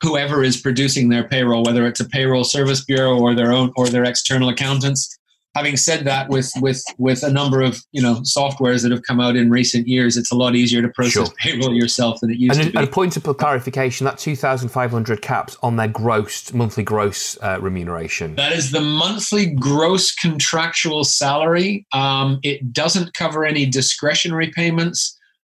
whoever 0.01 0.43
is 0.43 0.59
producing 0.59 1.09
their 1.09 1.23
payroll, 1.23 1.63
whether 1.63 1.85
it's 1.85 1.99
a 1.99 2.09
payroll 2.09 2.43
service 2.43 2.83
bureau 2.83 3.19
or 3.19 3.35
their 3.35 3.53
own 3.53 3.71
or 3.75 3.87
their 3.87 4.03
external 4.03 4.49
accountants 4.49 5.18
having 5.59 5.75
said 5.75 6.05
that, 6.05 6.29
with 6.29 6.51
with 6.61 6.81
with 6.97 7.21
a 7.21 7.31
number 7.31 7.61
of 7.61 7.83
you 7.91 8.01
know 8.01 8.15
softwares 8.21 8.81
that 8.83 8.91
have 8.91 9.03
come 9.03 9.19
out 9.19 9.35
in 9.35 9.49
recent 9.49 9.87
years, 9.87 10.15
it's 10.15 10.31
a 10.31 10.35
lot 10.35 10.55
easier 10.55 10.81
to 10.81 10.89
process 10.89 11.27
sure. 11.27 11.35
payroll 11.37 11.73
yourself 11.73 12.21
than 12.21 12.31
it 12.31 12.37
used 12.37 12.57
and, 12.57 12.67
to 12.67 12.71
be. 12.71 12.77
And 12.77 12.87
a 12.87 12.91
point 12.91 13.17
of 13.17 13.23
clarification: 13.37 14.05
that 14.05 14.17
two 14.17 14.35
thousand 14.35 14.69
five 14.69 14.91
hundred 14.91 15.21
caps 15.21 15.57
on 15.61 15.75
their 15.75 15.89
gross 15.89 16.53
monthly 16.53 16.83
gross 16.83 17.37
uh, 17.41 17.59
remuneration. 17.61 18.35
That 18.35 18.53
is 18.53 18.71
the 18.71 18.81
monthly 18.81 19.47
gross 19.47 20.13
contractual 20.15 21.03
salary. 21.03 21.85
Um, 21.91 22.39
it 22.43 22.71
doesn't 22.71 23.13
cover 23.13 23.45
any 23.45 23.65
discretionary 23.65 24.51
payments. 24.55 25.17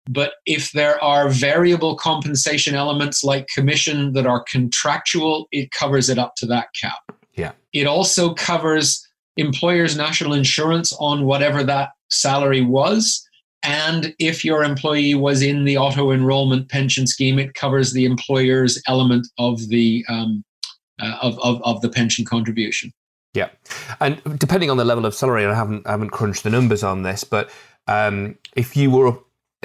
But 0.09 0.33
if 0.47 0.71
there 0.71 1.01
are 1.03 1.29
variable 1.29 1.95
compensation 1.95 2.73
elements 2.73 3.23
like 3.23 3.47
commission 3.53 4.13
that 4.13 4.25
are 4.25 4.43
contractual, 4.51 5.47
it 5.51 5.69
covers 5.71 6.09
it 6.09 6.17
up 6.17 6.33
to 6.37 6.47
that 6.47 6.69
cap. 6.73 6.97
Yeah. 7.35 7.51
It 7.71 7.85
also 7.85 8.33
covers 8.33 9.07
employer's 9.37 9.97
national 9.97 10.33
insurance 10.33 10.93
on 10.99 11.25
whatever 11.25 11.63
that 11.63 11.91
salary 12.09 12.61
was. 12.61 13.27
And 13.63 14.15
if 14.17 14.43
your 14.43 14.63
employee 14.63 15.13
was 15.15 15.41
in 15.41 15.65
the 15.65 15.77
auto 15.77 16.11
enrollment 16.11 16.69
pension 16.69 17.05
scheme, 17.05 17.37
it 17.37 17.53
covers 17.53 17.93
the 17.93 18.05
employer's 18.05 18.81
element 18.87 19.27
of 19.37 19.67
the 19.69 20.03
um, 20.09 20.43
uh, 20.99 21.17
of, 21.21 21.39
of, 21.39 21.61
of 21.63 21.81
the 21.81 21.89
pension 21.89 22.25
contribution. 22.25 22.91
Yeah, 23.33 23.49
and 23.99 24.21
depending 24.39 24.69
on 24.69 24.77
the 24.77 24.83
level 24.83 25.05
of 25.05 25.15
salary, 25.15 25.45
I 25.45 25.53
haven't 25.53 25.87
I 25.87 25.91
haven't 25.91 26.09
crunched 26.09 26.43
the 26.43 26.49
numbers 26.49 26.83
on 26.83 27.03
this, 27.03 27.23
but 27.23 27.49
um, 27.87 28.37
if 28.55 28.75
you 28.75 28.91
were 28.91 29.17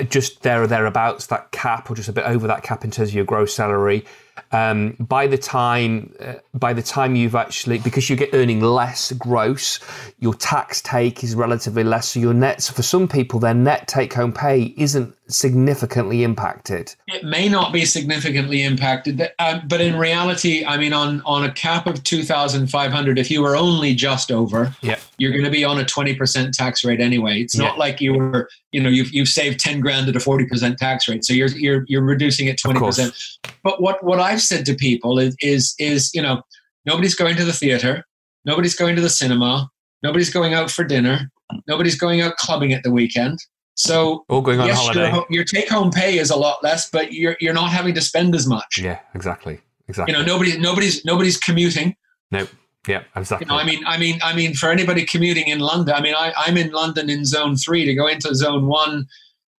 just 0.09 0.43
there 0.43 0.63
or 0.63 0.67
thereabouts 0.67 1.27
that 1.29 1.51
cap, 1.53 1.91
or 1.91 1.95
just 1.97 2.09
a 2.09 2.13
bit 2.13 2.27
over 2.27 2.47
that 2.47 2.63
cap 2.63 2.85
in 2.85 2.91
terms 2.91 3.09
of 3.09 3.15
your 3.15 3.25
gross 3.25 3.55
salary, 3.55 4.05
um, 4.53 4.97
by 4.99 5.27
the 5.27 5.39
time 5.39 6.15
uh, 6.21 6.35
by 6.55 6.73
the 6.73 6.83
time 6.83 7.17
you've 7.17 7.35
actually 7.35 7.79
because 7.79 8.09
you 8.11 8.17
get 8.17 8.31
earning 8.33 8.61
less 8.61 9.13
gross, 9.13 9.81
your 10.19 10.35
tax 10.35 10.81
take 10.81 11.23
is 11.25 11.35
relatively 11.35 11.85
less. 11.85 12.11
So 12.11 12.21
your 12.21 12.35
nets 12.35 12.71
for 12.71 12.83
some 12.83 13.09
people, 13.09 13.41
their 13.41 13.55
net 13.55 13.89
take 13.89 14.13
home 14.13 14.33
pay 14.33 14.75
isn't 14.77 15.15
significantly 15.29 16.23
impacted. 16.23 16.95
It 17.09 17.25
may 17.25 17.49
not 17.49 17.73
be 17.73 17.85
significantly 17.85 18.63
impacted, 18.63 19.29
uh, 19.39 19.61
but 19.67 19.81
in 19.81 19.99
reality, 19.99 20.65
I 20.65 20.77
mean, 20.77 20.93
on 20.93 21.21
on 21.23 21.45
a 21.45 21.53
cap 21.53 21.87
of 21.87 22.03
two 22.05 22.23
thousand 22.23 22.69
five 22.69 22.93
hundred, 22.93 23.19
if 23.19 23.31
you 23.31 23.43
were 23.43 23.57
only 23.57 23.95
just 23.95 24.31
over, 24.31 24.75
yeah. 24.83 24.99
you're 25.19 25.33
going 25.33 25.45
to 25.45 25.51
be 25.51 25.65
on 25.65 25.79
a 25.79 25.85
twenty 25.85 26.15
percent 26.15 26.55
tax 26.55 26.85
rate 26.85 27.01
anyway. 27.01 27.41
It's 27.41 27.57
not 27.57 27.75
yeah. 27.75 27.79
like 27.79 28.01
you 28.01 28.15
were, 28.15 28.49
you 28.73 28.81
know, 28.81 28.89
you've 28.89 29.13
you've 29.13 29.29
saved 29.29 29.61
ten 29.61 29.81
grand 29.81 30.09
at 30.09 30.17
a 30.17 30.21
forty 30.21 30.47
percent 30.47 30.79
tax 30.79 31.09
rate, 31.09 31.25
so 31.25 31.33
you're 31.33 31.49
you're 31.49 31.85
you're 31.89 32.03
reducing 32.03 32.47
it 32.47 32.59
twenty 32.59 32.81
percent. 32.81 33.15
But 33.63 33.83
what 33.83 34.03
what 34.05 34.21
I've 34.27 34.43
said 34.43 34.67
to 34.67 34.75
people 34.75 35.19
is 35.19 35.37
is 35.41 35.75
is 35.79 36.11
you 36.15 36.23
know, 36.23 36.43
nobody's 36.85 37.15
going 37.15 37.37
to 37.37 37.45
the 37.45 37.53
theater, 37.53 38.05
nobody's 38.45 38.75
going 38.75 38.97
to 38.97 39.03
the 39.03 39.11
cinema, 39.11 39.69
nobody's 40.03 40.31
going 40.31 40.55
out 40.55 40.71
for 40.71 40.85
dinner, 40.85 41.31
nobody's 41.67 41.99
going 41.99 42.21
out 42.21 42.37
clubbing 42.37 42.73
at 42.73 42.83
the 42.83 42.91
weekend 42.91 43.39
so 43.77 44.25
all 44.31 44.41
going 44.41 44.59
on 44.59 44.67
yes, 44.67 44.79
holiday. 44.79 45.13
Your, 45.13 45.27
your 45.29 45.45
take 45.45 45.69
home 45.69 45.91
pay 45.91 46.19
is 46.19 46.31
a 46.31 46.37
lot 46.37 46.65
less, 46.65 46.89
but 46.91 47.13
you're 47.13 47.37
you're 47.41 47.55
not 47.55 47.71
having 47.71 47.95
to 47.95 48.01
spend 48.01 48.35
as 48.35 48.47
much. 48.47 48.79
Yeah, 48.79 48.99
exactly. 49.15 49.61
Exactly. 49.87 50.13
You 50.13 50.19
know, 50.19 50.25
nobody 50.25 50.59
nobody's 50.59 51.05
nobody's 51.05 51.39
commuting. 51.39 51.95
Nope. 52.31 52.49
Yeah, 52.89 53.03
exactly. 53.15 53.47
You 53.47 53.53
know, 53.53 53.61
I 53.61 53.65
mean, 53.65 53.85
I 53.87 53.99
mean, 53.99 54.19
I 54.23 54.35
mean, 54.35 54.55
for 54.55 54.71
anybody 54.71 55.05
commuting 55.05 55.49
in 55.49 55.59
London, 55.59 55.95
I 55.95 56.01
mean, 56.01 56.15
I, 56.17 56.33
I'm 56.37 56.57
in 56.57 56.71
London 56.71 57.11
in 57.11 57.25
Zone 57.25 57.57
Three 57.57 57.85
to 57.85 57.95
go 57.95 58.07
into 58.07 58.35
Zone 58.35 58.67
One 58.67 59.07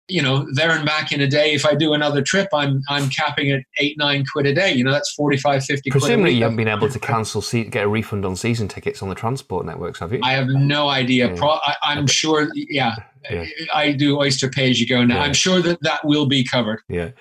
you 0.10 0.22
know, 0.22 0.47
there 0.53 0.72
and 0.72 0.86
back 0.86 1.12
in 1.12 1.20
a 1.22 1.28
day, 1.28 1.53
if 1.53 1.66
I 1.66 1.76
do 1.76 1.93
another 1.93 2.22
trip, 2.22 2.47
I'm 2.53 2.82
I'm 2.88 3.10
capping 3.10 3.51
at 3.51 3.62
eight, 3.80 3.97
nine 3.97 4.24
quid 4.32 4.45
a 4.45 4.53
day. 4.53 4.74
You 4.74 4.84
know, 4.84 4.91
that's 4.91 5.12
45, 5.14 5.64
50 5.66 5.89
Presumably 5.89 6.34
you 6.34 6.43
haven't 6.43 6.58
been 6.58 6.68
able 6.68 6.89
to 6.89 6.99
cancel, 6.99 7.41
get 7.70 7.84
a 7.84 7.88
refund 7.88 8.26
on 8.26 8.36
season 8.36 8.68
tickets 8.68 9.01
on 9.01 9.10
the 9.10 9.16
transport 9.16 9.66
networks, 9.66 9.99
have 9.99 10.14
you? 10.14 10.20
I 10.24 10.34
have 10.34 10.47
no 10.47 10.88
idea. 10.88 11.30
Yeah. 11.30 11.36
Pro- 11.36 11.60
I, 11.84 11.97
am 11.97 12.08
sure, 12.08 12.49
yeah, 12.55 12.95
yeah, 13.30 13.45
I 13.74 13.91
do 13.91 14.18
Oyster 14.18 14.49
pay 14.49 14.70
as 14.70 14.80
you 14.80 14.88
go 14.88 15.03
now. 15.03 15.16
Yeah. 15.16 15.24
I'm 15.24 15.34
sure 15.34 15.62
that 15.62 15.80
that 15.82 16.05
will 16.05 16.26
be 16.26 16.43
covered. 16.43 16.80
Yeah, 16.88 17.12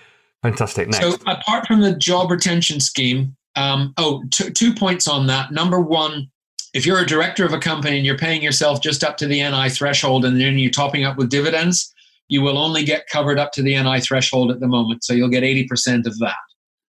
fantastic. 0.42 0.88
Next. 0.88 1.00
So 1.00 1.14
apart 1.26 1.66
from 1.66 1.80
the 1.80 1.94
job 1.96 2.30
retention 2.30 2.78
scheme, 2.78 3.36
um, 3.56 3.94
oh, 3.96 4.22
t- 4.32 4.50
two 4.50 4.74
points 4.74 5.08
on 5.08 5.26
that. 5.26 5.50
Number 5.50 5.80
one, 5.80 6.30
if 6.74 6.84
you're 6.84 7.00
a 7.00 7.06
director 7.06 7.44
of 7.44 7.52
a 7.52 7.58
company 7.58 7.96
and 7.96 8.06
you're 8.06 8.18
paying 8.18 8.42
yourself 8.42 8.82
just 8.82 9.02
up 9.02 9.16
to 9.16 9.26
the 9.26 9.42
NI 9.42 9.70
threshold 9.70 10.24
and 10.24 10.38
then 10.40 10.58
you're 10.58 10.70
topping 10.70 11.04
up 11.04 11.16
with 11.16 11.30
dividends, 11.30 11.94
you 12.28 12.42
will 12.42 12.58
only 12.58 12.84
get 12.84 13.08
covered 13.08 13.38
up 13.38 13.52
to 13.52 13.62
the 13.62 13.80
NI 13.80 14.00
threshold 14.00 14.50
at 14.50 14.60
the 14.60 14.66
moment. 14.66 15.04
So 15.04 15.12
you'll 15.12 15.28
get 15.28 15.42
80% 15.42 16.06
of 16.06 16.18
that. 16.18 16.34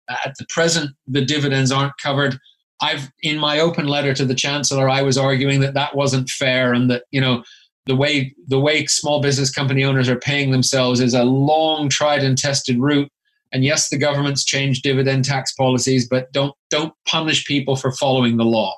At 0.09 0.35
the 0.37 0.45
present, 0.49 0.91
the 1.05 1.23
dividends 1.23 1.71
aren't 1.71 1.97
covered. 2.01 2.37
I've, 2.81 3.11
in 3.21 3.37
my 3.39 3.59
open 3.59 3.87
letter 3.87 4.13
to 4.13 4.25
the 4.25 4.35
chancellor, 4.35 4.89
I 4.89 5.01
was 5.01 5.17
arguing 5.17 5.59
that 5.61 5.73
that 5.73 5.95
wasn't 5.95 6.29
fair 6.29 6.73
and 6.73 6.89
that, 6.89 7.03
you 7.11 7.19
know, 7.19 7.43
the 7.87 7.95
way 7.95 8.35
the 8.47 8.59
way 8.59 8.85
small 8.85 9.21
business 9.21 9.49
company 9.49 9.83
owners 9.83 10.09
are 10.09 10.19
paying 10.19 10.51
themselves 10.51 10.99
is 10.99 11.13
a 11.13 11.23
long 11.23 11.89
tried 11.89 12.23
and 12.23 12.37
tested 12.37 12.77
route 12.77 13.09
and 13.51 13.63
yes 13.63 13.89
the 13.89 13.97
government's 13.97 14.43
changed 14.43 14.83
dividend 14.83 15.25
tax 15.25 15.53
policies 15.53 16.07
but 16.07 16.31
don't 16.33 16.53
don't 16.69 16.93
punish 17.07 17.45
people 17.45 17.75
for 17.75 17.91
following 17.93 18.37
the 18.37 18.45
law 18.45 18.75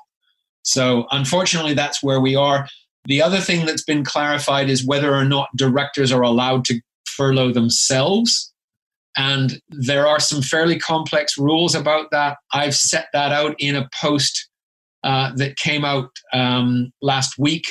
so 0.62 1.06
unfortunately 1.10 1.74
that's 1.74 2.02
where 2.02 2.20
we 2.20 2.36
are 2.36 2.66
the 3.06 3.22
other 3.22 3.40
thing 3.40 3.66
that's 3.66 3.84
been 3.84 4.04
clarified 4.04 4.68
is 4.68 4.86
whether 4.86 5.14
or 5.14 5.24
not 5.24 5.48
directors 5.56 6.12
are 6.12 6.22
allowed 6.22 6.64
to 6.66 6.80
furlough 7.06 7.52
themselves. 7.52 8.52
And 9.16 9.60
there 9.68 10.06
are 10.06 10.20
some 10.20 10.42
fairly 10.42 10.78
complex 10.78 11.36
rules 11.36 11.74
about 11.74 12.10
that. 12.10 12.38
I've 12.52 12.74
set 12.74 13.08
that 13.12 13.32
out 13.32 13.56
in 13.58 13.74
a 13.74 13.88
post 14.00 14.48
uh, 15.02 15.32
that 15.36 15.56
came 15.56 15.84
out 15.84 16.10
um, 16.32 16.92
last 17.02 17.38
week. 17.38 17.66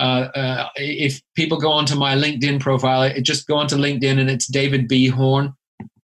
Uh, 0.00 0.28
uh, 0.34 0.68
if 0.76 1.20
people 1.36 1.58
go 1.58 1.70
onto 1.70 1.94
my 1.94 2.14
LinkedIn 2.14 2.60
profile, 2.60 3.02
it, 3.02 3.22
just 3.22 3.46
go 3.46 3.56
onto 3.56 3.76
LinkedIn 3.76 4.18
and 4.18 4.28
it's 4.30 4.46
David 4.46 4.88
B. 4.88 5.06
Horne. 5.06 5.54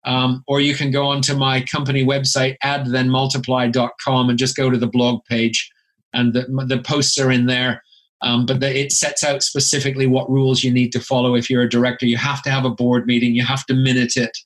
Um, 0.04 0.42
or 0.46 0.60
you 0.60 0.74
can 0.74 0.90
go 0.90 1.06
onto 1.06 1.34
my 1.34 1.60
company 1.62 2.04
website, 2.04 2.56
addthenmultiply.com, 2.64 4.30
and 4.30 4.38
just 4.38 4.56
go 4.56 4.70
to 4.70 4.78
the 4.78 4.86
blog 4.86 5.22
page. 5.24 5.70
And 6.14 6.32
the, 6.32 6.46
the 6.66 6.80
posts 6.80 7.18
are 7.18 7.30
in 7.30 7.46
there. 7.46 7.82
Um, 8.22 8.46
but 8.46 8.60
the, 8.60 8.76
it 8.76 8.92
sets 8.92 9.22
out 9.22 9.42
specifically 9.42 10.06
what 10.06 10.28
rules 10.28 10.64
you 10.64 10.72
need 10.72 10.90
to 10.92 11.00
follow 11.00 11.34
if 11.34 11.48
you're 11.48 11.62
a 11.62 11.68
director. 11.68 12.06
You 12.06 12.16
have 12.16 12.42
to 12.42 12.50
have 12.50 12.64
a 12.64 12.70
board 12.70 13.06
meeting, 13.06 13.34
you 13.34 13.44
have 13.44 13.64
to 13.66 13.74
minute 13.74 14.16
it, 14.16 14.36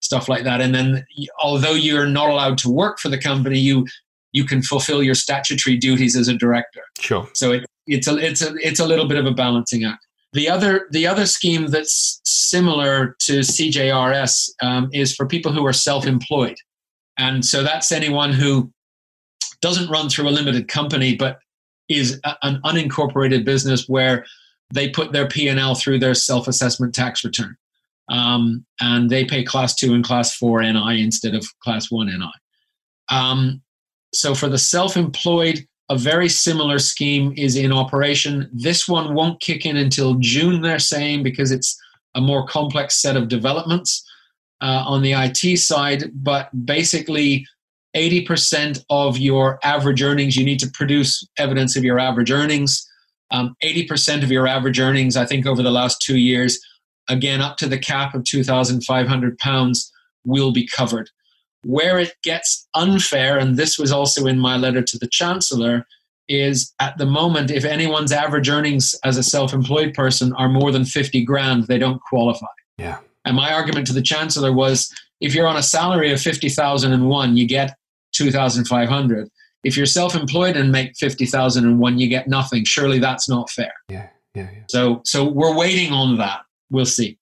stuff 0.00 0.28
like 0.28 0.44
that. 0.44 0.60
And 0.60 0.74
then, 0.74 1.04
although 1.42 1.72
you're 1.72 2.06
not 2.06 2.30
allowed 2.30 2.58
to 2.58 2.70
work 2.70 2.98
for 2.98 3.08
the 3.08 3.18
company, 3.18 3.58
you 3.58 3.86
you 4.32 4.44
can 4.44 4.62
fulfill 4.62 5.02
your 5.02 5.14
statutory 5.14 5.76
duties 5.76 6.16
as 6.16 6.28
a 6.28 6.34
director. 6.34 6.82
Sure. 7.00 7.28
So 7.32 7.52
it, 7.52 7.66
it's 7.86 8.06
a 8.06 8.16
it's 8.18 8.42
a 8.42 8.54
it's 8.56 8.80
a 8.80 8.86
little 8.86 9.08
bit 9.08 9.18
of 9.18 9.26
a 9.26 9.32
balancing 9.32 9.84
act. 9.84 10.06
The 10.32 10.48
other 10.48 10.86
the 10.90 11.06
other 11.06 11.26
scheme 11.26 11.68
that's 11.68 12.20
similar 12.24 13.16
to 13.20 13.40
CJRS 13.40 14.50
um, 14.62 14.90
is 14.92 15.14
for 15.14 15.26
people 15.26 15.52
who 15.52 15.66
are 15.66 15.72
self-employed, 15.72 16.56
and 17.18 17.44
so 17.44 17.62
that's 17.62 17.90
anyone 17.90 18.32
who 18.32 18.70
doesn't 19.60 19.90
run 19.90 20.08
through 20.08 20.28
a 20.28 20.30
limited 20.30 20.68
company 20.68 21.16
but 21.16 21.40
is 21.88 22.20
a, 22.24 22.36
an 22.42 22.60
unincorporated 22.64 23.44
business 23.44 23.88
where 23.88 24.24
they 24.72 24.88
put 24.88 25.12
their 25.12 25.26
P&L 25.26 25.74
through 25.74 25.98
their 25.98 26.14
self-assessment 26.14 26.94
tax 26.94 27.24
return. 27.24 27.56
Um, 28.10 28.64
and 28.80 29.10
they 29.10 29.24
pay 29.24 29.44
class 29.44 29.74
two 29.74 29.94
and 29.94 30.04
class 30.04 30.34
four 30.34 30.62
NI 30.62 31.02
instead 31.02 31.34
of 31.34 31.46
class 31.60 31.90
one 31.90 32.06
NI. 32.06 32.30
Um, 33.10 33.62
so 34.14 34.34
for 34.34 34.48
the 34.48 34.58
self-employed, 34.58 35.66
a 35.90 35.96
very 35.96 36.28
similar 36.28 36.78
scheme 36.78 37.32
is 37.36 37.56
in 37.56 37.72
operation. 37.72 38.50
This 38.52 38.86
one 38.86 39.14
won't 39.14 39.40
kick 39.40 39.64
in 39.64 39.76
until 39.76 40.14
June, 40.16 40.60
they're 40.60 40.78
saying, 40.78 41.22
because 41.22 41.50
it's 41.50 41.78
a 42.14 42.20
more 42.20 42.46
complex 42.46 43.00
set 43.00 43.16
of 43.16 43.28
developments 43.28 44.04
uh, 44.60 44.84
on 44.86 45.02
the 45.02 45.12
IT 45.12 45.58
side. 45.58 46.10
But 46.14 46.50
basically, 46.66 47.46
80% 47.96 48.84
of 48.90 49.18
your 49.18 49.58
average 49.64 50.02
earnings, 50.02 50.36
you 50.36 50.44
need 50.44 50.60
to 50.60 50.70
produce 50.72 51.26
evidence 51.38 51.76
of 51.76 51.84
your 51.84 51.98
average 51.98 52.30
earnings. 52.30 52.86
Um, 53.30 53.54
80% 53.62 54.22
of 54.22 54.30
your 54.30 54.46
average 54.46 54.80
earnings, 54.80 55.16
I 55.16 55.26
think, 55.26 55.46
over 55.46 55.62
the 55.62 55.70
last 55.70 56.00
two 56.00 56.18
years, 56.18 56.58
again, 57.08 57.40
up 57.40 57.56
to 57.58 57.66
the 57.66 57.78
cap 57.78 58.14
of 58.14 58.22
£2,500, 58.22 59.90
will 60.24 60.52
be 60.52 60.66
covered. 60.66 61.10
Where 61.64 61.98
it 61.98 62.14
gets 62.22 62.68
unfair, 62.74 63.38
and 63.38 63.56
this 63.56 63.78
was 63.78 63.90
also 63.90 64.26
in 64.26 64.38
my 64.38 64.56
letter 64.56 64.82
to 64.82 64.98
the 64.98 65.08
Chancellor, 65.08 65.86
is 66.28 66.74
at 66.78 66.98
the 66.98 67.06
moment, 67.06 67.50
if 67.50 67.64
anyone's 67.64 68.12
average 68.12 68.48
earnings 68.48 68.94
as 69.04 69.16
a 69.16 69.22
self 69.22 69.52
employed 69.52 69.94
person 69.94 70.32
are 70.34 70.48
more 70.48 70.70
than 70.70 70.84
50 70.84 71.24
grand, 71.24 71.64
they 71.64 71.78
don't 71.78 72.00
qualify. 72.02 72.46
Yeah. 72.76 72.98
And 73.24 73.36
my 73.36 73.52
argument 73.52 73.86
to 73.88 73.92
the 73.92 74.02
Chancellor 74.02 74.52
was 74.52 74.94
if 75.20 75.34
you're 75.34 75.46
on 75.46 75.56
a 75.56 75.62
salary 75.62 76.12
of 76.12 76.20
50,001, 76.20 77.36
you 77.36 77.46
get 77.46 77.76
2,500. 78.12 79.28
If 79.64 79.76
you're 79.76 79.86
self-employed 79.86 80.56
and 80.56 80.70
make 80.70 80.96
50,001, 80.96 81.98
you 81.98 82.08
get 82.08 82.28
nothing. 82.28 82.64
Surely 82.64 82.98
that's 82.98 83.28
not 83.28 83.50
fair. 83.50 83.72
Yeah, 83.88 84.08
yeah, 84.34 84.48
yeah. 84.52 84.62
So, 84.68 85.02
so 85.04 85.24
we're 85.24 85.56
waiting 85.56 85.92
on 85.92 86.16
that. 86.18 86.40
We'll 86.70 86.86
see. 86.86 87.18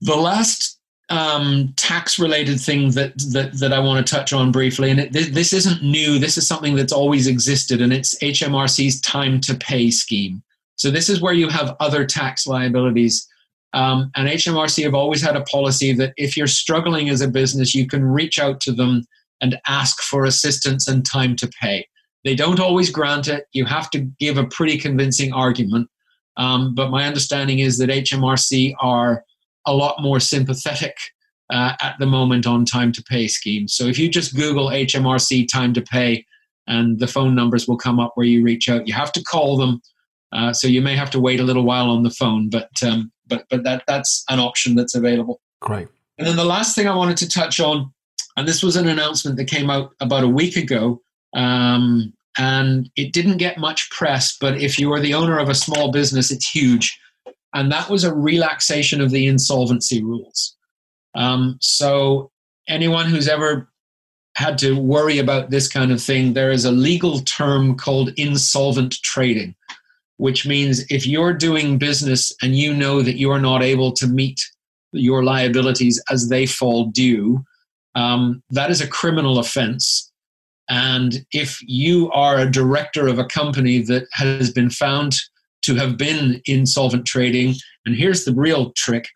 The 0.00 0.14
last 0.14 0.78
um, 1.08 1.74
tax-related 1.76 2.60
thing 2.60 2.90
that, 2.92 3.12
that 3.32 3.58
that 3.58 3.72
I 3.72 3.78
want 3.80 4.04
to 4.04 4.14
touch 4.14 4.32
on 4.32 4.52
briefly, 4.52 4.90
and 4.90 5.00
it, 5.00 5.12
this, 5.12 5.28
this 5.28 5.52
isn't 5.52 5.82
new. 5.82 6.18
This 6.18 6.38
is 6.38 6.46
something 6.46 6.74
that's 6.74 6.92
always 6.92 7.26
existed, 7.26 7.82
and 7.82 7.92
it's 7.92 8.16
HMRC's 8.20 9.00
time 9.00 9.40
to 9.42 9.54
pay 9.54 9.90
scheme. 9.90 10.42
So 10.76 10.90
this 10.90 11.08
is 11.08 11.20
where 11.20 11.34
you 11.34 11.48
have 11.48 11.76
other 11.80 12.06
tax 12.06 12.46
liabilities. 12.46 13.28
Um, 13.74 14.10
and 14.16 14.28
HMRC 14.28 14.84
have 14.84 14.94
always 14.94 15.22
had 15.22 15.36
a 15.36 15.42
policy 15.42 15.92
that 15.94 16.12
if 16.16 16.36
you're 16.36 16.46
struggling 16.46 17.08
as 17.08 17.20
a 17.20 17.28
business, 17.28 17.74
you 17.74 17.86
can 17.86 18.04
reach 18.04 18.38
out 18.38 18.60
to 18.62 18.72
them 18.72 19.04
and 19.40 19.58
ask 19.66 20.00
for 20.02 20.24
assistance 20.24 20.86
and 20.86 21.04
time 21.04 21.36
to 21.36 21.50
pay. 21.60 21.86
They 22.24 22.34
don't 22.34 22.60
always 22.60 22.90
grant 22.90 23.28
it. 23.28 23.46
You 23.52 23.64
have 23.64 23.90
to 23.90 24.00
give 24.20 24.36
a 24.36 24.46
pretty 24.46 24.78
convincing 24.78 25.32
argument. 25.32 25.88
Um, 26.36 26.74
but 26.74 26.90
my 26.90 27.04
understanding 27.04 27.58
is 27.58 27.78
that 27.78 27.90
HMRC 27.90 28.74
are 28.80 29.24
a 29.66 29.74
lot 29.74 30.00
more 30.00 30.20
sympathetic 30.20 30.96
uh, 31.50 31.74
at 31.80 31.96
the 31.98 32.06
moment 32.06 32.46
on 32.46 32.64
time 32.64 32.92
to 32.92 33.02
pay 33.02 33.26
schemes. 33.26 33.74
So 33.74 33.84
if 33.84 33.98
you 33.98 34.08
just 34.08 34.36
Google 34.36 34.68
HMRC 34.68 35.48
time 35.48 35.72
to 35.74 35.82
pay, 35.82 36.24
and 36.66 36.98
the 36.98 37.06
phone 37.06 37.34
numbers 37.34 37.66
will 37.66 37.76
come 37.76 37.98
up 37.98 38.12
where 38.14 38.26
you 38.26 38.42
reach 38.42 38.68
out. 38.68 38.86
You 38.86 38.94
have 38.94 39.12
to 39.12 39.22
call 39.22 39.56
them, 39.56 39.80
uh, 40.32 40.52
so 40.52 40.66
you 40.66 40.80
may 40.80 40.96
have 40.96 41.10
to 41.10 41.20
wait 41.20 41.40
a 41.40 41.44
little 41.44 41.64
while 41.64 41.90
on 41.90 42.02
the 42.02 42.10
phone. 42.10 42.48
But 42.48 42.70
um, 42.86 43.11
but 43.32 43.46
but 43.50 43.64
that 43.64 43.84
that's 43.86 44.24
an 44.28 44.38
option 44.38 44.74
that's 44.74 44.94
available. 44.94 45.40
Great. 45.60 45.88
And 46.18 46.26
then 46.26 46.36
the 46.36 46.44
last 46.44 46.74
thing 46.74 46.86
I 46.86 46.94
wanted 46.94 47.16
to 47.18 47.28
touch 47.28 47.58
on 47.58 47.92
and 48.36 48.48
this 48.48 48.62
was 48.62 48.76
an 48.76 48.88
announcement 48.88 49.36
that 49.36 49.44
came 49.44 49.70
out 49.70 49.94
about 50.00 50.24
a 50.24 50.28
week 50.28 50.56
ago. 50.56 51.00
Um, 51.34 52.12
and 52.38 52.90
it 52.96 53.12
didn't 53.12 53.36
get 53.36 53.58
much 53.58 53.90
press, 53.90 54.36
but 54.40 54.58
if 54.58 54.78
you 54.78 54.92
are 54.92 55.00
the 55.00 55.14
owner 55.14 55.38
of 55.38 55.48
a 55.48 55.54
small 55.54 55.92
business, 55.92 56.30
it's 56.30 56.48
huge. 56.48 56.98
And 57.54 57.70
that 57.70 57.90
was 57.90 58.04
a 58.04 58.14
relaxation 58.14 59.02
of 59.02 59.10
the 59.10 59.26
insolvency 59.26 60.02
rules. 60.02 60.56
Um, 61.14 61.58
so, 61.60 62.30
anyone 62.68 63.06
who's 63.06 63.28
ever 63.28 63.68
had 64.34 64.56
to 64.58 64.78
worry 64.78 65.18
about 65.18 65.50
this 65.50 65.68
kind 65.68 65.92
of 65.92 66.00
thing, 66.00 66.32
there 66.32 66.50
is 66.50 66.64
a 66.64 66.72
legal 66.72 67.18
term 67.20 67.76
called 67.76 68.12
insolvent 68.16 68.94
trading, 69.02 69.54
which 70.22 70.46
means 70.46 70.84
if 70.88 71.04
you're 71.04 71.34
doing 71.34 71.78
business 71.78 72.32
and 72.40 72.54
you 72.54 72.72
know 72.72 73.02
that 73.02 73.18
you're 73.18 73.40
not 73.40 73.60
able 73.60 73.90
to 73.90 74.06
meet 74.06 74.40
your 74.92 75.24
liabilities 75.24 76.00
as 76.12 76.28
they 76.28 76.46
fall 76.46 76.84
due, 76.84 77.44
um, 77.96 78.40
that 78.50 78.70
is 78.70 78.80
a 78.80 78.86
criminal 78.86 79.40
offense. 79.40 80.12
And 80.70 81.26
if 81.32 81.58
you 81.62 82.08
are 82.12 82.38
a 82.38 82.48
director 82.48 83.08
of 83.08 83.18
a 83.18 83.24
company 83.24 83.82
that 83.82 84.06
has 84.12 84.52
been 84.52 84.70
found 84.70 85.16
to 85.62 85.74
have 85.74 85.96
been 85.96 86.40
insolvent 86.46 87.04
trading, 87.04 87.56
and 87.84 87.96
here's 87.96 88.24
the 88.24 88.32
real 88.32 88.70
trick, 88.76 89.08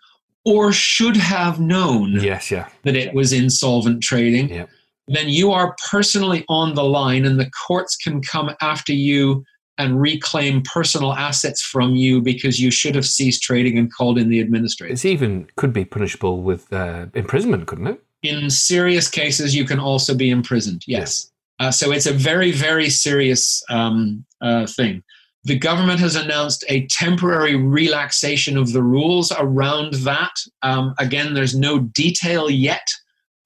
or 0.44 0.72
should 0.72 1.16
have 1.16 1.60
known 1.60 2.14
yes, 2.14 2.50
yeah. 2.50 2.68
that 2.82 2.96
it 2.96 3.14
was 3.14 3.32
insolvent 3.32 4.02
trading, 4.02 4.66
then 5.06 5.28
you 5.28 5.52
are 5.52 5.76
personally 5.88 6.44
on 6.48 6.74
the 6.74 6.82
line, 6.82 7.24
and 7.24 7.38
the 7.38 7.50
courts 7.50 7.94
can 7.94 8.20
come 8.20 8.50
after 8.60 8.92
you 8.92 9.44
and 9.78 10.00
reclaim 10.00 10.62
personal 10.62 11.12
assets 11.12 11.60
from 11.60 11.94
you 11.94 12.20
because 12.20 12.58
you 12.60 12.70
should 12.70 12.94
have 12.94 13.06
ceased 13.06 13.42
trading 13.42 13.76
and 13.76 13.92
called 13.92 14.18
in 14.18 14.30
the 14.30 14.40
administrator. 14.40 14.92
It's 14.92 15.04
even 15.04 15.48
could 15.56 15.72
be 15.72 15.84
punishable 15.84 16.42
with 16.42 16.72
uh, 16.72 17.06
imprisonment, 17.14 17.66
couldn't 17.66 17.88
it? 17.88 18.02
in 18.22 18.50
serious 18.50 19.08
cases, 19.08 19.54
you 19.54 19.64
can 19.64 19.78
also 19.78 20.14
be 20.14 20.30
imprisoned. 20.30 20.82
Yes. 20.86 21.30
Uh, 21.58 21.70
so 21.70 21.90
it's 21.92 22.06
a 22.06 22.12
very, 22.12 22.52
very 22.52 22.90
serious 22.90 23.62
um, 23.70 24.24
uh, 24.40 24.66
thing. 24.66 25.02
The 25.44 25.58
government 25.58 26.00
has 26.00 26.16
announced 26.16 26.64
a 26.68 26.86
temporary 26.88 27.54
relaxation 27.54 28.56
of 28.56 28.72
the 28.72 28.82
rules 28.82 29.32
around 29.38 29.94
that. 29.94 30.34
Um, 30.62 30.94
again, 30.98 31.34
there's 31.34 31.54
no 31.54 31.78
detail 31.78 32.50
yet. 32.50 32.86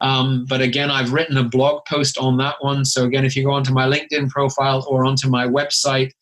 Um, 0.00 0.46
but 0.48 0.62
again, 0.62 0.90
I've 0.90 1.12
written 1.12 1.36
a 1.36 1.44
blog 1.44 1.84
post 1.84 2.16
on 2.16 2.38
that 2.38 2.56
one. 2.60 2.86
So 2.86 3.04
again, 3.04 3.26
if 3.26 3.36
you 3.36 3.44
go 3.44 3.50
onto 3.50 3.74
my 3.74 3.86
LinkedIn 3.86 4.30
profile 4.30 4.84
or 4.88 5.04
onto 5.04 5.28
my 5.28 5.46
website, 5.46 6.12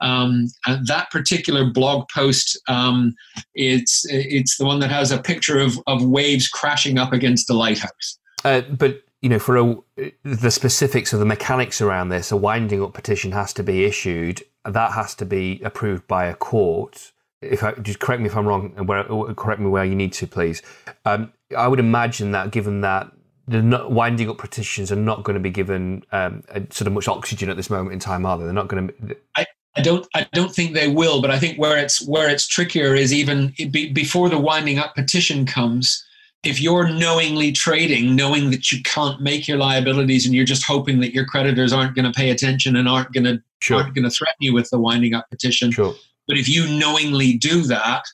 um, 0.00 0.46
that 0.84 1.10
particular 1.10 1.70
blog 1.70 2.08
post, 2.08 2.58
um, 2.68 3.14
it's 3.54 4.04
it's 4.08 4.56
the 4.56 4.64
one 4.64 4.80
that 4.80 4.90
has 4.90 5.10
a 5.12 5.18
picture 5.18 5.58
of, 5.58 5.78
of 5.86 6.04
waves 6.04 6.48
crashing 6.48 6.98
up 6.98 7.12
against 7.12 7.46
the 7.46 7.54
lighthouse. 7.54 8.18
Uh, 8.44 8.62
but 8.62 9.02
you 9.22 9.28
know, 9.28 9.38
for 9.38 9.58
a, 9.58 9.76
the 10.24 10.50
specifics 10.50 11.12
of 11.12 11.18
the 11.18 11.26
mechanics 11.26 11.80
around 11.80 12.08
this, 12.08 12.32
a 12.32 12.36
winding 12.36 12.82
up 12.82 12.94
petition 12.94 13.32
has 13.32 13.52
to 13.54 13.62
be 13.62 13.84
issued. 13.84 14.42
That 14.64 14.92
has 14.92 15.14
to 15.16 15.26
be 15.26 15.60
approved 15.62 16.06
by 16.06 16.26
a 16.26 16.34
court. 16.34 17.12
If 17.42 17.62
I, 17.62 17.72
just 17.72 18.00
correct 18.00 18.20
me 18.20 18.28
if 18.28 18.36
I'm 18.36 18.46
wrong, 18.46 18.72
and 18.76 18.86
where, 18.86 19.04
correct 19.34 19.60
me 19.60 19.68
where 19.68 19.84
you 19.84 19.94
need 19.94 20.12
to, 20.14 20.26
please. 20.26 20.62
Um, 21.04 21.32
I 21.56 21.68
would 21.68 21.80
imagine 21.80 22.32
that, 22.32 22.50
given 22.50 22.82
that 22.82 23.10
the 23.48 23.86
winding 23.88 24.30
up 24.30 24.38
petitions 24.38 24.92
are 24.92 24.96
not 24.96 25.24
going 25.24 25.34
to 25.34 25.40
be 25.40 25.50
given 25.50 26.04
um, 26.12 26.42
sort 26.70 26.86
of 26.86 26.92
much 26.92 27.08
oxygen 27.08 27.50
at 27.50 27.56
this 27.56 27.68
moment 27.68 27.92
in 27.92 27.98
time, 27.98 28.24
are 28.24 28.38
they? 28.38 28.44
They're 28.44 28.52
not 28.52 28.68
going 28.68 28.88
to. 28.88 29.16
I, 29.36 29.46
I 29.76 29.82
don't. 29.82 30.06
I 30.14 30.26
don't 30.32 30.54
think 30.54 30.74
they 30.74 30.88
will. 30.88 31.20
But 31.20 31.30
I 31.30 31.38
think 31.38 31.58
where 31.58 31.78
it's 31.78 32.06
where 32.06 32.28
it's 32.28 32.46
trickier 32.46 32.94
is 32.94 33.12
even 33.12 33.54
be, 33.70 33.92
before 33.92 34.28
the 34.28 34.38
winding 34.38 34.78
up 34.78 34.94
petition 34.94 35.46
comes. 35.46 36.04
If 36.42 36.58
you're 36.58 36.88
knowingly 36.88 37.52
trading, 37.52 38.16
knowing 38.16 38.50
that 38.50 38.72
you 38.72 38.82
can't 38.82 39.20
make 39.20 39.46
your 39.46 39.58
liabilities, 39.58 40.24
and 40.24 40.34
you're 40.34 40.46
just 40.46 40.64
hoping 40.64 41.00
that 41.00 41.12
your 41.12 41.26
creditors 41.26 41.70
aren't 41.70 41.94
going 41.94 42.10
to 42.10 42.16
pay 42.18 42.30
attention 42.30 42.76
and 42.76 42.88
aren't 42.88 43.12
going 43.12 43.24
to 43.24 43.42
sure. 43.60 43.76
aren't 43.82 43.94
going 43.94 44.04
to 44.04 44.10
threaten 44.10 44.38
you 44.40 44.54
with 44.54 44.70
the 44.70 44.78
winding 44.78 45.14
up 45.14 45.28
petition. 45.30 45.70
Sure. 45.70 45.94
But 46.26 46.38
if 46.38 46.48
you 46.48 46.66
knowingly 46.78 47.36
do 47.36 47.62
that, 47.64 48.04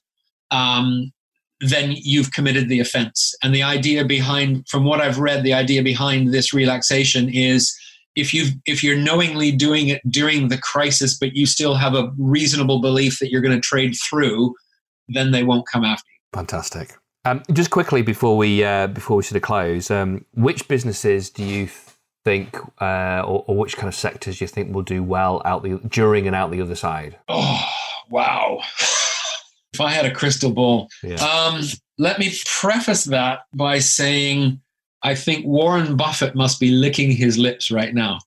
um, 0.50 1.12
then 1.60 1.92
you've 1.94 2.32
committed 2.32 2.68
the 2.68 2.80
offense. 2.80 3.34
And 3.42 3.54
the 3.54 3.62
idea 3.62 4.04
behind, 4.04 4.66
from 4.68 4.84
what 4.84 5.00
I've 5.00 5.18
read, 5.18 5.42
the 5.42 5.54
idea 5.54 5.82
behind 5.82 6.32
this 6.32 6.52
relaxation 6.52 7.28
is 7.28 7.78
if 8.16 8.32
you 8.34 8.46
if 8.66 8.82
you're 8.82 8.96
knowingly 8.96 9.52
doing 9.52 9.88
it 9.88 10.00
during 10.10 10.48
the 10.48 10.58
crisis 10.58 11.16
but 11.16 11.34
you 11.34 11.46
still 11.46 11.74
have 11.74 11.94
a 11.94 12.10
reasonable 12.18 12.80
belief 12.80 13.18
that 13.18 13.30
you're 13.30 13.42
going 13.42 13.54
to 13.54 13.60
trade 13.60 13.94
through 14.08 14.54
then 15.08 15.30
they 15.30 15.44
won't 15.44 15.66
come 15.68 15.84
after 15.84 16.08
you. 16.10 16.18
Fantastic. 16.38 16.96
Um, 17.24 17.42
just 17.52 17.70
quickly 17.70 18.02
before 18.02 18.36
we 18.36 18.64
uh, 18.64 18.86
before 18.88 19.16
we 19.16 19.22
sort 19.22 19.36
of 19.36 19.42
close 19.42 19.90
um, 19.90 20.24
which 20.34 20.68
businesses 20.68 21.30
do 21.30 21.44
you 21.44 21.68
think 22.24 22.56
uh, 22.80 23.22
or, 23.24 23.44
or, 23.46 23.56
which 23.56 23.76
kind 23.76 23.88
of 23.88 23.94
sectors 23.94 24.38
do 24.38 24.44
you 24.44 24.48
think 24.48 24.74
will 24.74 24.82
do 24.82 25.02
well 25.02 25.40
out 25.44 25.62
the 25.62 25.80
during 25.88 26.26
and 26.26 26.34
out 26.34 26.50
the 26.50 26.60
other 26.60 26.74
side? 26.74 27.18
Oh 27.28 27.64
wow. 28.10 28.60
If 29.74 29.80
i 29.82 29.90
had 29.90 30.06
a 30.06 30.10
crystal 30.10 30.52
ball. 30.52 30.88
Yeah. 31.02 31.16
um, 31.16 31.60
let 31.98 32.18
me 32.18 32.32
preface 32.46 33.04
that 33.04 33.40
by 33.52 33.78
saying 33.78 34.62
I 35.06 35.14
think 35.14 35.46
Warren 35.46 35.96
Buffett 35.96 36.34
must 36.34 36.58
be 36.58 36.72
licking 36.72 37.12
his 37.12 37.38
lips 37.38 37.70
right 37.70 37.94
now. 37.94 38.18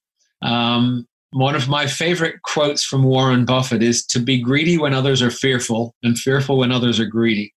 Um, 0.41 1.05
one 1.32 1.53
of 1.53 1.67
my 1.67 1.86
favorite 1.86 2.41
quotes 2.43 2.86
from 2.86 3.03
Warren 3.03 3.43
Buffett 3.43 3.84
is 3.84 4.05
to 4.05 4.19
be 4.19 4.41
greedy 4.41 4.77
when 4.77 4.93
others 4.93 5.21
are 5.21 5.30
fearful 5.30 5.93
and 6.03 6.17
fearful 6.17 6.57
when 6.57 6.71
others 6.71 6.97
are 6.97 7.05
greedy. 7.05 7.53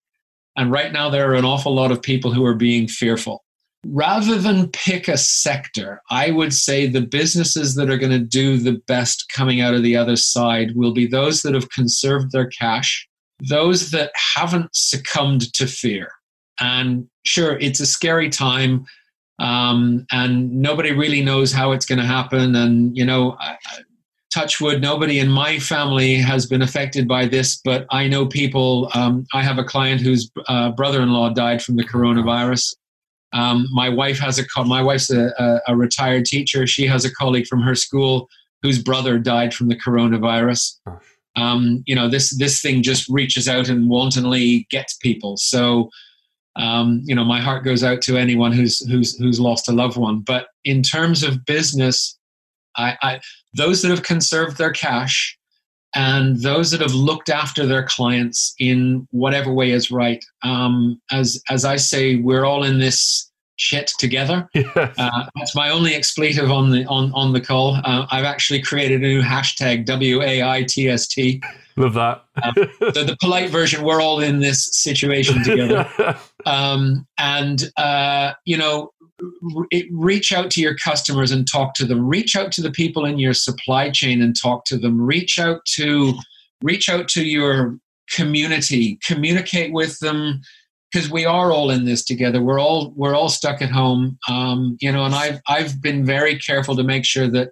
And 0.58 0.72
right 0.72 0.92
now, 0.92 1.12
there 1.12 1.30
are 1.30 1.36
an 1.36 1.46
awful 1.46 1.76
lot 1.76 1.92
of 1.92 2.02
people 2.02 2.34
who 2.34 2.44
are 2.44 2.56
being 2.56 2.88
fearful. 2.88 3.44
Rather 3.86 4.40
than 4.40 4.70
pick 4.70 5.08
a 5.08 5.20
sector, 5.20 6.02
I 6.10 6.32
would 6.32 6.52
say 6.52 6.88
the 6.88 7.02
businesses 7.02 7.76
that 7.76 7.92
are 7.92 8.00
going 8.00 8.12
to 8.12 8.26
do 8.26 8.58
the 8.58 8.82
best 8.88 9.32
coming 9.32 9.62
out 9.62 9.76
of 9.76 9.84
the 9.84 9.96
other 9.96 10.16
side 10.16 10.76
will 10.76 10.94
be 10.94 11.06
those 11.06 11.44
that 11.44 11.54
have 11.54 11.70
conserved 11.70 12.32
their 12.32 12.48
cash, 12.48 13.08
those 13.48 13.92
that 13.92 14.12
haven't 14.36 14.76
succumbed 14.76 15.54
to 15.54 15.68
fear. 15.68 16.12
And 16.60 17.08
sure, 17.24 17.60
it's 17.60 17.80
a 17.80 17.86
scary 17.86 18.30
time 18.30 18.86
um, 19.42 20.06
and 20.12 20.52
nobody 20.62 20.92
really 20.92 21.22
knows 21.22 21.52
how 21.52 21.72
it's 21.72 21.86
going 21.86 22.00
to 22.00 22.06
happen. 22.06 22.56
And 22.56 22.96
you 22.96 23.04
know, 23.04 23.38
touchwood, 24.32 24.82
nobody 24.82 25.20
in 25.20 25.30
my 25.30 25.60
family 25.60 26.16
has 26.16 26.46
been 26.46 26.62
affected 26.62 27.08
by 27.08 27.26
this, 27.26 27.60
but 27.64 27.86
I 27.92 28.08
know 28.08 28.26
people. 28.26 28.90
Um, 28.94 29.26
I 29.34 29.44
have 29.44 29.58
a 29.58 29.64
client 29.64 30.02
whose 30.02 30.32
uh, 30.48 30.72
brother-in-law 30.72 31.34
died 31.34 31.62
from 31.62 31.76
the 31.76 31.84
coronavirus. 31.84 32.76
Um, 33.34 33.68
my 33.72 33.90
wife 33.90 34.20
has 34.20 34.40
a 34.40 34.64
my 34.64 34.82
wife's 34.82 35.10
a, 35.10 35.32
a, 35.38 35.60
a, 35.70 35.76
retired 35.76 36.26
teacher. 36.26 36.68
She 36.68 36.86
has 36.88 37.06
a 37.06 37.14
colleague 37.14 37.48
from 37.48 37.62
her 37.62 37.76
school 37.76 38.28
whose 38.62 38.82
brother 38.82 39.18
died 39.18 39.54
from 39.54 39.70
the 39.70 39.76
coronavirus. 39.76 40.78
Um, 41.38 41.84
you 41.86 41.96
know, 41.96 42.10
this 42.10 42.38
this 42.38 42.62
thing 42.62 42.84
just 42.84 43.08
reaches 43.10 43.48
out 43.48 43.70
and 43.70 43.90
wantonly 43.90 44.68
gets 44.70 44.96
people. 44.96 45.38
So, 45.38 45.90
um, 46.56 47.02
you 47.06 47.16
know, 47.16 47.24
my 47.24 47.40
heart 47.40 47.64
goes 47.64 47.84
out 47.84 48.02
to 48.04 48.18
anyone 48.18 48.52
who's 48.52 48.80
who's 48.90 49.18
who's 49.18 49.40
lost 49.40 49.70
a 49.70 49.72
loved 49.72 49.98
one. 49.98 50.20
But 50.20 50.48
in 50.64 50.84
terms 50.84 51.24
of 51.24 51.46
business, 51.46 52.18
I, 52.78 52.98
I 53.02 53.20
those 53.56 53.82
that 53.82 53.90
have 53.90 54.04
conserved 54.04 54.58
their 54.58 54.72
cash 54.72 55.38
and 55.96 56.42
those 56.42 56.72
that 56.72 56.82
have 56.82 56.94
looked 56.94 57.30
after 57.30 57.66
their 57.66 57.84
clients 57.84 58.54
in 58.60 59.08
whatever 59.12 59.52
way 59.52 59.72
is 59.72 59.92
right. 59.92 60.24
Um, 60.44 61.02
as 61.12 61.42
as 61.50 61.66
I 61.66 61.78
say, 61.78 62.18
we're 62.18 62.46
all 62.46 62.64
in 62.64 62.80
this 62.80 63.32
shit 63.58 63.92
together. 64.00 64.50
Yes. 64.76 64.96
Uh, 64.98 65.26
that's 65.36 65.56
my 65.56 65.70
only 65.70 65.94
expletive 65.94 66.50
on 66.50 66.72
the 66.72 66.86
on 66.86 67.12
on 67.14 67.34
the 67.34 67.42
call. 67.42 67.76
Uh, 67.84 68.06
I've 68.10 68.26
actually 68.26 68.62
created 68.62 69.02
a 69.02 69.08
new 69.08 69.22
hashtag 69.22 69.86
W 69.86 70.22
A 70.22 70.44
I 70.44 70.64
T 70.64 70.90
S 70.90 71.08
T. 71.08 71.42
Love 71.78 71.94
that. 71.94 72.24
the, 72.80 73.06
the, 73.06 73.18
polite 73.22 73.50
version. 73.50 73.84
We're 73.84 74.02
all 74.02 74.20
in 74.20 74.40
this 74.40 74.70
situation 74.74 75.44
together, 75.44 75.90
um, 76.46 77.08
and 77.18 77.72
uh, 77.78 78.34
you 78.46 78.58
know, 78.58 78.92
reach 79.92 80.32
out 80.32 80.52
to 80.52 80.62
your 80.62 80.76
customers 80.76 81.32
and 81.32 81.48
talk 81.48 81.74
to 81.76 81.86
them. 81.86 82.08
Reach 82.08 82.36
out 82.36 82.52
to 82.54 82.62
the 82.62 82.72
people 82.72 83.06
in 83.06 83.20
your 83.20 83.34
supply 83.34 83.90
chain 83.90 84.22
and 84.22 84.36
talk 84.40 84.66
to 84.66 84.78
them. 84.78 85.02
Reach 85.02 85.40
out 85.40 85.62
to 85.76 86.14
reach 86.64 86.90
out 86.90 87.08
to 87.10 87.24
your 87.24 87.78
community. 88.10 89.00
Communicate 89.06 89.74
with 89.74 90.00
them 90.00 90.42
because 90.92 91.10
we 91.10 91.26
are 91.26 91.52
all 91.52 91.70
in 91.70 91.86
this 91.86 92.04
together. 92.04 92.42
We're 92.42 92.60
all 92.60 92.94
we're 92.96 93.16
all 93.16 93.30
stuck 93.30 93.62
at 93.62 93.72
home. 93.72 94.18
Um, 94.30 94.78
you 94.80 94.92
know 94.92 95.06
and 95.06 95.16
i've 95.16 95.40
i've 95.48 95.82
been 95.82 96.06
very 96.06 96.38
careful 96.38 96.76
to 96.76 96.84
make 96.84 97.06
sure 97.06 97.28
that 97.28 97.52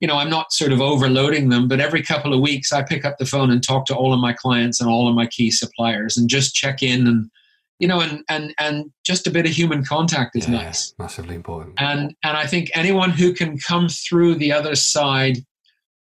you 0.00 0.08
know 0.08 0.16
i'm 0.16 0.30
not 0.30 0.52
sort 0.52 0.72
of 0.72 0.80
overloading 0.80 1.48
them 1.48 1.68
but 1.68 1.80
every 1.80 2.02
couple 2.02 2.34
of 2.34 2.40
weeks 2.40 2.72
i 2.72 2.82
pick 2.82 3.04
up 3.04 3.16
the 3.18 3.26
phone 3.26 3.50
and 3.50 3.62
talk 3.62 3.86
to 3.86 3.94
all 3.94 4.12
of 4.12 4.20
my 4.20 4.32
clients 4.32 4.80
and 4.80 4.90
all 4.90 5.08
of 5.08 5.14
my 5.14 5.26
key 5.26 5.50
suppliers 5.50 6.16
and 6.16 6.28
just 6.28 6.54
check 6.54 6.82
in 6.82 7.06
and 7.06 7.30
you 7.78 7.88
know, 7.88 8.00
and 8.00 8.22
and 8.28 8.54
and 8.58 8.90
just 9.04 9.26
a 9.26 9.30
bit 9.30 9.46
of 9.46 9.52
human 9.52 9.84
contact 9.84 10.36
is 10.36 10.48
yeah, 10.48 10.62
nice. 10.62 10.94
Massively 10.98 11.34
important. 11.34 11.74
And 11.78 12.14
and 12.22 12.36
I 12.36 12.46
think 12.46 12.70
anyone 12.74 13.10
who 13.10 13.32
can 13.32 13.58
come 13.58 13.88
through 13.88 14.36
the 14.36 14.52
other 14.52 14.74
side 14.74 15.38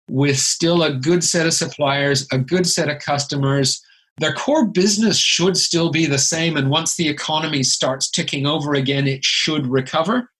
with 0.09 0.37
still 0.37 0.83
a 0.83 0.93
good 0.93 1.23
set 1.23 1.45
of 1.45 1.53
suppliers, 1.53 2.27
a 2.31 2.37
good 2.37 2.65
set 2.65 2.89
of 2.89 2.99
customers, 2.99 3.81
their 4.19 4.33
core 4.33 4.65
business 4.65 5.17
should 5.17 5.57
still 5.57 5.91
be 5.91 6.05
the 6.05 6.17
same. 6.17 6.57
And 6.57 6.69
once 6.69 6.95
the 6.95 7.07
economy 7.09 7.63
starts 7.63 8.09
ticking 8.09 8.45
over 8.45 8.73
again, 8.73 9.07
it 9.07 9.23
should 9.23 9.67
recover. 9.67 10.31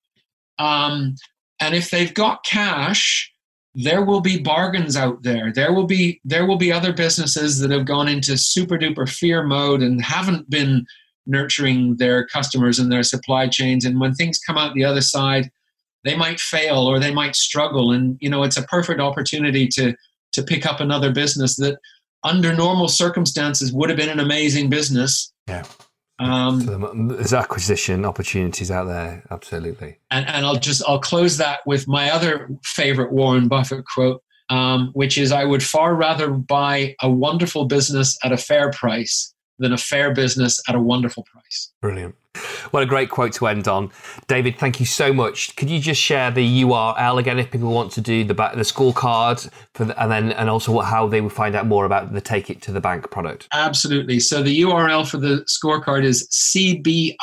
Um, 0.58 1.16
and 1.60 1.76
if 1.76 1.90
they've 1.92 2.14
got 2.14 2.46
cash, 2.46 3.32
there 3.76 4.04
will 4.04 4.22
be 4.22 4.40
bargains 4.40 4.96
out 4.96 5.22
there. 5.22 5.52
There 5.54 5.74
will 5.74 5.86
be 5.86 6.20
there 6.26 6.48
will 6.48 6.58
be 6.58 6.72
other 6.72 6.94
businesses 6.94 7.60
that 7.60 7.72
have 7.72 7.86
gone 7.86 8.08
into 8.08 8.38
super 8.38 8.78
duper 8.78 9.08
fear 9.08 9.44
mode 9.44 9.84
and 9.84 10.02
haven't 10.02 10.50
been 10.50 10.86
nurturing 11.28 11.98
their 11.98 12.26
customers 12.26 12.80
and 12.80 12.92
their 12.92 13.04
supply 13.04 13.48
chains. 13.48 13.86
And 13.86 14.00
when 14.00 14.14
things 14.14 14.40
come 14.40 14.58
out 14.58 14.74
the 14.74 14.86
other 14.86 15.02
side, 15.02 15.52
they 16.04 16.16
might 16.16 16.40
fail 16.40 16.88
or 16.88 17.00
they 17.00 17.14
might 17.14 17.36
struggle. 17.36 17.92
And 17.92 18.18
you 18.22 18.30
know, 18.30 18.44
it's 18.44 18.58
a 18.58 18.64
perfect 18.64 19.00
opportunity 19.00 19.68
to 19.70 19.94
to 20.34 20.44
pick 20.44 20.66
up 20.66 20.80
another 20.80 21.12
business 21.12 21.56
that, 21.58 21.78
under 22.24 22.54
normal 22.54 22.88
circumstances, 22.88 23.74
would 23.74 23.90
have 23.90 23.98
been 23.98 24.10
an 24.10 24.20
amazing 24.20 24.70
business. 24.70 25.32
Yeah. 25.48 25.64
Um, 26.20 27.10
there's 27.10 27.34
acquisition 27.34 28.04
opportunities 28.04 28.72
out 28.72 28.86
there, 28.86 29.24
absolutely. 29.30 30.00
And, 30.10 30.28
and 30.28 30.46
I'll 30.46 30.56
just 30.56 30.82
I'll 30.88 31.00
close 31.00 31.38
that 31.38 31.60
with 31.66 31.88
my 31.88 32.10
other 32.10 32.50
favorite 32.64 33.12
Warren 33.12 33.48
Buffett 33.48 33.86
quote, 33.86 34.24
um, 34.50 34.90
which 34.94 35.18
is, 35.18 35.32
"I 35.32 35.44
would 35.44 35.62
far 35.62 35.94
rather 35.94 36.32
buy 36.32 36.96
a 37.02 37.10
wonderful 37.10 37.66
business 37.66 38.18
at 38.24 38.32
a 38.32 38.38
fair 38.38 38.72
price 38.72 39.34
than 39.60 39.74
a 39.74 39.78
fair 39.78 40.14
business 40.14 40.62
at 40.68 40.76
a 40.76 40.80
wonderful 40.80 41.24
price. 41.24 41.72
Brilliant. 41.82 42.16
What 42.72 42.84
a 42.84 42.86
great 42.86 43.10
quote 43.10 43.34
to 43.34 43.48
end 43.48 43.68
on. 43.68 43.92
David, 44.28 44.60
thank 44.60 44.80
you 44.80 44.86
so 44.86 45.12
much. 45.12 45.56
Could 45.56 45.70
you 45.70 45.80
just 45.80 46.02
share 46.02 46.32
the 46.32 46.64
URL 46.64 47.20
again 47.20 47.40
if 47.40 47.50
people 47.50 47.74
want 47.74 47.92
to 47.94 48.02
do 48.02 48.24
the 48.24 48.36
back, 48.36 48.56
the 48.56 48.62
scorecard 48.62 49.50
for 49.74 49.86
the, 49.86 50.02
and 50.02 50.12
then 50.12 50.32
and 50.34 50.50
also 50.50 50.72
what, 50.72 50.86
how 50.86 51.08
they 51.08 51.22
would 51.22 51.34
find 51.34 51.56
out 51.56 51.66
more 51.66 51.86
about 51.86 52.14
the 52.14 52.22
take 52.22 52.50
it 52.50 52.62
to 52.64 52.72
the 52.72 52.82
bank 52.82 53.10
product? 53.10 53.48
Absolutely. 53.54 54.20
So 54.20 54.44
the 54.44 54.62
URL 54.62 55.10
for 55.10 55.18
the 55.18 55.46
scorecard 55.48 56.04
is 56.04 56.28
cbils 56.30 57.14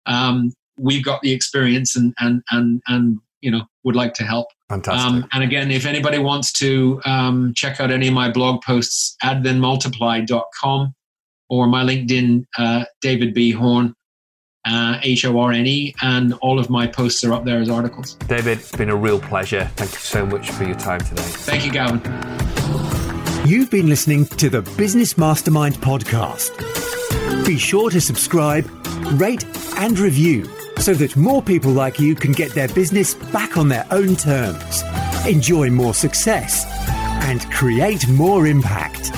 um, 0.05 0.51
we've 0.77 1.03
got 1.03 1.21
the 1.21 1.31
experience 1.31 1.95
and 1.95 2.13
and 2.19 2.43
and 2.51 2.81
and 2.87 3.19
you 3.41 3.49
know 3.49 3.63
would 3.83 3.95
like 3.95 4.13
to 4.13 4.23
help 4.23 4.47
Fantastic. 4.69 5.09
Um, 5.09 5.29
and 5.31 5.45
again, 5.45 5.71
if 5.71 5.85
anybody 5.85 6.17
wants 6.17 6.51
to 6.53 6.99
um, 7.05 7.53
check 7.55 7.79
out 7.79 7.89
any 7.89 8.09
of 8.09 8.13
my 8.13 8.29
blog 8.29 8.61
posts, 8.61 9.15
addthenmultiply.com 9.23 10.93
or 11.49 11.67
my 11.67 11.83
LinkedIn, 11.83 12.45
uh, 12.57 12.85
David 13.01 13.33
B. 13.33 13.51
Horne, 13.51 13.93
uh, 14.65 14.99
H 15.01 15.25
O 15.25 15.39
R 15.39 15.51
N 15.51 15.65
E, 15.65 15.95
and 16.01 16.33
all 16.35 16.59
of 16.59 16.69
my 16.69 16.87
posts 16.87 17.23
are 17.23 17.33
up 17.33 17.45
there 17.45 17.59
as 17.59 17.69
articles. 17.69 18.15
David, 18.27 18.59
it's 18.59 18.71
been 18.71 18.89
a 18.89 18.95
real 18.95 19.19
pleasure. 19.19 19.69
Thank 19.75 19.91
you 19.91 19.99
so 19.99 20.25
much 20.25 20.51
for 20.51 20.63
your 20.63 20.75
time 20.75 20.99
today. 21.01 21.21
Thank 21.21 21.65
you, 21.65 21.71
Gavin. 21.71 22.01
You've 23.47 23.71
been 23.71 23.87
listening 23.87 24.25
to 24.25 24.49
the 24.49 24.61
Business 24.77 25.17
Mastermind 25.17 25.75
podcast. 25.75 26.51
Be 27.45 27.57
sure 27.57 27.89
to 27.89 28.01
subscribe, 28.01 28.69
rate, 29.13 29.45
and 29.77 29.97
review 29.97 30.49
so 30.79 30.93
that 30.95 31.15
more 31.15 31.41
people 31.41 31.71
like 31.71 31.99
you 31.99 32.13
can 32.13 32.33
get 32.33 32.51
their 32.53 32.67
business 32.67 33.13
back 33.13 33.57
on 33.57 33.69
their 33.69 33.85
own 33.89 34.15
terms, 34.15 34.83
enjoy 35.25 35.69
more 35.69 35.93
success, 35.93 36.65
and 37.23 37.49
create 37.51 38.07
more 38.09 38.47
impact. 38.47 39.11